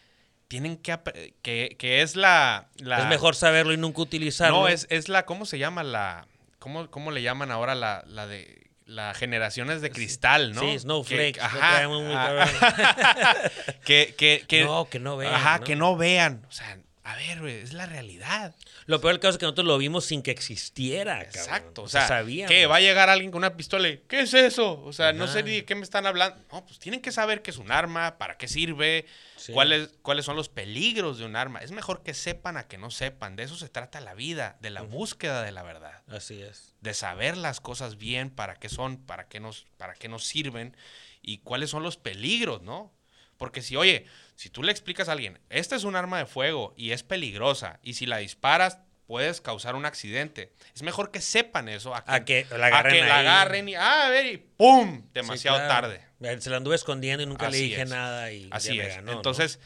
[0.48, 0.98] tienen que...
[1.42, 4.62] que, que es la, la- Es mejor saberlo y nunca utilizarlo.
[4.62, 5.24] No, es, es la...
[5.24, 6.26] ¿Cómo se llama la...
[6.58, 8.69] ¿Cómo, cómo le llaman ahora la, la de...
[8.90, 10.62] La generaciones de cristal, ¿no?
[10.62, 11.34] Sí, snowflakes.
[11.34, 11.82] Que, ajá,
[13.84, 15.32] que, que, que- no, que no vean.
[15.34, 15.64] ajá, ¿no?
[15.64, 16.44] que no vean.
[16.48, 16.76] O sea,
[17.12, 18.54] a ver, güey, es la realidad.
[18.86, 21.14] Lo peor del caso es que nosotros lo vimos sin que existiera.
[21.24, 21.34] cabrón.
[21.34, 21.82] Exacto.
[21.82, 22.50] O sea, sabíamos.
[22.50, 24.82] que va a llegar alguien con una pistola y, ¿qué es eso?
[24.82, 26.36] O sea, no sé ni de qué me están hablando.
[26.52, 29.06] No, pues tienen que saber qué es un arma, para qué sirve,
[29.36, 29.52] Sí.
[29.54, 31.60] cuáles, cuáles son los peligros de un arma.
[31.60, 33.36] Es mejor que sepan a que no sepan.
[33.36, 36.02] De eso se trata la vida, de la búsqueda de la verdad.
[36.08, 36.74] Así es.
[36.82, 40.76] De saber las cosas bien, para qué son, para qué nos, para qué nos sirven
[41.22, 42.92] y cuáles son los peligros, ¿no?
[43.38, 44.04] Porque si, oye,
[44.40, 47.78] si tú le explicas a alguien, esta es un arma de fuego y es peligrosa,
[47.82, 52.10] y si la disparas puedes causar un accidente, es mejor que sepan eso a que,
[52.10, 52.94] A que la a agarren.
[52.94, 55.02] que la agarren y, ah, a ver, y ¡pum!
[55.02, 55.88] Sí, Demasiado claro.
[56.18, 56.40] tarde.
[56.40, 57.90] Se la anduve escondiendo y nunca le dije es.
[57.90, 58.32] nada.
[58.32, 58.88] Y Así es.
[58.96, 59.12] ganó, ¿no?
[59.18, 59.60] Entonces,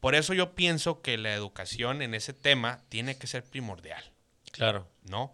[0.00, 4.02] por eso yo pienso que la educación en ese tema tiene que ser primordial.
[4.50, 4.90] Claro.
[5.04, 5.32] ¿no?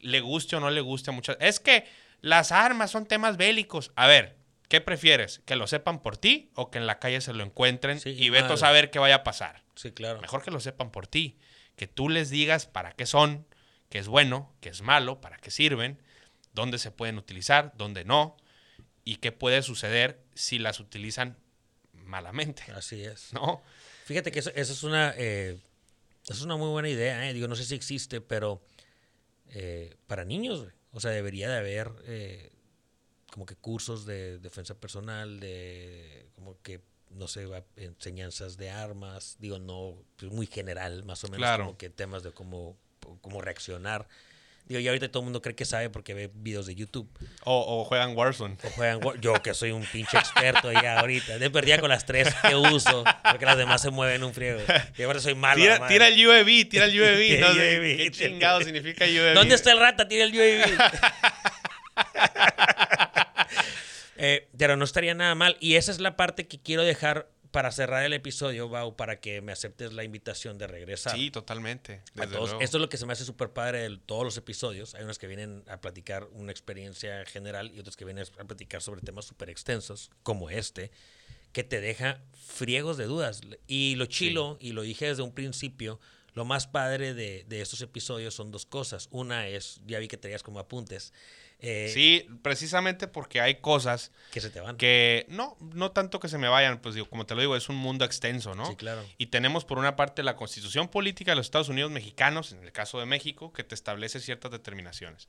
[0.00, 1.36] Le guste o no le guste a muchas.
[1.40, 1.88] Es que
[2.20, 3.90] las armas son temas bélicos.
[3.96, 4.37] A ver,
[4.68, 5.40] ¿qué prefieres?
[5.44, 8.30] ¿Que lo sepan por ti o que en la calle se lo encuentren Sí, y
[8.30, 9.62] veto a saber qué vaya a pasar?
[9.74, 10.20] Sí, claro.
[10.20, 11.38] Mejor que lo sepan por ti.
[11.76, 13.46] Que tú les digas para qué son,
[13.88, 16.00] qué es bueno, qué es malo, para qué sirven,
[16.52, 18.36] dónde se pueden utilizar, dónde no,
[19.04, 21.38] y qué puede suceder si las utilizan
[21.92, 23.32] malamente, Así es.
[23.32, 23.62] ¿no?
[24.04, 25.58] Fíjate que eso, eso es una eh,
[26.24, 27.32] eso es una muy buena idea, ¿eh?
[27.32, 28.62] Digo, no sé si existe, pero
[29.50, 30.66] eh, para niños.
[30.92, 32.52] O sea, debería de haber eh,
[33.38, 37.46] como que cursos de defensa personal, de como que, no sé,
[37.76, 41.66] enseñanzas de armas, digo, no, pues muy general, más o menos, Claro.
[41.66, 42.76] como que temas de cómo,
[43.20, 44.08] cómo reaccionar.
[44.66, 47.08] Digo, ya ahorita todo el mundo cree que sabe porque ve videos de YouTube.
[47.44, 48.56] O, o juegan Warzone.
[48.64, 51.38] O juegan War- Yo que soy un pinche experto ya ahorita.
[51.38, 53.04] De perdida con las tres que uso.
[53.30, 54.60] Porque las demás se mueven un friego.
[54.98, 55.62] Y ahora soy malo.
[55.62, 57.40] Tira, tira el UAV, tira el UAV.
[57.40, 59.34] No sé qué chingado significa UAV.
[59.34, 60.08] ¿Dónde está el rata?
[60.08, 60.78] Tira el UAV.
[64.18, 65.56] Eh, pero no estaría nada mal.
[65.60, 69.40] Y esa es la parte que quiero dejar para cerrar el episodio, Bau, para que
[69.40, 71.16] me aceptes la invitación de regresar.
[71.16, 72.02] Sí, totalmente.
[72.14, 72.50] Desde todos.
[72.50, 72.62] luego.
[72.62, 74.94] Esto es lo que se me hace súper padre de todos los episodios.
[74.94, 78.82] Hay unos que vienen a platicar una experiencia general y otros que vienen a platicar
[78.82, 80.90] sobre temas súper extensos, como este,
[81.52, 83.40] que te deja friegos de dudas.
[83.66, 86.00] Y lo chilo, y lo dije desde un principio,
[86.34, 89.08] lo más padre de, de estos episodios son dos cosas.
[89.10, 91.14] Una es, ya vi que traías como apuntes,
[91.60, 94.76] eh, Sí, precisamente porque hay cosas que se te van.
[94.76, 97.68] que no, no tanto que se me vayan, pues digo, como te lo digo, es
[97.68, 98.66] un mundo extenso, ¿no?
[98.66, 99.04] Sí, claro.
[99.18, 102.72] Y tenemos por una parte la constitución política de los Estados Unidos mexicanos, en el
[102.72, 105.28] caso de México, que te establece ciertas determinaciones.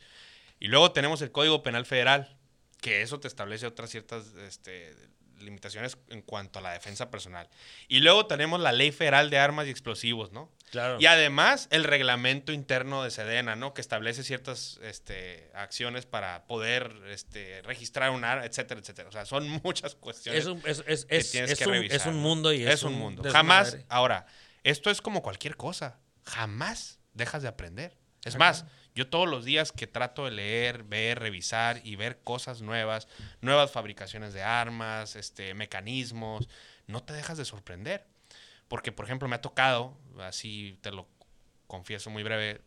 [0.60, 2.38] Y luego tenemos el Código Penal Federal,
[2.82, 4.94] que eso te establece otras ciertas este,
[5.42, 7.50] limitaciones en cuanto a la defensa personal.
[7.88, 10.52] Y luego tenemos la Ley Federal de Armas y Explosivos, ¿no?
[10.72, 10.98] Claro.
[11.00, 13.74] Y además el reglamento interno de Sedena, ¿no?
[13.74, 19.10] Que establece ciertas este, acciones para poder este, registrar un arma, etcétera, etcétera.
[19.10, 21.72] O sea, son muchas cuestiones es un, es, es, que es- tienes es que un,
[21.72, 21.98] revisar.
[21.98, 23.24] es un mundo y es, es un mundo.
[23.32, 24.26] Jamás, ahora,
[24.64, 26.00] esto es como cualquier cosa.
[26.26, 27.98] Jamás dejas de aprender.
[28.26, 28.66] Es más,
[29.00, 33.08] yo todos los días que trato de leer, ver, revisar y ver cosas nuevas,
[33.40, 36.50] nuevas fabricaciones de armas, este, mecanismos,
[36.86, 38.06] no te dejas de sorprender.
[38.68, 41.08] Porque, por ejemplo, me ha tocado, así te lo
[41.66, 42.62] confieso muy breve,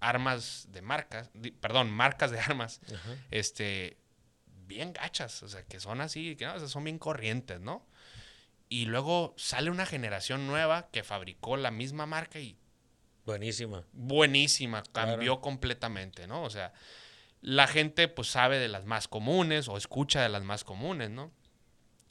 [0.00, 1.30] armas de marcas,
[1.60, 3.16] perdón, marcas de armas, Ajá.
[3.30, 3.98] este,
[4.66, 7.86] bien gachas, o sea, que son así, que no, o sea, son bien corrientes, ¿no?
[8.70, 12.56] Y luego sale una generación nueva que fabricó la misma marca y
[13.28, 13.84] Buenísima.
[13.92, 15.10] buenísima, Claro.
[15.12, 16.42] cambió completamente, ¿no?
[16.44, 16.72] O sea,
[17.42, 21.30] la gente pues sabe de las más comunes o escucha de las más comunes, ¿no?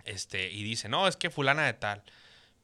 [0.06, 2.03] Este, y dice, no, es que fulana de tal.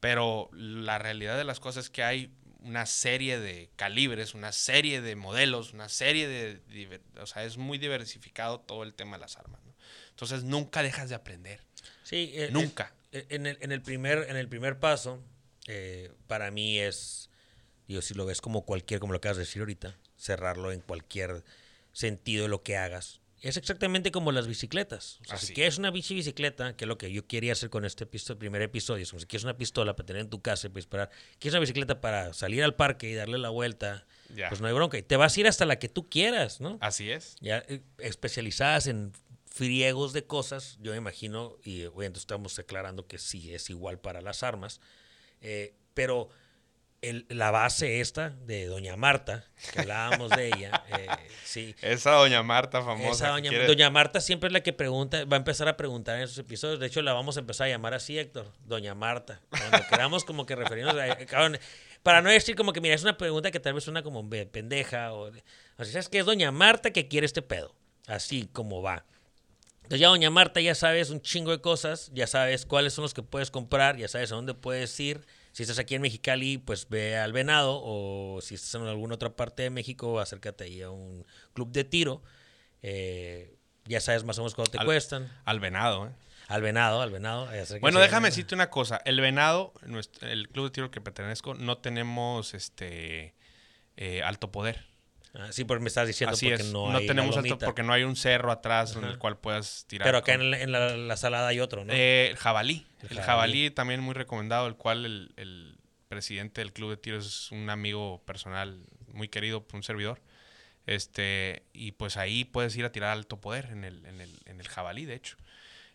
[0.00, 5.00] Pero la realidad de las cosas es que hay una serie de calibres, una serie
[5.02, 7.00] de modelos, una serie de...
[7.20, 9.74] O sea, es muy diversificado todo el tema de las armas, ¿no?
[10.10, 11.60] Entonces nunca dejas de aprender.
[12.04, 12.94] Sí, eh, Nunca.
[13.12, 15.20] eh, en, el, en, el primer, en el primer paso,
[15.66, 17.28] eh, para mí es,
[17.88, 21.44] digo, si lo ves como cualquier, como lo acabas de decir ahorita, cerrarlo en cualquier
[21.92, 23.20] sentido de lo que hagas.
[23.40, 25.18] Es exactamente como las bicicletas.
[25.20, 25.54] O sea, si Así.
[25.54, 28.62] quieres una bici bicicleta, que es lo que yo quería hacer con este episto- primer
[28.62, 31.10] episodio, es como si quieres una pistola para tener en tu casa y para disparar,
[31.38, 34.48] quieres una bicicleta para salir al parque y darle la vuelta, Ya.
[34.48, 34.96] pues no hay bronca.
[34.96, 36.78] Y te vas a ir hasta la que tú quieras, ¿no?
[36.80, 37.36] Así es.
[37.42, 39.12] ya eh, especializadas en
[39.44, 44.22] friegos de cosas, yo me imagino, y obviamente estamos aclarando que sí es igual para
[44.22, 44.80] las armas,
[45.42, 46.30] eh, pero
[47.08, 51.06] el- la base esta de Doña Marta, que hablábamos de ella, eh,
[51.44, 51.74] sí.
[51.82, 53.10] Esa doña Marta famosa.
[53.10, 56.38] Esa doña, Marta siempre es la que pregunta, va a empezar a preguntar en esos
[56.38, 56.80] episodios.
[56.80, 58.52] De hecho, la vamos a empezar a llamar así, Héctor.
[58.64, 59.40] Doña Marta.
[59.50, 61.16] Cuando queramos como que referirnos a.
[61.26, 61.58] cabrón,
[62.02, 65.12] para no decir como que, mira, es una pregunta que tal vez suena como pendeja.
[65.12, 65.32] O, o
[65.78, 67.74] sea, ¿sabes qué es Doña Marta que quiere este pedo?
[68.06, 69.04] Así como va.
[69.76, 73.12] Entonces ya Doña Marta ya sabes un chingo de cosas, ya sabes cuáles son los
[73.12, 75.26] que puedes comprar, ya sabes a dónde puedes ir.
[75.54, 79.36] Si estás aquí en Mexicali, pues ve al Venado, o si estás en alguna otra
[79.36, 82.22] parte de México, acércate ahí a un club de tiro.
[82.82, 83.54] Eh,
[83.84, 85.30] ya sabes más o menos cuánto te Al- cuestan.
[85.44, 86.10] Al venado, ¿eh?
[86.48, 87.50] Al Venado, al Venado.
[87.54, 89.00] eh, Bueno, déjame decirte una cosa.
[89.04, 93.34] El Venado, nuestro- el club de tiro al que pertenezco, no tenemos este
[93.96, 94.84] eh, alto poder.
[95.36, 96.72] Ah, sí, porque me estás diciendo Así porque es.
[96.72, 99.84] no No, hay tenemos alto porque no hay un cerro atrás en el cual puedas
[99.88, 100.06] tirar.
[100.06, 101.92] Pero acá con- en, la, en la- la salada hay otro, ¿no?
[101.92, 102.86] Eh, el jabalí.
[103.02, 103.26] El El, jabalí.
[103.26, 103.70] jabalí.
[103.70, 105.76] también muy recomendado, el cual el, el
[106.08, 108.78] presidente del club de tiro es un amigo personal
[109.12, 110.20] muy querido un servidor.
[110.86, 114.60] Este, y pues ahí puedes ir a tirar alto poder en el, en el, en
[114.60, 115.36] el jabalí, de hecho.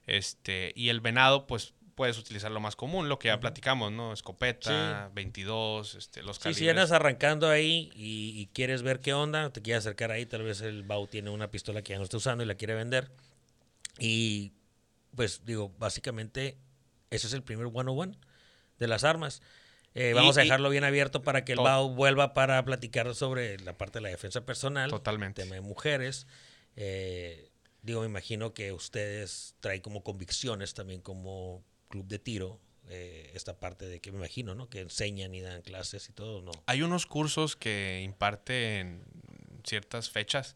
[0.07, 4.13] Este, y el venado, pues puedes utilizar lo más común, lo que ya platicamos, ¿no?
[4.13, 6.57] Escopeta, 22, este, los Sí, calibres.
[6.57, 10.43] si andas arrancando ahí y, y quieres ver qué onda, te quieres acercar ahí, tal
[10.43, 13.11] vez el Bau tiene una pistola que ya no está usando y la quiere vender.
[13.97, 14.53] Y
[15.13, 16.57] pues digo, básicamente
[17.09, 18.15] ese es el primer 101
[18.77, 19.41] de las armas.
[19.93, 23.13] Eh, Y- vamos a y- dejarlo bien abierto para que el Bau vuelva para platicar
[23.13, 24.89] sobre la parte de la defensa personal.
[24.89, 25.41] Totalmente.
[25.43, 26.27] tema de mujeres.
[26.77, 27.51] Eh,
[27.81, 33.60] digo, me imagino que ustedes traen como convicciones también como club de tiro, eh, esta
[33.60, 34.70] parte de que me imagino, ¿no?
[34.70, 36.52] Que enseñan y dan clases y todo, ¿no?
[36.66, 39.03] Hay unos cursos que imparten
[39.66, 40.56] ciertas fechas,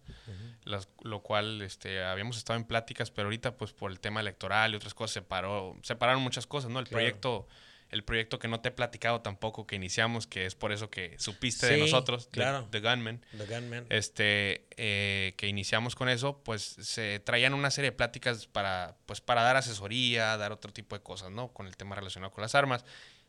[0.64, 4.74] las- lo cual este, habíamos estado en pláticas, pero ahorita pues por el tema electoral
[4.74, 6.80] y otras cosas se paró, se pararon muchas cosas, ¿no?
[6.80, 7.02] El Claro.
[7.04, 7.48] proyecto,
[7.94, 11.16] el proyecto que no te he platicado tampoco que iniciamos, que es por eso que
[11.20, 12.68] supiste Sí, de nosotros, claro.
[12.72, 13.86] The Gunman, The Gunman.
[13.90, 19.22] este, eh, que iniciamos con eso, pues se traían una serie de pláticas para, pues,
[19.22, 21.54] para dar asesoría, dar otro tipo de cosas, ¿no?
[21.54, 22.84] Con el tema relacionado con las armas.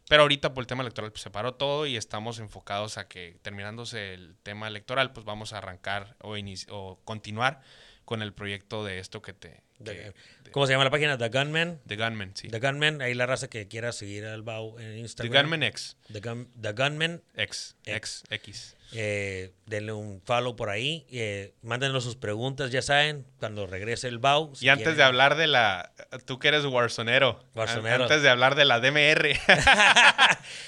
[0.09, 3.39] Pero ahorita por el tema electoral pues, se paró todo y estamos enfocados a que
[3.43, 6.37] terminándose el tema electoral, pues vamos a arrancar o,
[6.69, 7.63] o continuar
[8.05, 10.13] con el proyecto de esto que te, The-
[10.53, 11.19] ¿Cómo se llama la página?
[11.19, 11.81] The Gunman.
[11.87, 12.49] The Gunman, sí.
[12.49, 15.43] The Gunman, ahí la raza que quiera seguir al Bau en The Instagram.
[15.47, 15.97] Gunman X.
[16.13, 17.23] The, Gun- The Gunman.
[17.35, 17.75] X.
[17.85, 18.23] X.
[18.31, 18.47] X.
[18.49, 18.77] X.
[18.97, 21.05] Eh, denle un follow por ahí.
[21.11, 24.55] Eh, mándenos sus preguntas, ya saben, cuando regrese el Bau.
[24.55, 24.99] si Y antes quieren.
[24.99, 25.93] de hablar de la.
[26.25, 27.43] Tú que eres Warzonero.
[27.57, 28.05] Warzonero.
[28.05, 29.37] Antes de hablar de la DMR.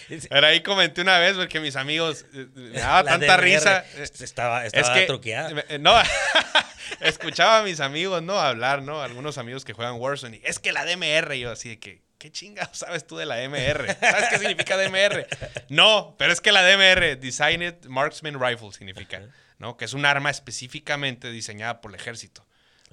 [0.29, 2.25] Pero ahí comenté una vez porque mis amigos.
[2.35, 3.85] eh, Me daba La tanta DMR risa.
[4.03, 5.07] Estaba, estaba es que.
[5.07, 5.51] truqueada.
[5.55, 5.95] me- eh, No.
[7.01, 8.39] escuchaba a mis amigos, ¿no?
[8.41, 8.96] Hablar, ¿no?
[9.03, 10.39] Algunos amigos que juegan Warzone.
[10.39, 11.35] Y es que la DMR.
[11.35, 12.03] Y yo así de que.
[12.19, 13.87] ¿Qué chingados sabes tú de la DMR?
[14.01, 15.27] ¿Sabes qué significa DMR?
[15.69, 19.21] No, pero es que la DMR, Designed Marksman Rifle, significa,
[19.59, 19.77] ¿no?
[19.77, 22.47] Que es un arma específicamente diseñada por el ejército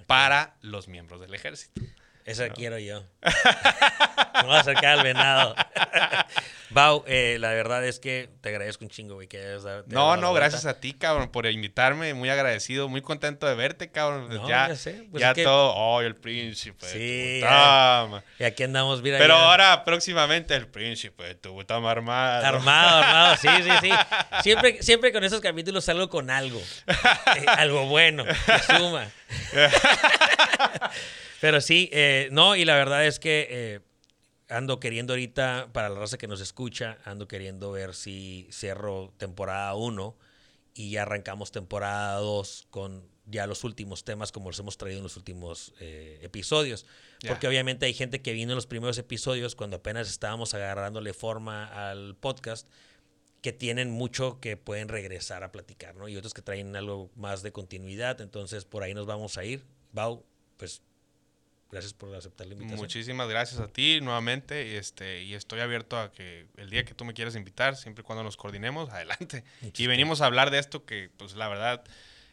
[0.08, 1.82] para los miembros del ejército.
[2.26, 3.04] Esa quiero yo.
[3.22, 5.56] Me voy a acercar al venado.
[6.70, 10.34] Bau, eh, la verdad es que te agradezco un chingo, güey, que dado- No, no,
[10.34, 12.16] gracias a ti, cabrón, por invitarme.
[12.16, 14.28] Muy agradecido, muy contento de verte, cabrón.
[14.30, 15.72] No, ya, ya sé, pues ya es que- todo.
[15.76, 16.88] Oh, el príncipe.
[16.88, 18.24] Sí, ya.
[18.40, 19.20] Y aquí andamos, mira.
[19.20, 19.44] Pero ya.
[19.44, 22.44] ahora, próximamente, el príncipe de tu Butama armado.
[22.44, 23.92] Armado, armado, sí, sí, sí.
[24.42, 26.60] Siempre, siempre con esos capítulos salgo con algo.
[26.88, 29.08] Eh, algo bueno, que suma.
[31.44, 33.80] Pero sí, eh, no, y la verdad es que eh,
[34.48, 39.76] ando queriendo ahorita, para la raza que nos escucha, ando queriendo ver si cierro temporada
[39.76, 40.18] 1
[40.74, 45.04] y ya arrancamos temporada 2 con ya los últimos temas como los hemos traído en
[45.04, 46.86] los últimos eh, episodios.
[47.28, 51.90] Porque obviamente hay gente que vino en los primeros episodios cuando apenas estábamos agarrándole forma
[51.90, 52.70] al podcast
[53.42, 56.08] que tienen mucho que pueden regresar a platicar, ¿no?
[56.08, 59.66] Y otros que traen algo más de continuidad, entonces por ahí nos vamos a ir.
[59.92, 60.24] Bau,
[60.56, 60.82] pues
[61.74, 62.80] gracias por aceptar la invitación.
[62.80, 64.66] Muchísimas gracias a ti nuevamente.
[64.68, 68.04] y Este, y estoy abierto a que el día que tú me quieras invitar, siempre
[68.04, 69.44] y cuando nos coordinemos, adelante.
[69.76, 71.84] Y venimos a hablar de esto que, pues la verdad,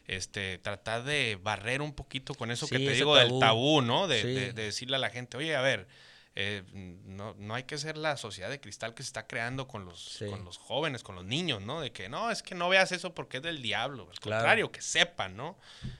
[0.07, 3.29] este, tratar de barrer un poquito con eso que te digo tabú.
[3.33, 4.07] del tabú, ¿no?
[4.07, 4.27] De, Sí.
[4.27, 5.87] de- de decirle a la gente, oye, a ver,
[6.35, 6.63] eh,
[7.05, 10.01] no, no hay que ser la sociedad de cristal que se está creando con los,
[10.01, 10.25] Sí.
[10.27, 11.81] con los jóvenes, con los niños, ¿no?
[11.81, 14.07] De que no, es que no veas eso porque es del diablo.
[14.09, 14.39] Al Claro.
[14.41, 15.57] contrario, que sepan, ¿no?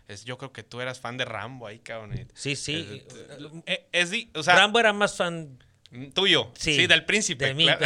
[0.07, 2.27] Es, yo creo que tú eras fan de Rambo ahí, cabrón.
[2.33, 3.05] Sí, sí.
[3.65, 5.61] eh, es, di- o sea, Rambo era más fan
[6.13, 6.51] Tuyo.
[6.57, 7.45] sí, Sí, del príncipe.
[7.47, 7.79] de mí, claro.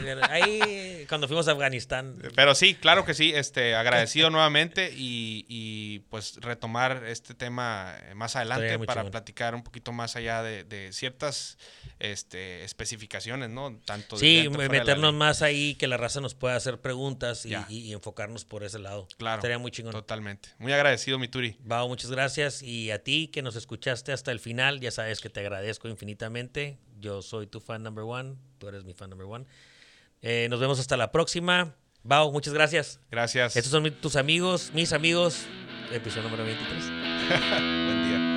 [0.00, 2.16] pero, ahí cuando fuimos a Afganistán.
[2.34, 3.32] Pero sí, claro que sí.
[3.34, 9.10] Este, agradecido nuevamente y, y, pues retomar este tema eh, más adelante para chingón.
[9.12, 11.56] platicar un poquito más allá de, de ciertas
[12.00, 13.78] este, especificaciones, ¿no?
[13.84, 17.66] Tanto Sí, meternos más ahí, que la raza nos pueda hacer preguntas y, Ya.
[17.68, 19.06] y- y enfocarnos por ese lado.
[19.18, 19.36] Claro.
[19.38, 19.92] Estaría muy chingón.
[19.92, 20.48] Totalmente.
[20.58, 21.56] Muy agradecido, mi Turi.
[21.60, 22.62] Bau, muchas gracias.
[22.62, 26.78] Y a ti que nos escuchaste hasta el final, ya sabes que te agradezco infinitamente.
[27.02, 29.44] Yo soy tu fan number one, tú eres mi fan number one.
[30.22, 31.74] Eh, nos vemos hasta la próxima.
[32.04, 33.00] Bau, muchas gracias.
[33.10, 33.56] Gracias.
[33.56, 35.44] Estos son tus amigos, mis amigos,
[35.92, 36.84] episodio número 23.
[37.28, 38.31] Buen día.